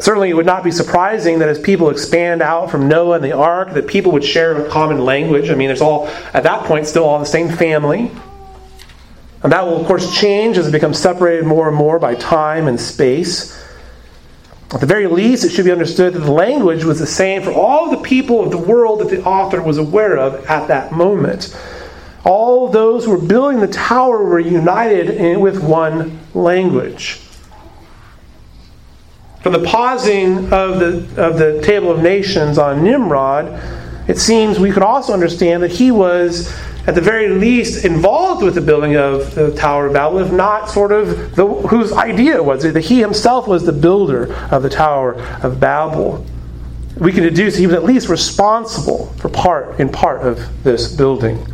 Certainly, 0.00 0.30
it 0.30 0.34
would 0.34 0.46
not 0.46 0.62
be 0.62 0.70
surprising 0.70 1.38
that 1.40 1.48
as 1.48 1.58
people 1.58 1.90
expand 1.90 2.42
out 2.42 2.70
from 2.70 2.88
Noah 2.88 3.16
and 3.16 3.24
the 3.24 3.32
ark, 3.32 3.72
that 3.74 3.86
people 3.86 4.12
would 4.12 4.24
share 4.24 4.64
a 4.64 4.68
common 4.68 5.04
language. 5.04 5.50
I 5.50 5.54
mean, 5.54 5.70
it's 5.70 5.80
all, 5.80 6.06
at 6.34 6.42
that 6.44 6.64
point, 6.64 6.86
still 6.86 7.04
all 7.04 7.18
the 7.18 7.26
same 7.26 7.48
family. 7.48 8.10
And 9.42 9.52
that 9.52 9.64
will, 9.64 9.80
of 9.80 9.86
course, 9.86 10.18
change 10.18 10.58
as 10.58 10.66
it 10.66 10.72
becomes 10.72 10.98
separated 10.98 11.46
more 11.46 11.68
and 11.68 11.76
more 11.76 11.98
by 11.98 12.14
time 12.16 12.66
and 12.68 12.80
space. 12.80 13.56
At 14.72 14.80
the 14.80 14.86
very 14.86 15.06
least, 15.06 15.44
it 15.44 15.50
should 15.50 15.64
be 15.64 15.72
understood 15.72 16.12
that 16.12 16.20
the 16.20 16.30
language 16.30 16.84
was 16.84 16.98
the 16.98 17.06
same 17.06 17.42
for 17.42 17.52
all 17.52 17.90
the 17.90 18.02
people 18.02 18.42
of 18.42 18.50
the 18.50 18.58
world 18.58 19.00
that 19.00 19.08
the 19.08 19.24
author 19.24 19.62
was 19.62 19.78
aware 19.78 20.18
of 20.18 20.44
at 20.46 20.68
that 20.68 20.92
moment. 20.92 21.56
All 22.24 22.68
those 22.68 23.04
who 23.04 23.12
were 23.12 23.26
building 23.26 23.60
the 23.60 23.68
tower 23.68 24.22
were 24.22 24.40
united 24.40 25.38
with 25.38 25.62
one 25.62 26.20
language. 26.34 27.20
From 29.42 29.52
the 29.52 29.62
pausing 29.62 30.52
of 30.52 30.80
the, 30.80 31.06
of 31.16 31.38
the 31.38 31.60
Table 31.62 31.90
of 31.90 32.02
Nations 32.02 32.58
on 32.58 32.82
Nimrod, 32.82 33.46
it 34.08 34.18
seems 34.18 34.58
we 34.58 34.72
could 34.72 34.82
also 34.82 35.12
understand 35.12 35.62
that 35.62 35.70
he 35.70 35.92
was, 35.92 36.52
at 36.88 36.96
the 36.96 37.00
very 37.00 37.28
least, 37.28 37.84
involved 37.84 38.42
with 38.42 38.56
the 38.56 38.60
building 38.60 38.96
of 38.96 39.34
the 39.36 39.54
Tower 39.54 39.86
of 39.86 39.92
Babel, 39.92 40.18
if 40.18 40.32
not 40.32 40.68
sort 40.68 40.90
of 40.90 41.36
the, 41.36 41.46
whose 41.46 41.92
idea 41.92 42.42
was 42.42 42.64
it, 42.64 42.72
that 42.74 42.86
he 42.86 42.98
himself 42.98 43.46
was 43.46 43.64
the 43.64 43.72
builder 43.72 44.34
of 44.50 44.64
the 44.64 44.70
Tower 44.70 45.14
of 45.42 45.60
Babel. 45.60 46.26
We 46.96 47.12
can 47.12 47.22
deduce 47.22 47.54
he 47.54 47.66
was 47.66 47.76
at 47.76 47.84
least 47.84 48.08
responsible 48.08 49.06
for 49.18 49.28
part, 49.28 49.78
in 49.78 49.88
part, 49.88 50.22
of 50.22 50.64
this 50.64 50.92
building. 50.92 51.46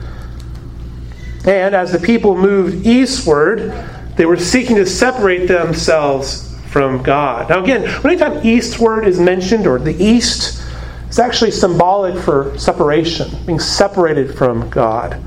And 1.45 1.75
as 1.75 1.93
the 1.93 1.99
people 1.99 2.35
moved 2.35 2.87
eastward, 2.87 3.73
they 4.17 4.25
were 4.25 4.39
seeking 4.39 4.77
to 4.77 4.87
separate 4.87 5.49
themselves 5.49 6.54
from 6.75 7.05
God. 7.05 7.51
Now, 7.51 7.63
again, 7.63 7.85
anytime 8.05 8.45
eastward 8.45 9.07
is 9.07 9.21
mentioned, 9.21 9.65
or 9.65 9.79
the 9.79 9.95
east, 9.95 10.61
it's 11.07 11.21
actually 11.21 11.53
symbolic 11.53 12.21
for 12.25 12.59
separation, 12.59 13.31
being 13.47 13.61
separated 13.61 14.37
from 14.37 14.69
God. 14.71 15.23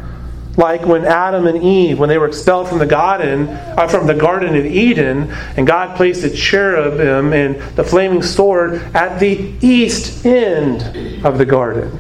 Like 0.57 0.85
when 0.85 1.05
Adam 1.05 1.47
and 1.47 1.63
Eve, 1.63 1.99
when 1.99 2.09
they 2.09 2.17
were 2.17 2.27
expelled 2.27 2.67
from 2.67 2.79
the 2.79 2.85
garden, 2.85 3.47
uh, 3.47 3.87
from 3.87 4.07
the 4.07 4.13
Garden 4.13 4.57
of 4.57 4.65
Eden, 4.65 5.31
and 5.55 5.65
God 5.65 5.95
placed 5.95 6.25
a 6.25 6.29
cherubim 6.29 7.31
and 7.31 7.55
the 7.77 7.83
flaming 7.85 8.23
sword 8.23 8.81
at 8.93 9.17
the 9.17 9.53
east 9.61 10.25
end 10.25 11.25
of 11.25 11.37
the 11.37 11.45
garden. 11.45 11.97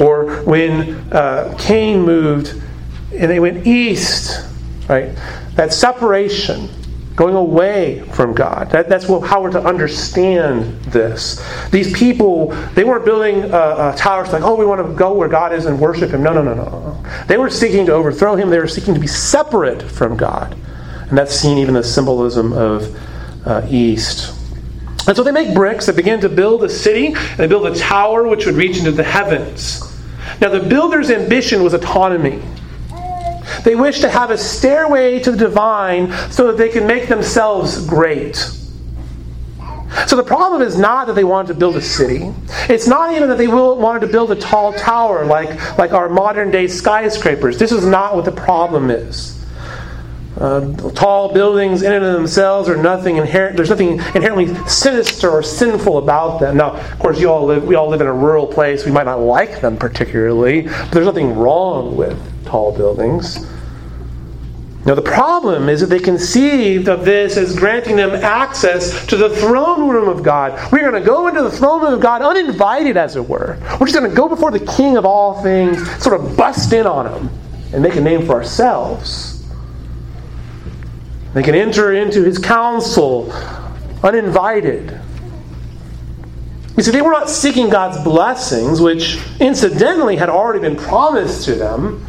Or 0.00 0.42
when 0.42 0.96
uh, 1.12 1.56
Cain 1.60 2.02
moved 2.02 2.60
and 3.12 3.30
they 3.30 3.38
went 3.38 3.68
east, 3.68 4.44
right? 4.88 5.16
That 5.60 5.74
separation, 5.74 6.70
going 7.16 7.34
away 7.34 8.00
from 8.14 8.32
God. 8.32 8.70
That, 8.70 8.88
that's 8.88 9.06
what, 9.06 9.20
how 9.20 9.42
we're 9.42 9.50
to 9.50 9.62
understand 9.62 10.82
this. 10.84 11.38
These 11.68 11.92
people, 11.92 12.52
they 12.74 12.82
weren't 12.82 13.04
building 13.04 13.52
uh, 13.52 13.94
towers 13.94 14.32
like, 14.32 14.42
oh, 14.42 14.54
we 14.54 14.64
want 14.64 14.80
to 14.86 14.94
go 14.94 15.12
where 15.12 15.28
God 15.28 15.52
is 15.52 15.66
and 15.66 15.78
worship 15.78 16.12
Him. 16.12 16.22
No, 16.22 16.32
no, 16.32 16.42
no, 16.42 16.54
no. 16.54 17.04
They 17.26 17.36
were 17.36 17.50
seeking 17.50 17.84
to 17.84 17.92
overthrow 17.92 18.36
Him. 18.36 18.48
They 18.48 18.58
were 18.58 18.66
seeking 18.66 18.94
to 18.94 19.00
be 19.00 19.06
separate 19.06 19.82
from 19.82 20.16
God. 20.16 20.56
And 21.10 21.18
that's 21.18 21.34
seen 21.34 21.58
even 21.58 21.74
the 21.74 21.84
symbolism 21.84 22.54
of 22.54 23.46
uh, 23.46 23.66
east. 23.68 24.34
And 25.06 25.14
so 25.14 25.22
they 25.22 25.30
make 25.30 25.54
bricks. 25.54 25.84
They 25.84 25.92
begin 25.92 26.22
to 26.22 26.30
build 26.30 26.64
a 26.64 26.70
city. 26.70 27.08
And 27.08 27.36
they 27.36 27.48
build 27.48 27.66
a 27.66 27.74
tower 27.74 28.26
which 28.26 28.46
would 28.46 28.54
reach 28.54 28.78
into 28.78 28.92
the 28.92 29.04
heavens. 29.04 29.82
Now, 30.40 30.48
the 30.48 30.60
builder's 30.60 31.10
ambition 31.10 31.62
was 31.62 31.74
autonomy. 31.74 32.42
They 33.64 33.74
wish 33.74 34.00
to 34.00 34.08
have 34.08 34.30
a 34.30 34.38
stairway 34.38 35.20
to 35.20 35.30
the 35.30 35.36
divine 35.36 36.12
so 36.30 36.46
that 36.48 36.56
they 36.56 36.68
can 36.68 36.86
make 36.86 37.08
themselves 37.08 37.84
great. 37.86 38.36
So 40.06 40.16
the 40.16 40.22
problem 40.22 40.62
is 40.62 40.78
not 40.78 41.08
that 41.08 41.14
they 41.14 41.24
wanted 41.24 41.48
to 41.48 41.54
build 41.54 41.76
a 41.76 41.80
city. 41.80 42.32
It's 42.68 42.86
not 42.86 43.14
even 43.14 43.28
that 43.28 43.38
they 43.38 43.48
wanted 43.48 44.00
to 44.00 44.06
build 44.06 44.30
a 44.30 44.36
tall 44.36 44.72
tower 44.72 45.24
like, 45.24 45.78
like 45.78 45.92
our 45.92 46.08
modern 46.08 46.50
day 46.50 46.68
skyscrapers. 46.68 47.58
This 47.58 47.72
is 47.72 47.84
not 47.84 48.14
what 48.14 48.24
the 48.24 48.32
problem 48.32 48.90
is. 48.90 49.36
Uh, 50.38 50.72
tall 50.92 51.34
buildings 51.34 51.82
in 51.82 51.92
and 51.92 52.04
of 52.04 52.14
themselves 52.14 52.68
are 52.68 52.76
nothing 52.76 53.16
inherent. 53.16 53.56
There's 53.56 53.68
nothing 53.68 53.98
inherently 54.14 54.54
sinister 54.68 55.28
or 55.28 55.42
sinful 55.42 55.98
about 55.98 56.40
them. 56.40 56.56
Now, 56.56 56.76
of 56.76 56.98
course, 56.98 57.22
all 57.24 57.44
live. 57.44 57.64
We 57.64 57.74
all 57.74 57.88
live 57.88 58.00
in 58.00 58.06
a 58.06 58.12
rural 58.12 58.46
place. 58.46 58.86
We 58.86 58.92
might 58.92 59.04
not 59.04 59.20
like 59.20 59.60
them 59.60 59.76
particularly, 59.76 60.62
but 60.62 60.90
there's 60.92 61.06
nothing 61.06 61.36
wrong 61.36 61.96
with 61.96 62.18
tall 62.50 62.76
buildings. 62.76 63.46
Now, 64.86 64.94
the 64.94 65.02
problem 65.02 65.68
is 65.68 65.80
that 65.80 65.86
they 65.86 65.98
conceived 65.98 66.88
of 66.88 67.04
this 67.04 67.36
as 67.36 67.54
granting 67.54 67.96
them 67.96 68.12
access 68.12 69.06
to 69.06 69.16
the 69.16 69.28
throne 69.28 69.90
room 69.90 70.08
of 70.08 70.22
God. 70.22 70.58
We're 70.72 70.90
going 70.90 71.00
to 71.00 71.06
go 71.06 71.28
into 71.28 71.42
the 71.42 71.50
throne 71.50 71.82
room 71.82 71.92
of 71.92 72.00
God 72.00 72.22
uninvited, 72.22 72.96
as 72.96 73.14
it 73.14 73.28
were. 73.28 73.58
We're 73.78 73.86
just 73.86 73.94
going 73.94 74.08
to 74.08 74.16
go 74.16 74.26
before 74.26 74.50
the 74.50 74.64
King 74.76 74.96
of 74.96 75.04
all 75.04 75.42
things, 75.42 75.86
sort 76.02 76.18
of 76.18 76.34
bust 76.34 76.72
in 76.72 76.86
on 76.86 77.06
him, 77.12 77.30
and 77.74 77.82
make 77.82 77.96
a 77.96 78.00
name 78.00 78.24
for 78.24 78.32
ourselves. 78.32 79.46
They 81.34 81.42
can 81.42 81.54
enter 81.54 81.92
into 81.92 82.24
his 82.24 82.38
council 82.38 83.30
uninvited. 84.02 84.98
You 86.76 86.82
see, 86.82 86.90
they 86.90 87.02
were 87.02 87.12
not 87.12 87.28
seeking 87.28 87.68
God's 87.68 88.02
blessings, 88.02 88.80
which 88.80 89.18
incidentally 89.38 90.16
had 90.16 90.30
already 90.30 90.60
been 90.60 90.76
promised 90.76 91.44
to 91.44 91.54
them. 91.54 92.04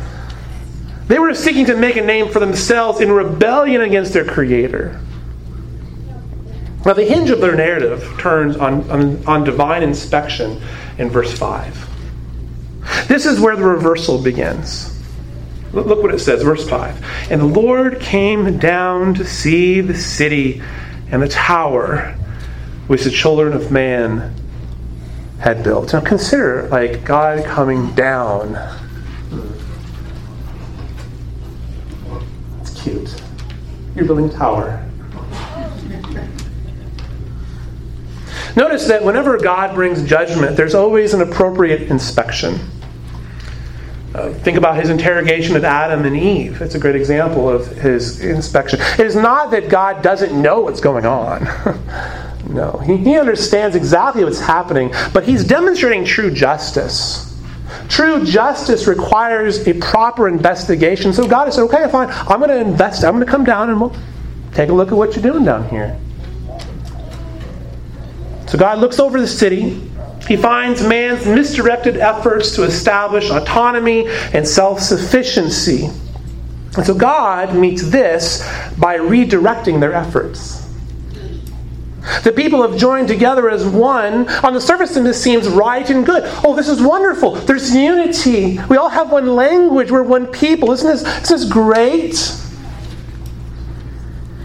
They 1.12 1.20
were 1.20 1.36
seeking 1.36 1.66
to 1.66 1.76
make 1.76 1.97
a 1.97 2.01
name 2.01 2.30
for 2.30 2.39
themselves 2.39 3.01
in 3.01 3.12
rebellion 3.12 3.82
against 3.82 4.14
their 4.14 4.24
Creator. 4.24 4.97
Now, 6.86 6.93
the 6.93 7.03
hinge 7.03 7.30
of 7.32 7.41
their 7.41 7.53
narrative 7.53 8.16
turns 8.18 8.55
on, 8.55 8.89
on, 8.89 9.26
on 9.26 9.43
divine 9.43 9.84
inspection 9.84 10.62
in 10.97 11.09
verse 11.09 11.38
5. 11.38 13.09
This 13.09 13.26
is 13.26 13.41
where 13.41 13.57
the 13.57 13.66
reversal 13.66 14.24
begins. 14.24 14.97
Look 15.74 16.01
what 16.01 16.16
it 16.16 16.20
says, 16.20 16.43
verse 16.43 16.70
5. 16.70 17.30
And 17.30 17.41
the 17.41 17.45
Lord 17.45 17.99
came 17.99 18.57
down 18.57 19.14
to 19.16 19.26
see 19.26 19.82
the 19.82 19.95
city 19.95 20.62
and 21.12 21.22
the 21.22 21.28
tower 21.28 22.16
which 22.88 23.03
the 23.03 23.12
children 23.12 23.51
of 23.51 23.70
man 23.70 24.34
had 25.39 25.62
built. 25.62 25.91
Now 25.91 25.99
consider 25.99 26.70
like 26.70 27.03
God 27.03 27.43
coming 27.43 27.93
down. 27.95 28.81
Cute. 32.82 33.22
You're 33.96 34.06
building 34.06 34.30
a 34.30 34.34
tower. 34.34 34.88
Notice 38.56 38.88
that 38.88 39.04
whenever 39.04 39.38
God 39.38 39.76
brings 39.76 40.04
judgment, 40.04 40.58
there's 40.58 40.76
always 40.76 41.14
an 41.14 41.22
appropriate 41.22 41.84
inspection. 41.84 42.60
Uh, 44.14 44.34
think 44.34 44.58
about 44.58 44.76
his 44.76 44.90
interrogation 44.90 45.56
of 45.56 45.64
Adam 45.64 46.04
and 46.06 46.18
Eve. 46.18 46.62
It's 46.62 46.76
a 46.76 46.80
great 46.80 46.98
example 46.98 47.48
of 47.50 47.66
his 47.68 48.20
inspection. 48.20 48.82
It 48.82 49.06
is 49.06 49.16
not 49.16 49.52
that 49.52 49.70
God 49.70 50.02
doesn't 50.02 50.40
know 50.40 50.62
what's 50.62 50.82
going 50.82 51.06
on. 51.06 51.46
no, 52.50 52.78
he, 52.86 52.98
he 52.98 53.18
understands 53.18 53.74
exactly 53.76 54.26
what's 54.26 54.42
happening, 54.42 54.92
but 55.14 55.24
he's 55.24 55.46
demonstrating 55.46 56.04
true 56.04 56.30
justice. 56.30 57.31
True 57.92 58.26
justice 58.26 58.88
requires 58.88 59.68
a 59.68 59.74
proper 59.74 60.28
investigation. 60.28 61.12
So 61.12 61.28
God 61.28 61.54
said, 61.54 61.64
okay, 61.64 61.88
fine, 61.92 62.10
I'm 62.10 62.39
going 62.39 62.50
to 62.50 62.60
invest. 62.60 63.04
I'm 63.04 63.14
going 63.14 63.26
to 63.26 63.30
come 63.30 63.44
down 63.44 63.70
and 63.70 63.80
we'll 63.80 63.96
take 64.54 64.70
a 64.70 64.74
look 64.74 64.88
at 64.88 64.98
what 64.98 65.14
you're 65.16 65.24
doing 65.24 65.44
down 65.44 65.68
here. 65.70 66.00
So 68.48 68.58
God 68.58 68.80
looks 68.80 69.00
over 69.00 69.20
the 69.20 69.28
city 69.28 69.92
he 70.28 70.38
finds 70.38 70.82
man's 70.82 71.26
misdirected 71.26 71.98
efforts 71.98 72.56
to 72.56 72.64
establish 72.64 73.30
autonomy 73.30 74.08
and 74.34 74.48
self 74.48 74.80
sufficiency. 74.80 75.89
And 76.78 76.86
so 76.86 76.94
God 76.94 77.56
meets 77.56 77.84
this 77.89 78.39
by 78.78 78.98
redirecting 78.98 79.82
their 79.82 79.94
efforts. 79.94 80.61
The 82.24 82.32
people 82.32 82.62
have 82.68 82.78
joined 82.78 83.08
together 83.08 83.49
as 83.49 83.66
one. 83.66 84.28
On 84.43 84.54
the 84.54 84.62
surface, 84.62 84.95
this 84.95 85.22
seems 85.22 85.47
right 85.47 85.88
and 85.89 86.06
good. 86.06 86.24
Oh, 86.43 86.56
this 86.56 86.68
is 86.68 86.82
wonderful. 86.82 87.36
There's 87.36 87.76
unity. 87.76 88.60
We 88.70 88.78
all 88.78 88.89
have 88.89 89.12
one 89.12 89.36
language. 89.36 89.91
We're 89.91 90.04
one 90.04 90.28
people. 90.28 90.72
Isn't 90.72 90.88
this, 90.88 91.02
isn't 91.02 91.38
this 91.39 91.49
great? 91.49 92.38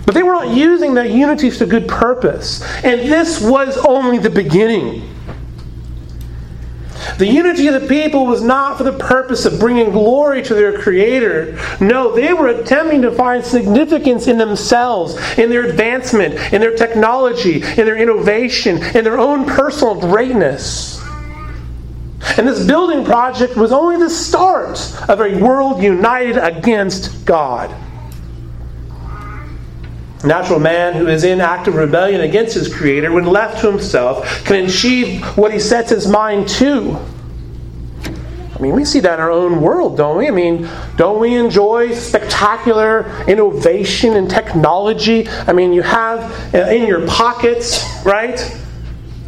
But 0.05 0.15
they 0.15 0.23
were 0.23 0.33
not 0.33 0.49
using 0.49 0.95
that 0.95 1.11
unity 1.11 1.51
to 1.51 1.67
good 1.67 1.89
purpose. 1.89 2.63
And 2.85 3.11
this 3.11 3.41
was 3.41 3.77
only 3.79 4.19
the 4.19 4.31
beginning. 4.31 5.16
The 7.19 7.27
unity 7.27 7.67
of 7.69 7.81
the 7.81 7.89
people 7.89 8.27
was 8.27 8.43
not 8.43 8.77
for 8.77 8.85
the 8.85 8.93
purpose 8.93 9.47
of 9.47 9.59
bringing 9.59 9.91
glory 9.91 10.43
to 10.43 10.55
their 10.55 10.79
Creator. 10.79 11.59
No, 11.81 12.15
they 12.15 12.35
were 12.35 12.49
attempting 12.49 13.03
to 13.03 13.13
find 13.13 13.43
significance 13.45 14.27
in 14.27 14.37
themselves, 14.37 15.17
in 15.39 15.49
their 15.49 15.65
advancement, 15.65 16.35
in 16.53 16.61
their 16.61 16.77
technology, 16.77 17.63
in 17.63 17.87
their 17.87 17.97
innovation, 17.97 18.83
in 18.95 19.03
their 19.03 19.19
own 19.19 19.47
personal 19.47 19.99
greatness. 19.99 21.03
And 22.37 22.47
this 22.47 22.67
building 22.67 23.05
project 23.05 23.57
was 23.57 23.73
only 23.73 23.97
the 23.97 24.11
start 24.11 24.79
of 25.09 25.21
a 25.21 25.39
world 25.39 25.83
united 25.83 26.37
against 26.37 27.25
God 27.25 27.75
natural 30.27 30.59
man 30.59 30.95
who 30.95 31.07
is 31.07 31.25
in 31.25 31.41
active 31.41 31.75
rebellion 31.75 32.21
against 32.21 32.55
his 32.55 32.73
creator, 32.73 33.13
when 33.13 33.27
left 33.27 33.61
to 33.61 33.71
himself, 33.71 34.45
can 34.45 34.65
achieve 34.67 35.25
what 35.37 35.53
he 35.53 35.59
sets 35.59 35.91
his 35.91 36.07
mind 36.07 36.49
to. 36.49 36.99
I 38.57 38.59
mean, 38.59 38.75
we 38.75 38.87
see 38.87 39.01
that 39.01 39.15
in 39.15 39.21
our 39.21 39.31
own 39.31 39.61
world, 39.61 39.99
don't 39.99 40.17
we? 40.17 40.29
I 40.29 40.31
mean, 40.31 40.69
don't 40.97 41.21
we 41.21 41.35
enjoy 41.35 41.95
spectacular 41.95 43.25
innovation 43.27 44.15
and 44.17 44.31
technology? 44.31 45.29
I 45.29 45.53
mean, 45.53 45.75
you 45.75 45.83
have 45.83 46.55
uh, 46.55 46.71
in 46.71 46.87
your 46.87 47.07
pockets, 47.07 47.85
right, 48.05 48.41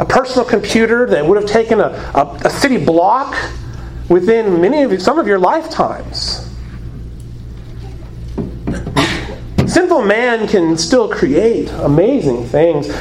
a 0.01 0.07
personal 0.07 0.46
computer 0.46 1.07
that 1.07 1.26
would 1.26 1.36
have 1.36 1.51
taken 1.51 1.80
a, 1.80 1.88
a, 2.14 2.40
a 2.46 2.51
city 2.51 2.82
block 2.82 3.36
within 4.09 4.62
many 4.62 4.82
of 4.82 5.03
some 5.03 5.18
of 5.18 5.26
your 5.26 5.38
lifetimes. 5.38 6.47
Sinful 9.89 10.05
man 10.05 10.47
can 10.47 10.76
still 10.76 11.09
create 11.09 11.70
amazing 11.70 12.45
things. 12.49 12.95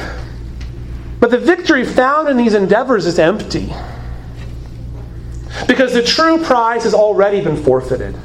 But 1.20 1.30
the 1.30 1.36
victory 1.36 1.84
found 1.84 2.30
in 2.30 2.38
these 2.38 2.54
endeavors 2.54 3.04
is 3.04 3.18
empty. 3.18 3.70
Because 5.66 5.92
the 5.92 6.02
true 6.02 6.42
prize 6.42 6.84
has 6.84 6.94
already 6.94 7.42
been 7.42 7.62
forfeited. 7.62 8.16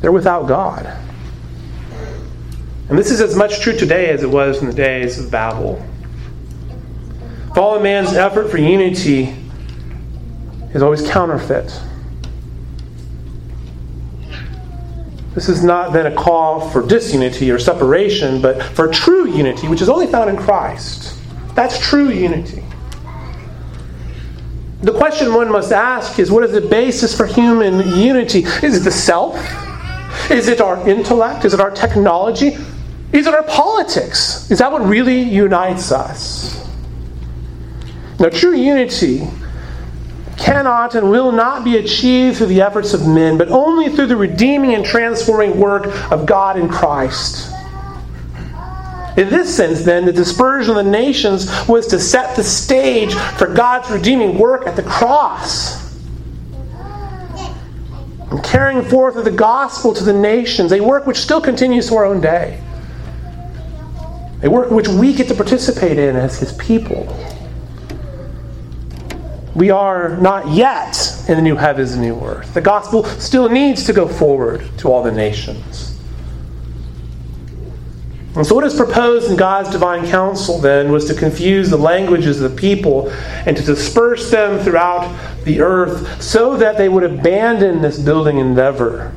They're 0.00 0.10
without 0.10 0.48
God. 0.48 0.86
And 2.88 2.98
this 2.98 3.12
is 3.12 3.20
as 3.20 3.36
much 3.36 3.60
true 3.60 3.76
today 3.78 4.10
as 4.10 4.24
it 4.24 4.30
was 4.30 4.60
in 4.60 4.66
the 4.66 4.74
days 4.74 5.20
of 5.20 5.30
Babel. 5.30 5.80
Fallen 7.54 7.84
man's 7.84 8.12
effort 8.12 8.50
for 8.50 8.58
unity 8.58 9.36
is 10.74 10.82
always 10.82 11.08
counterfeit. 11.08 11.80
This 15.36 15.50
is 15.50 15.62
not 15.62 15.92
then 15.92 16.10
a 16.10 16.14
call 16.14 16.66
for 16.70 16.80
disunity 16.80 17.50
or 17.50 17.58
separation, 17.58 18.40
but 18.40 18.62
for 18.62 18.88
true 18.88 19.28
unity, 19.28 19.68
which 19.68 19.82
is 19.82 19.90
only 19.90 20.06
found 20.06 20.30
in 20.30 20.36
Christ. 20.38 21.14
That's 21.54 21.78
true 21.78 22.08
unity. 22.08 22.64
The 24.80 24.92
question 24.92 25.34
one 25.34 25.52
must 25.52 25.72
ask 25.72 26.18
is 26.18 26.30
what 26.30 26.42
is 26.42 26.52
the 26.52 26.62
basis 26.62 27.14
for 27.14 27.26
human 27.26 27.86
unity? 27.98 28.44
Is 28.62 28.78
it 28.78 28.84
the 28.84 28.90
self? 28.90 29.36
Is 30.30 30.48
it 30.48 30.62
our 30.62 30.88
intellect? 30.88 31.44
Is 31.44 31.52
it 31.52 31.60
our 31.60 31.70
technology? 31.70 32.56
Is 33.12 33.26
it 33.26 33.34
our 33.34 33.42
politics? 33.42 34.50
Is 34.50 34.60
that 34.60 34.72
what 34.72 34.86
really 34.86 35.20
unites 35.20 35.92
us? 35.92 36.66
Now, 38.18 38.30
true 38.30 38.54
unity 38.56 39.28
cannot 40.36 40.94
and 40.94 41.10
will 41.10 41.32
not 41.32 41.64
be 41.64 41.76
achieved 41.76 42.38
through 42.38 42.46
the 42.46 42.60
efforts 42.60 42.94
of 42.94 43.06
men, 43.06 43.38
but 43.38 43.48
only 43.48 43.88
through 43.88 44.06
the 44.06 44.16
redeeming 44.16 44.74
and 44.74 44.84
transforming 44.84 45.58
work 45.58 45.86
of 46.10 46.26
God 46.26 46.58
in 46.58 46.68
Christ. 46.68 47.52
In 49.16 49.30
this 49.30 49.54
sense, 49.54 49.82
then, 49.82 50.04
the 50.04 50.12
dispersion 50.12 50.76
of 50.76 50.84
the 50.84 50.90
nations 50.90 51.48
was 51.66 51.86
to 51.86 51.98
set 51.98 52.36
the 52.36 52.44
stage 52.44 53.14
for 53.14 53.46
God's 53.46 53.90
redeeming 53.90 54.38
work 54.38 54.66
at 54.66 54.76
the 54.76 54.82
cross. 54.82 55.96
And 58.30 58.44
carrying 58.44 58.82
forth 58.84 59.16
of 59.16 59.24
the 59.24 59.30
gospel 59.30 59.94
to 59.94 60.04
the 60.04 60.12
nations, 60.12 60.72
a 60.72 60.80
work 60.80 61.06
which 61.06 61.16
still 61.16 61.40
continues 61.40 61.88
to 61.88 61.96
our 61.96 62.04
own 62.04 62.20
day. 62.20 62.60
A 64.42 64.50
work 64.50 64.70
which 64.70 64.88
we 64.88 65.14
get 65.14 65.28
to 65.28 65.34
participate 65.34 65.98
in 65.98 66.14
as 66.14 66.38
his 66.38 66.52
people 66.52 67.06
we 69.56 69.70
are 69.70 70.18
not 70.18 70.48
yet 70.48 71.24
in 71.28 71.36
the 71.36 71.42
new 71.42 71.56
heavens 71.56 71.92
and 71.92 72.02
new 72.02 72.20
earth. 72.20 72.52
The 72.52 72.60
gospel 72.60 73.04
still 73.04 73.48
needs 73.48 73.84
to 73.84 73.94
go 73.94 74.06
forward 74.06 74.68
to 74.78 74.92
all 74.92 75.02
the 75.02 75.10
nations. 75.10 75.98
And 78.34 78.46
so, 78.46 78.54
what 78.54 78.64
is 78.64 78.76
proposed 78.76 79.30
in 79.30 79.36
God's 79.38 79.70
divine 79.70 80.06
counsel 80.08 80.58
then 80.58 80.92
was 80.92 81.06
to 81.06 81.14
confuse 81.14 81.70
the 81.70 81.78
languages 81.78 82.42
of 82.42 82.50
the 82.50 82.56
people 82.56 83.08
and 83.46 83.56
to 83.56 83.62
disperse 83.62 84.30
them 84.30 84.62
throughout 84.62 85.16
the 85.44 85.62
earth 85.62 86.22
so 86.22 86.58
that 86.58 86.76
they 86.76 86.90
would 86.90 87.04
abandon 87.04 87.80
this 87.80 87.98
building 87.98 88.36
endeavor. 88.36 89.16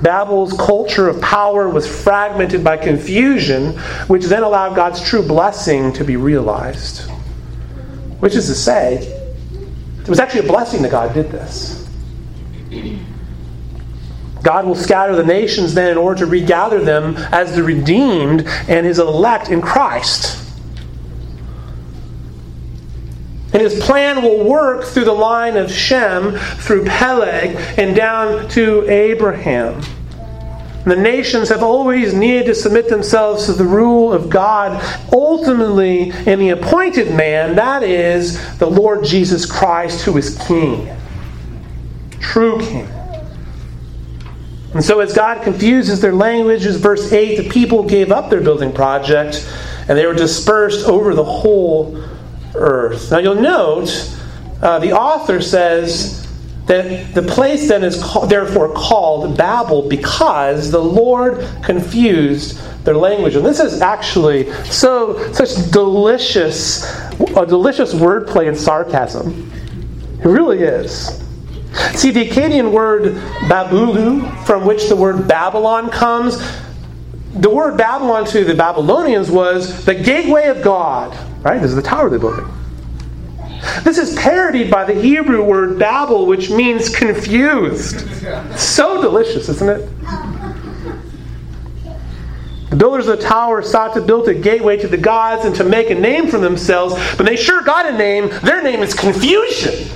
Babel's 0.00 0.52
culture 0.52 1.08
of 1.08 1.20
power 1.20 1.68
was 1.68 1.88
fragmented 1.88 2.62
by 2.62 2.76
confusion, 2.76 3.72
which 4.06 4.26
then 4.26 4.44
allowed 4.44 4.76
God's 4.76 5.00
true 5.00 5.26
blessing 5.26 5.92
to 5.94 6.04
be 6.04 6.16
realized. 6.16 7.10
Which 8.24 8.36
is 8.36 8.46
to 8.46 8.54
say, 8.54 8.94
it 10.00 10.08
was 10.08 10.18
actually 10.18 10.46
a 10.46 10.50
blessing 10.50 10.80
that 10.80 10.90
God 10.90 11.12
did 11.12 11.30
this. 11.30 11.86
God 14.42 14.64
will 14.64 14.74
scatter 14.74 15.14
the 15.14 15.26
nations 15.26 15.74
then 15.74 15.90
in 15.90 15.98
order 15.98 16.20
to 16.20 16.26
regather 16.26 16.82
them 16.82 17.16
as 17.32 17.54
the 17.54 17.62
redeemed 17.62 18.46
and 18.66 18.86
his 18.86 18.98
elect 18.98 19.50
in 19.50 19.60
Christ. 19.60 20.42
And 23.52 23.60
his 23.60 23.78
plan 23.84 24.22
will 24.22 24.48
work 24.48 24.84
through 24.84 25.04
the 25.04 25.12
line 25.12 25.58
of 25.58 25.70
Shem, 25.70 26.38
through 26.38 26.86
Peleg, 26.86 27.56
and 27.78 27.94
down 27.94 28.48
to 28.48 28.88
Abraham. 28.88 29.82
The 30.84 30.96
nations 30.96 31.48
have 31.48 31.62
always 31.62 32.12
needed 32.12 32.46
to 32.46 32.54
submit 32.54 32.88
themselves 32.88 33.46
to 33.46 33.52
the 33.52 33.64
rule 33.64 34.12
of 34.12 34.28
God, 34.28 34.82
ultimately 35.12 36.10
in 36.10 36.38
the 36.38 36.50
appointed 36.50 37.14
man, 37.14 37.54
that 37.56 37.82
is, 37.82 38.58
the 38.58 38.66
Lord 38.66 39.02
Jesus 39.02 39.50
Christ, 39.50 40.04
who 40.04 40.18
is 40.18 40.38
King. 40.46 40.94
True 42.20 42.60
King. 42.60 42.88
And 44.74 44.84
so, 44.84 45.00
as 45.00 45.14
God 45.14 45.42
confuses 45.42 46.00
their 46.00 46.12
languages, 46.12 46.76
verse 46.76 47.12
8, 47.12 47.36
the 47.36 47.48
people 47.48 47.84
gave 47.84 48.10
up 48.10 48.28
their 48.28 48.40
building 48.40 48.72
project 48.72 49.48
and 49.88 49.96
they 49.96 50.04
were 50.04 50.14
dispersed 50.14 50.86
over 50.86 51.14
the 51.14 51.24
whole 51.24 52.02
earth. 52.54 53.10
Now, 53.10 53.18
you'll 53.18 53.36
note 53.36 54.18
uh, 54.60 54.80
the 54.80 54.92
author 54.92 55.40
says 55.40 56.23
that 56.66 57.14
the 57.14 57.22
place 57.22 57.68
then 57.68 57.84
is 57.84 58.02
called, 58.02 58.30
therefore 58.30 58.72
called 58.72 59.36
Babel 59.36 59.88
because 59.88 60.70
the 60.70 60.82
Lord 60.82 61.46
confused 61.62 62.58
their 62.84 62.96
language. 62.96 63.34
And 63.34 63.44
this 63.44 63.60
is 63.60 63.80
actually 63.82 64.50
so 64.64 65.32
such 65.32 65.70
delicious, 65.70 66.84
a 67.36 67.46
delicious 67.46 67.92
wordplay 67.92 68.48
and 68.48 68.56
sarcasm. 68.56 69.50
It 70.20 70.26
really 70.26 70.60
is. 70.60 71.22
See, 71.94 72.10
the 72.10 72.28
Akkadian 72.28 72.70
word 72.70 73.14
Babulu, 73.48 74.44
from 74.46 74.64
which 74.64 74.88
the 74.88 74.96
word 74.96 75.26
Babylon 75.26 75.90
comes, 75.90 76.38
the 77.34 77.50
word 77.50 77.76
Babylon 77.76 78.24
to 78.26 78.44
the 78.44 78.54
Babylonians 78.54 79.30
was 79.30 79.84
the 79.84 79.94
gateway 79.94 80.46
of 80.48 80.62
God. 80.62 81.16
Right? 81.42 81.60
This 81.60 81.70
is 81.70 81.76
the 81.76 81.82
tower 81.82 82.08
they're 82.08 82.18
building. 82.18 82.46
This 83.82 83.98
is 83.98 84.14
parodied 84.16 84.70
by 84.70 84.84
the 84.84 84.94
Hebrew 84.94 85.42
word 85.42 85.78
Babel, 85.78 86.26
which 86.26 86.50
means 86.50 86.88
confused. 86.88 88.00
So 88.58 89.00
delicious, 89.00 89.48
isn't 89.48 89.68
it? 89.68 89.88
The 92.70 92.76
builders 92.76 93.06
of 93.06 93.18
the 93.18 93.24
tower 93.24 93.62
sought 93.62 93.94
to 93.94 94.00
build 94.00 94.26
a 94.28 94.34
gateway 94.34 94.76
to 94.78 94.88
the 94.88 94.96
gods 94.96 95.44
and 95.44 95.54
to 95.54 95.64
make 95.64 95.90
a 95.90 95.94
name 95.94 96.26
for 96.28 96.38
themselves, 96.38 96.94
but 97.16 97.24
they 97.24 97.36
sure 97.36 97.62
got 97.62 97.86
a 97.86 97.96
name. 97.96 98.30
Their 98.42 98.62
name 98.62 98.80
is 98.80 98.94
confusion. 98.94 99.88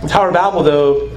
The 0.00 0.08
Tower 0.08 0.28
of 0.28 0.34
Babel, 0.34 0.64
though, 0.64 1.16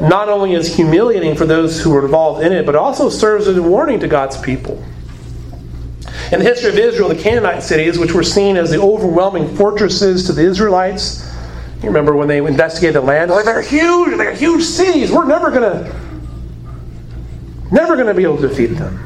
not 0.00 0.30
only 0.30 0.54
is 0.54 0.74
humiliating 0.74 1.36
for 1.36 1.44
those 1.44 1.82
who 1.82 1.90
were 1.90 2.04
involved 2.04 2.42
in 2.42 2.52
it, 2.52 2.64
but 2.64 2.74
also 2.74 3.10
serves 3.10 3.46
as 3.46 3.58
a 3.58 3.62
warning 3.62 4.00
to 4.00 4.08
God's 4.08 4.38
people. 4.38 4.82
In 6.32 6.40
the 6.40 6.44
history 6.44 6.70
of 6.70 6.78
Israel, 6.78 7.08
the 7.08 7.14
Canaanite 7.14 7.62
cities, 7.62 7.98
which 7.98 8.12
were 8.12 8.24
seen 8.24 8.56
as 8.56 8.70
the 8.70 8.80
overwhelming 8.80 9.54
fortresses 9.54 10.24
to 10.26 10.32
the 10.32 10.42
Israelites, 10.42 11.24
you 11.82 11.88
remember 11.88 12.16
when 12.16 12.26
they 12.26 12.38
investigated 12.38 12.96
the 12.96 13.00
land? 13.00 13.30
Like 13.30 13.44
they're 13.44 13.62
huge, 13.62 14.16
they're 14.16 14.34
huge 14.34 14.64
cities. 14.64 15.12
We're 15.12 15.26
never 15.26 15.52
gonna, 15.52 15.84
never 17.70 17.96
gonna 17.96 18.14
be 18.14 18.24
able 18.24 18.38
to 18.38 18.48
defeat 18.48 18.66
them. 18.66 19.02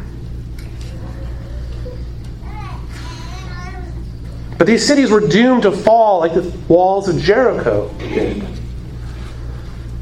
But 4.57 4.67
these 4.67 4.87
cities 4.87 5.11
were 5.11 5.27
doomed 5.27 5.63
to 5.63 5.73
fall 5.73 6.21
like 6.21 6.33
the 6.35 6.43
walls 6.69 7.09
of 7.09 7.21
Jericho. 7.21 7.95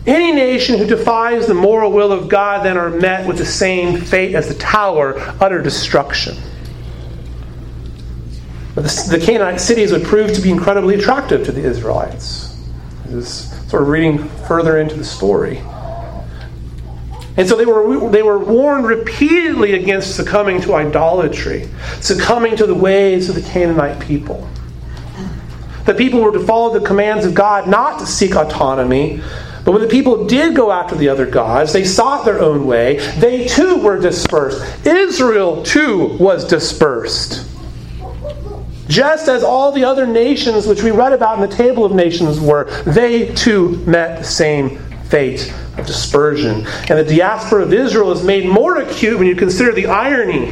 Any 0.07 0.33
nation 0.33 0.79
who 0.79 0.87
defies 0.87 1.47
the 1.47 1.55
moral 1.55 1.91
will 1.91 2.13
of 2.13 2.29
God 2.29 2.65
then 2.65 2.77
are 2.77 2.91
met 2.91 3.27
with 3.27 3.39
the 3.39 3.47
same 3.47 4.01
fate 4.01 4.35
as 4.35 4.49
the 4.49 4.55
tower 4.55 5.15
utter 5.41 5.61
destruction. 5.61 6.37
The, 8.83 9.19
the 9.19 9.25
Canaanite 9.25 9.61
cities 9.61 9.91
would 9.91 10.05
prove 10.05 10.33
to 10.35 10.41
be 10.41 10.51
incredibly 10.51 10.95
attractive 10.95 11.45
to 11.47 11.53
the 11.53 11.63
Israelites. 11.63 12.57
This 13.07 13.15
is 13.15 13.71
sort 13.71 13.83
of 13.83 13.89
reading 13.89 14.29
further 14.47 14.79
into 14.79 14.95
the 14.95 15.05
story. 15.05 15.59
And 17.37 17.49
so 17.49 17.57
they 17.57 17.67
were, 17.67 18.11
they 18.11 18.23
were 18.23 18.39
warned 18.39 18.87
repeatedly 18.87 19.75
against 19.75 20.15
succumbing 20.15 20.61
to 20.63 20.75
idolatry, 20.75 21.69
succumbing 22.01 22.57
to 22.57 22.67
the 22.67 22.75
ways 22.75 23.29
of 23.29 23.35
the 23.35 23.43
Canaanite 23.43 24.01
people. 24.01 24.49
The 25.85 25.95
people 25.95 26.21
were 26.21 26.33
to 26.33 26.45
follow 26.45 26.79
the 26.79 26.85
commands 26.85 27.25
of 27.25 27.35
God, 27.35 27.69
not 27.69 27.99
to 28.01 28.07
seek 28.07 28.37
autonomy. 28.37 29.23
But 29.65 29.73
when 29.73 29.83
the 29.83 29.89
people 29.89 30.27
did 30.27 30.55
go 30.55 30.71
after 30.71 30.95
the 30.95 31.09
other 31.09 31.27
gods, 31.27 31.73
they 31.73 31.85
sought 31.85 32.25
their 32.25 32.41
own 32.41 32.67
way. 32.67 32.99
They 33.19 33.47
too 33.47 33.77
were 33.79 33.99
dispersed. 33.99 34.87
Israel 34.87 35.63
too 35.63 36.17
was 36.19 36.45
dispersed. 36.45 37.47
Just 38.89 39.29
as 39.29 39.43
all 39.43 39.71
the 39.71 39.85
other 39.85 40.07
nations 40.07 40.67
which 40.67 40.83
we 40.83 40.91
read 40.91 41.13
about 41.13 41.41
in 41.41 41.49
the 41.49 41.55
table 41.55 41.85
of 41.85 41.93
nations 41.93 42.41
were, 42.41 42.65
they 42.85 43.33
too 43.35 43.77
met 43.87 44.19
the 44.19 44.25
same 44.25 44.79
fate 45.05 45.53
of 45.77 45.87
dispersion. 45.87 46.67
And 46.89 46.99
the 46.99 47.05
diaspora 47.05 47.63
of 47.63 47.73
Israel 47.73 48.13
is 48.13 48.23
made 48.23 48.47
more 48.47 48.79
acute 48.79 49.19
when 49.19 49.29
you 49.29 49.37
consider 49.37 49.73
the 49.73 49.87
irony 49.87 50.47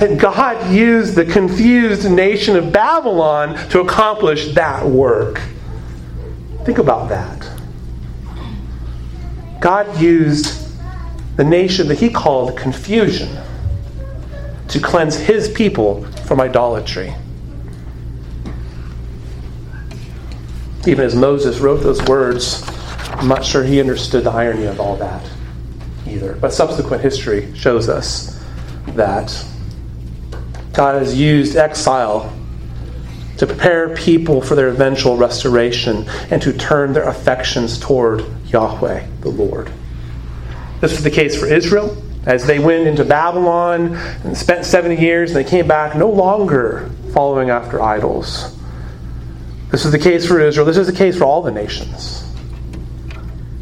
that 0.00 0.18
God 0.18 0.72
used 0.72 1.14
the 1.14 1.24
confused 1.24 2.10
nation 2.10 2.56
of 2.56 2.72
Babylon 2.72 3.54
to 3.68 3.80
accomplish 3.80 4.54
that 4.54 4.84
work. 4.84 5.40
Think 6.64 6.78
about 6.78 7.08
that. 7.10 7.50
God 9.60 10.00
used 10.00 10.68
the 11.36 11.44
nation 11.44 11.88
that 11.88 11.98
he 11.98 12.08
called 12.08 12.56
confusion 12.56 13.28
to 14.68 14.80
cleanse 14.80 15.16
his 15.16 15.48
people 15.48 16.04
from 16.24 16.40
idolatry. 16.40 17.14
Even 20.86 21.04
as 21.04 21.14
Moses 21.14 21.58
wrote 21.58 21.82
those 21.82 22.02
words, 22.02 22.62
I'm 23.10 23.28
not 23.28 23.44
sure 23.44 23.62
he 23.62 23.80
understood 23.80 24.24
the 24.24 24.30
irony 24.30 24.64
of 24.64 24.80
all 24.80 24.96
that 24.96 25.22
either. 26.06 26.34
But 26.34 26.52
subsequent 26.52 27.02
history 27.02 27.54
shows 27.54 27.88
us 27.88 28.42
that 28.88 29.44
God 30.72 31.02
has 31.02 31.18
used 31.18 31.56
exile 31.56 32.34
to 33.36 33.46
prepare 33.46 33.94
people 33.94 34.40
for 34.40 34.54
their 34.54 34.68
eventual 34.68 35.16
restoration 35.16 36.06
and 36.30 36.40
to 36.42 36.52
turn 36.52 36.92
their 36.92 37.08
affections 37.08 37.78
toward 37.78 38.24
Yahweh, 38.46 39.06
the 39.20 39.28
Lord. 39.28 39.72
This 40.80 40.92
was 40.92 41.02
the 41.02 41.10
case 41.10 41.38
for 41.38 41.46
Israel 41.46 41.96
as 42.26 42.46
they 42.46 42.58
went 42.58 42.86
into 42.86 43.04
Babylon 43.04 43.96
and 44.24 44.36
spent 44.36 44.64
70 44.64 45.00
years 45.00 45.30
and 45.30 45.38
they 45.38 45.48
came 45.48 45.66
back 45.66 45.96
no 45.96 46.10
longer 46.10 46.90
following 47.12 47.50
after 47.50 47.80
idols. 47.82 48.56
This 49.70 49.84
is 49.84 49.92
the 49.92 49.98
case 49.98 50.26
for 50.26 50.40
Israel. 50.40 50.66
This 50.66 50.76
is 50.76 50.86
the 50.86 50.92
case 50.92 51.16
for 51.16 51.24
all 51.24 51.42
the 51.42 51.50
nations. 51.50 52.24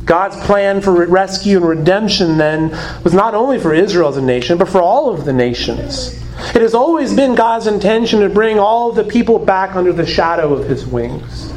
God's 0.04 0.36
plan 0.46 0.80
for 0.80 1.06
rescue 1.06 1.58
and 1.58 1.68
redemption 1.68 2.38
then 2.38 2.70
was 3.04 3.12
not 3.12 3.34
only 3.34 3.58
for 3.58 3.74
Israel 3.74 4.08
as 4.08 4.16
a 4.16 4.22
nation, 4.22 4.56
but 4.56 4.68
for 4.68 4.80
all 4.80 5.12
of 5.12 5.26
the 5.26 5.34
nations. 5.34 6.18
It 6.54 6.62
has 6.62 6.74
always 6.74 7.14
been 7.14 7.34
God's 7.34 7.66
intention 7.66 8.20
to 8.20 8.30
bring 8.30 8.58
all 8.58 8.90
the 8.90 9.04
people 9.04 9.38
back 9.38 9.76
under 9.76 9.92
the 9.92 10.06
shadow 10.06 10.54
of 10.54 10.66
his 10.66 10.86
wings. 10.86 11.52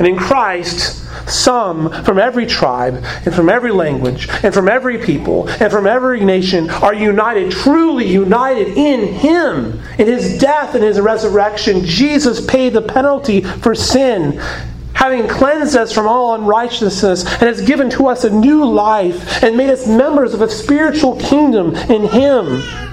And 0.00 0.08
in 0.08 0.16
Christ, 0.16 0.96
some 1.28 1.92
from 2.04 2.18
every 2.18 2.46
tribe 2.46 3.04
and 3.26 3.34
from 3.34 3.50
every 3.50 3.70
language 3.70 4.30
and 4.42 4.54
from 4.54 4.66
every 4.66 4.96
people 4.96 5.46
and 5.46 5.70
from 5.70 5.86
every 5.86 6.24
nation 6.24 6.70
are 6.70 6.94
united, 6.94 7.52
truly 7.52 8.06
united 8.06 8.68
in 8.78 9.12
Him. 9.12 9.78
In 9.98 10.06
His 10.06 10.38
death 10.38 10.74
and 10.74 10.82
His 10.82 10.98
resurrection, 10.98 11.84
Jesus 11.84 12.44
paid 12.46 12.72
the 12.72 12.80
penalty 12.80 13.42
for 13.42 13.74
sin 13.74 14.40
having 14.94 15.28
cleansed 15.28 15.76
us 15.76 15.92
from 15.92 16.06
all 16.06 16.34
unrighteousness, 16.34 17.24
and 17.24 17.42
has 17.42 17.62
given 17.62 17.88
to 17.88 18.06
us 18.06 18.24
a 18.24 18.30
new 18.30 18.64
life, 18.66 19.42
and 19.42 19.56
made 19.56 19.70
us 19.70 19.86
members 19.86 20.34
of 20.34 20.42
a 20.42 20.48
spiritual 20.48 21.16
kingdom 21.16 21.74
in 21.74 22.06
Him. 22.08 22.89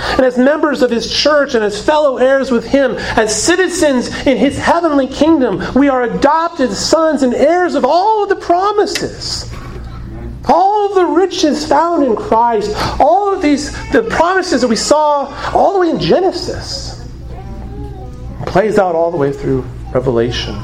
And 0.00 0.20
as 0.20 0.38
members 0.38 0.82
of 0.82 0.90
His 0.90 1.10
church 1.12 1.54
and 1.54 1.64
as 1.64 1.84
fellow 1.84 2.18
heirs 2.18 2.50
with 2.50 2.66
Him, 2.66 2.92
as 2.92 3.34
citizens 3.34 4.08
in 4.26 4.36
His 4.36 4.58
heavenly 4.58 5.06
kingdom, 5.06 5.62
we 5.74 5.88
are 5.88 6.02
adopted 6.02 6.72
sons 6.72 7.22
and 7.22 7.34
heirs 7.34 7.74
of 7.74 7.84
all 7.84 8.22
of 8.22 8.28
the 8.28 8.36
promises. 8.36 9.50
All 10.48 10.88
of 10.88 10.94
the 10.94 11.06
riches 11.06 11.66
found 11.66 12.02
in 12.02 12.16
Christ, 12.16 12.74
all 12.98 13.32
of 13.32 13.42
these 13.42 13.72
the 13.92 14.02
promises 14.02 14.62
that 14.62 14.68
we 14.68 14.76
saw 14.76 15.26
all 15.54 15.74
the 15.74 15.80
way 15.80 15.90
in 15.90 16.00
Genesis, 16.00 17.06
plays 18.46 18.78
out 18.78 18.94
all 18.94 19.10
the 19.10 19.16
way 19.16 19.32
through 19.32 19.62
Revelation. 19.92 20.60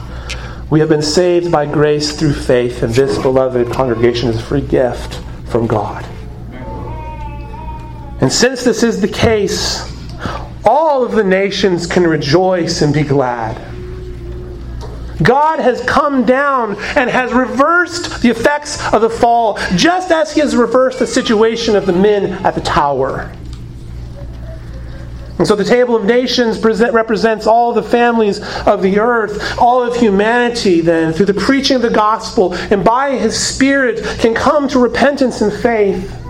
We 0.70 0.80
have 0.80 0.88
been 0.88 1.02
saved 1.02 1.52
by 1.52 1.66
grace 1.66 2.18
through 2.18 2.34
faith, 2.34 2.82
and 2.82 2.92
this, 2.92 3.18
beloved 3.18 3.70
congregation, 3.70 4.30
is 4.30 4.36
a 4.36 4.42
free 4.42 4.62
gift 4.62 5.20
from 5.46 5.66
God. 5.66 6.04
And 8.20 8.32
since 8.32 8.64
this 8.64 8.82
is 8.82 9.00
the 9.00 9.08
case, 9.08 9.92
all 10.64 11.04
of 11.04 11.12
the 11.12 11.24
nations 11.24 11.86
can 11.86 12.04
rejoice 12.04 12.82
and 12.82 12.92
be 12.92 13.02
glad. 13.02 13.56
God 15.22 15.60
has 15.60 15.82
come 15.84 16.24
down 16.24 16.76
and 16.96 17.08
has 17.08 17.32
reversed 17.32 18.20
the 18.22 18.30
effects 18.30 18.82
of 18.92 19.00
the 19.00 19.10
fall, 19.10 19.58
just 19.74 20.10
as 20.10 20.32
He 20.34 20.40
has 20.40 20.54
reversed 20.54 20.98
the 20.98 21.06
situation 21.06 21.74
of 21.76 21.86
the 21.86 21.92
men 21.92 22.32
at 22.44 22.54
the 22.54 22.60
tower. 22.60 23.32
And 25.38 25.46
so 25.46 25.54
the 25.54 25.64
table 25.64 25.94
of 25.96 26.04
nations 26.04 26.58
present, 26.58 26.94
represents 26.94 27.46
all 27.46 27.72
the 27.72 27.82
families 27.82 28.40
of 28.66 28.82
the 28.82 28.98
earth, 28.98 29.58
all 29.58 29.82
of 29.82 29.94
humanity, 29.94 30.80
then, 30.80 31.12
through 31.12 31.26
the 31.26 31.34
preaching 31.34 31.76
of 31.76 31.82
the 31.82 31.90
gospel, 31.90 32.54
and 32.54 32.82
by 32.82 33.16
his 33.16 33.38
Spirit 33.38 34.02
can 34.18 34.34
come 34.34 34.66
to 34.68 34.78
repentance 34.78 35.42
and 35.42 35.52
faith. 35.52 36.25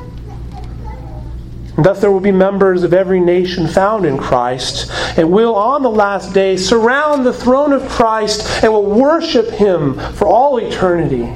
Thus 1.78 2.00
there 2.00 2.10
will 2.10 2.20
be 2.20 2.32
members 2.32 2.82
of 2.82 2.94
every 2.94 3.20
nation 3.20 3.68
found 3.68 4.06
in 4.06 4.16
Christ, 4.16 4.90
and 5.18 5.30
will 5.30 5.54
on 5.54 5.82
the 5.82 5.90
last 5.90 6.32
day 6.32 6.56
surround 6.56 7.26
the 7.26 7.32
throne 7.32 7.72
of 7.72 7.86
Christ 7.88 8.62
and 8.62 8.72
will 8.72 8.84
worship 8.84 9.50
him 9.50 9.98
for 10.14 10.26
all 10.26 10.56
eternity. 10.58 11.32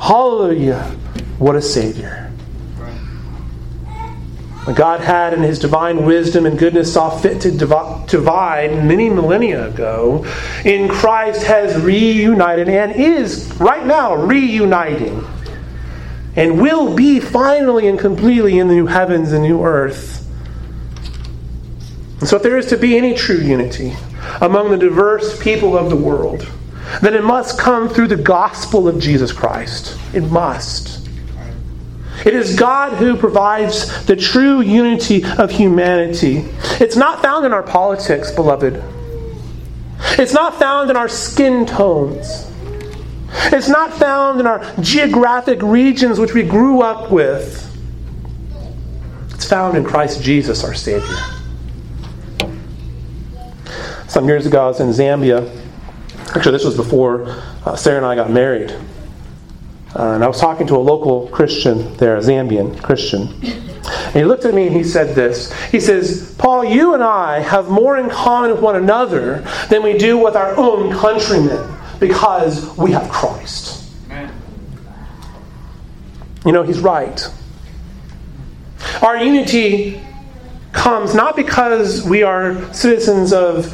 Hallelujah. 0.00 0.82
What 1.38 1.56
a 1.56 1.62
Savior. 1.62 2.22
God 4.76 5.00
had, 5.00 5.34
in 5.34 5.42
His 5.42 5.58
divine 5.58 6.04
wisdom 6.04 6.46
and 6.46 6.56
goodness, 6.56 6.92
saw 6.92 7.10
fit 7.10 7.40
to 7.40 7.50
divide 7.50 8.84
many 8.84 9.10
millennia 9.10 9.66
ago, 9.68 10.24
in 10.64 10.88
Christ 10.88 11.42
has 11.42 11.82
reunited 11.82 12.68
and 12.68 12.92
is 12.92 13.52
right 13.58 13.84
now 13.84 14.14
reuniting 14.14 15.24
and 16.36 16.60
will 16.60 16.94
be 16.94 17.20
finally 17.20 17.88
and 17.88 17.98
completely 17.98 18.58
in 18.58 18.68
the 18.68 18.74
new 18.74 18.86
heavens 18.86 19.32
and 19.32 19.42
new 19.42 19.62
earth. 19.62 20.18
And 22.20 22.28
so, 22.28 22.36
if 22.36 22.42
there 22.42 22.56
is 22.56 22.66
to 22.66 22.76
be 22.76 22.96
any 22.96 23.14
true 23.14 23.38
unity 23.38 23.94
among 24.40 24.70
the 24.70 24.76
diverse 24.76 25.40
people 25.42 25.76
of 25.76 25.90
the 25.90 25.96
world, 25.96 26.48
then 27.00 27.14
it 27.14 27.24
must 27.24 27.58
come 27.58 27.88
through 27.88 28.08
the 28.08 28.16
gospel 28.16 28.88
of 28.88 29.00
Jesus 29.00 29.32
Christ. 29.32 29.98
It 30.14 30.22
must. 30.30 31.08
It 32.24 32.34
is 32.34 32.54
God 32.54 32.98
who 32.98 33.16
provides 33.16 34.06
the 34.06 34.14
true 34.14 34.60
unity 34.60 35.24
of 35.24 35.50
humanity. 35.50 36.44
It's 36.80 36.96
not 36.96 37.20
found 37.22 37.44
in 37.44 37.52
our 37.52 37.62
politics, 37.62 38.30
beloved. 38.30 38.82
It's 40.18 40.32
not 40.32 40.58
found 40.58 40.90
in 40.90 40.96
our 40.96 41.08
skin 41.08 41.66
tones. 41.66 42.46
It's 43.34 43.68
not 43.68 43.92
found 43.92 44.40
in 44.40 44.46
our 44.46 44.62
geographic 44.80 45.62
regions 45.62 46.18
which 46.18 46.34
we 46.34 46.42
grew 46.42 46.82
up 46.82 47.10
with. 47.10 47.68
It's 49.30 49.48
found 49.48 49.76
in 49.76 49.84
Christ 49.84 50.22
Jesus, 50.22 50.64
our 50.64 50.74
Savior. 50.74 51.16
Some 54.08 54.26
years 54.26 54.46
ago, 54.46 54.64
I 54.64 54.66
was 54.68 54.80
in 54.80 54.88
Zambia. 54.88 55.50
Actually, 56.34 56.52
this 56.52 56.64
was 56.64 56.76
before 56.76 57.26
uh, 57.64 57.76
Sarah 57.76 57.96
and 57.98 58.06
I 58.06 58.14
got 58.14 58.30
married. 58.30 58.70
Uh, 59.94 60.12
and 60.12 60.24
I 60.24 60.26
was 60.26 60.40
talking 60.40 60.66
to 60.68 60.76
a 60.76 60.78
local 60.78 61.28
Christian 61.28 61.94
there, 61.96 62.16
a 62.16 62.20
Zambian 62.20 62.82
Christian. 62.82 63.28
And 63.42 64.14
he 64.14 64.24
looked 64.24 64.44
at 64.44 64.54
me 64.54 64.66
and 64.66 64.76
he 64.76 64.84
said 64.84 65.14
this. 65.14 65.52
He 65.70 65.80
says, 65.80 66.34
Paul, 66.38 66.64
you 66.64 66.94
and 66.94 67.02
I 67.02 67.40
have 67.40 67.68
more 67.68 67.98
in 67.98 68.08
common 68.08 68.50
with 68.50 68.60
one 68.60 68.76
another 68.76 69.40
than 69.68 69.82
we 69.82 69.96
do 69.96 70.18
with 70.18 70.36
our 70.36 70.56
own 70.56 70.92
countrymen 70.92 71.71
because 72.02 72.76
we 72.76 72.90
have 72.90 73.08
Christ. 73.08 73.88
Amen. 74.06 74.34
You 76.44 76.50
know, 76.50 76.64
he's 76.64 76.80
right. 76.80 77.26
Our 79.00 79.16
unity 79.16 80.02
comes 80.72 81.14
not 81.14 81.36
because 81.36 82.02
we 82.02 82.24
are 82.24 82.74
citizens 82.74 83.32
of 83.32 83.72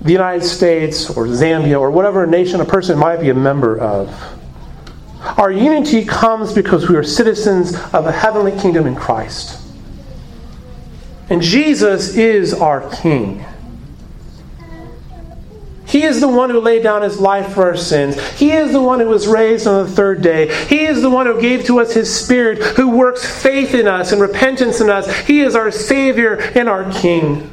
the 0.00 0.12
United 0.12 0.44
States 0.44 1.10
or 1.10 1.26
Zambia 1.26 1.78
or 1.78 1.90
whatever 1.90 2.26
nation 2.26 2.62
a 2.62 2.64
person 2.64 2.98
might 2.98 3.20
be 3.20 3.28
a 3.28 3.34
member 3.34 3.78
of. 3.78 4.08
Our 5.36 5.52
unity 5.52 6.06
comes 6.06 6.54
because 6.54 6.88
we 6.88 6.96
are 6.96 7.02
citizens 7.02 7.74
of 7.92 8.06
a 8.06 8.12
heavenly 8.12 8.58
kingdom 8.58 8.86
in 8.86 8.94
Christ. 8.94 9.60
And 11.28 11.42
Jesus 11.42 12.16
is 12.16 12.54
our 12.54 12.88
King. 13.02 13.44
He 15.88 16.02
is 16.02 16.20
the 16.20 16.28
one 16.28 16.50
who 16.50 16.60
laid 16.60 16.82
down 16.82 17.00
his 17.00 17.18
life 17.18 17.54
for 17.54 17.64
our 17.64 17.76
sins. 17.76 18.20
He 18.32 18.52
is 18.52 18.72
the 18.72 18.82
one 18.82 19.00
who 19.00 19.08
was 19.08 19.26
raised 19.26 19.66
on 19.66 19.86
the 19.86 19.90
third 19.90 20.20
day. 20.20 20.54
He 20.66 20.84
is 20.84 21.00
the 21.00 21.08
one 21.08 21.24
who 21.24 21.40
gave 21.40 21.64
to 21.64 21.80
us 21.80 21.94
his 21.94 22.14
Spirit, 22.14 22.58
who 22.58 22.90
works 22.90 23.24
faith 23.42 23.72
in 23.74 23.88
us 23.88 24.12
and 24.12 24.20
repentance 24.20 24.82
in 24.82 24.90
us. 24.90 25.10
He 25.20 25.40
is 25.40 25.56
our 25.56 25.70
Savior 25.70 26.34
and 26.34 26.68
our 26.68 26.92
King. 26.92 27.50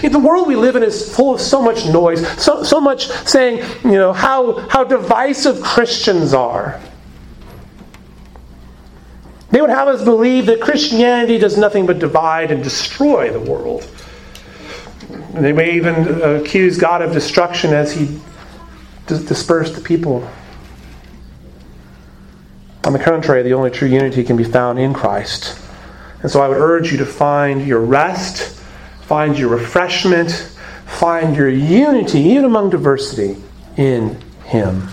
The 0.00 0.18
world 0.18 0.46
we 0.46 0.54
live 0.54 0.76
in 0.76 0.84
is 0.84 1.14
full 1.14 1.34
of 1.34 1.40
so 1.40 1.60
much 1.60 1.86
noise, 1.86 2.26
so, 2.40 2.62
so 2.62 2.80
much 2.80 3.08
saying, 3.08 3.64
you 3.82 3.92
know, 3.92 4.12
how, 4.12 4.60
how 4.68 4.84
divisive 4.84 5.60
Christians 5.60 6.34
are. 6.34 6.80
They 9.50 9.60
would 9.60 9.70
have 9.70 9.88
us 9.88 10.04
believe 10.04 10.46
that 10.46 10.60
Christianity 10.60 11.38
does 11.38 11.58
nothing 11.58 11.84
but 11.84 11.98
divide 11.98 12.52
and 12.52 12.62
destroy 12.62 13.30
the 13.30 13.40
world. 13.40 13.88
They 15.34 15.52
may 15.52 15.74
even 15.74 15.94
uh, 15.94 16.40
accuse 16.42 16.78
God 16.78 17.02
of 17.02 17.12
destruction 17.12 17.72
as 17.72 17.92
He 17.92 18.20
dispersed 19.06 19.74
the 19.74 19.80
people. 19.80 20.28
On 22.84 22.92
the 22.92 22.98
contrary, 22.98 23.42
the 23.42 23.54
only 23.54 23.70
true 23.70 23.88
unity 23.88 24.24
can 24.24 24.36
be 24.36 24.44
found 24.44 24.78
in 24.78 24.92
Christ. 24.92 25.58
And 26.22 26.30
so 26.30 26.40
I 26.40 26.48
would 26.48 26.58
urge 26.58 26.92
you 26.92 26.98
to 26.98 27.06
find 27.06 27.66
your 27.66 27.80
rest 27.80 28.54
Find 29.04 29.38
your 29.38 29.50
refreshment, 29.50 30.30
find 30.86 31.36
your 31.36 31.50
unity, 31.50 32.20
even 32.20 32.46
among 32.46 32.70
diversity, 32.70 33.36
in 33.76 34.18
Him. 34.46 34.88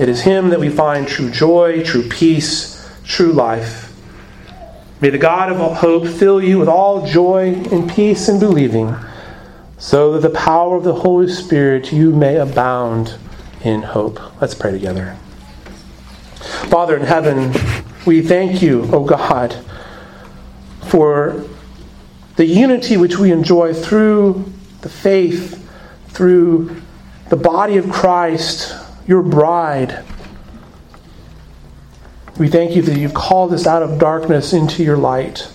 It 0.00 0.08
is 0.08 0.22
Him 0.22 0.48
that 0.48 0.58
we 0.58 0.68
find 0.68 1.06
true 1.06 1.30
joy, 1.30 1.84
true 1.84 2.08
peace, 2.08 2.84
true 3.04 3.32
life. 3.32 3.91
May 5.02 5.10
the 5.10 5.18
God 5.18 5.50
of 5.50 5.78
hope 5.78 6.06
fill 6.06 6.40
you 6.40 6.60
with 6.60 6.68
all 6.68 7.04
joy 7.04 7.54
and 7.72 7.90
peace 7.90 8.28
in 8.28 8.38
believing, 8.38 8.94
so 9.76 10.12
that 10.12 10.20
the 10.20 10.32
power 10.32 10.76
of 10.76 10.84
the 10.84 10.94
Holy 10.94 11.26
Spirit 11.26 11.92
you 11.92 12.12
may 12.12 12.36
abound 12.36 13.16
in 13.64 13.82
hope. 13.82 14.20
Let's 14.40 14.54
pray 14.54 14.70
together. 14.70 15.16
Father 16.68 16.96
in 16.96 17.02
heaven, 17.02 17.52
we 18.06 18.22
thank 18.22 18.62
you, 18.62 18.88
O 18.92 19.04
God, 19.04 19.56
for 20.82 21.46
the 22.36 22.46
unity 22.46 22.96
which 22.96 23.18
we 23.18 23.32
enjoy 23.32 23.74
through 23.74 24.52
the 24.82 24.88
faith, 24.88 25.68
through 26.10 26.80
the 27.28 27.36
body 27.36 27.76
of 27.76 27.90
Christ, 27.90 28.76
your 29.08 29.22
bride. 29.22 30.04
We 32.38 32.48
thank 32.48 32.74
you 32.74 32.82
that 32.82 32.98
you've 32.98 33.14
called 33.14 33.52
us 33.52 33.66
out 33.66 33.82
of 33.82 33.98
darkness 33.98 34.52
into 34.52 34.82
your 34.82 34.96
light. 34.96 35.52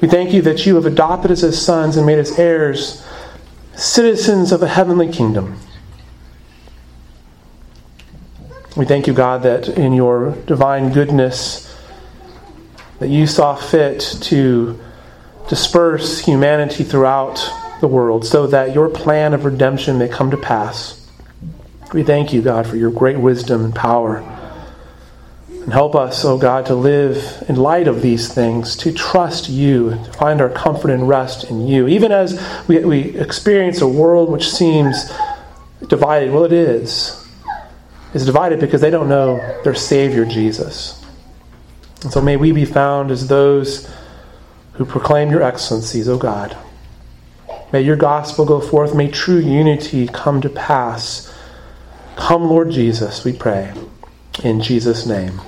We 0.00 0.08
thank 0.08 0.32
you 0.32 0.42
that 0.42 0.66
you 0.66 0.74
have 0.74 0.84
adopted 0.84 1.30
us 1.30 1.42
as 1.42 1.60
sons 1.60 1.96
and 1.96 2.06
made 2.06 2.18
us 2.18 2.38
heirs, 2.38 3.06
citizens 3.74 4.52
of 4.52 4.62
a 4.62 4.68
heavenly 4.68 5.10
kingdom. 5.10 5.58
We 8.76 8.84
thank 8.84 9.06
you, 9.06 9.14
God, 9.14 9.42
that 9.44 9.68
in 9.68 9.94
your 9.94 10.32
divine 10.46 10.92
goodness, 10.92 11.74
that 12.98 13.08
you 13.08 13.26
saw 13.26 13.54
fit 13.54 14.00
to 14.22 14.78
disperse 15.48 16.18
humanity 16.18 16.84
throughout 16.84 17.48
the 17.80 17.88
world 17.88 18.26
so 18.26 18.46
that 18.48 18.74
your 18.74 18.88
plan 18.88 19.32
of 19.32 19.44
redemption 19.44 19.98
may 19.98 20.08
come 20.08 20.30
to 20.30 20.36
pass. 20.36 21.08
We 21.94 22.02
thank 22.02 22.32
you, 22.32 22.42
God, 22.42 22.66
for 22.66 22.76
your 22.76 22.90
great 22.90 23.18
wisdom 23.18 23.64
and 23.64 23.74
power. 23.74 24.35
And 25.66 25.72
help 25.72 25.96
us, 25.96 26.24
O 26.24 26.34
oh 26.34 26.38
God, 26.38 26.64
to 26.66 26.76
live 26.76 27.44
in 27.48 27.56
light 27.56 27.88
of 27.88 28.00
these 28.00 28.32
things, 28.32 28.76
to 28.76 28.92
trust 28.92 29.48
you, 29.48 29.90
to 29.90 30.12
find 30.12 30.40
our 30.40 30.48
comfort 30.48 30.92
and 30.92 31.08
rest 31.08 31.50
in 31.50 31.66
you. 31.66 31.88
Even 31.88 32.12
as 32.12 32.40
we, 32.68 32.84
we 32.84 33.18
experience 33.18 33.80
a 33.80 33.88
world 33.88 34.30
which 34.30 34.48
seems 34.48 35.10
divided, 35.88 36.32
well, 36.32 36.44
it 36.44 36.52
is. 36.52 37.26
It's 38.14 38.24
divided 38.24 38.60
because 38.60 38.80
they 38.80 38.90
don't 38.90 39.08
know 39.08 39.38
their 39.64 39.74
Savior, 39.74 40.24
Jesus. 40.24 41.04
And 42.04 42.12
so 42.12 42.20
may 42.20 42.36
we 42.36 42.52
be 42.52 42.64
found 42.64 43.10
as 43.10 43.26
those 43.26 43.92
who 44.74 44.84
proclaim 44.84 45.32
your 45.32 45.42
excellencies, 45.42 46.08
O 46.08 46.16
God. 46.16 46.56
May 47.72 47.80
your 47.80 47.96
gospel 47.96 48.44
go 48.44 48.60
forth. 48.60 48.94
May 48.94 49.10
true 49.10 49.40
unity 49.40 50.06
come 50.06 50.40
to 50.42 50.48
pass. 50.48 51.34
Come, 52.14 52.44
Lord 52.44 52.70
Jesus, 52.70 53.24
we 53.24 53.32
pray. 53.32 53.74
In 54.44 54.60
Jesus' 54.60 55.06
name, 55.06 55.40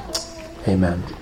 amen. 0.68 1.17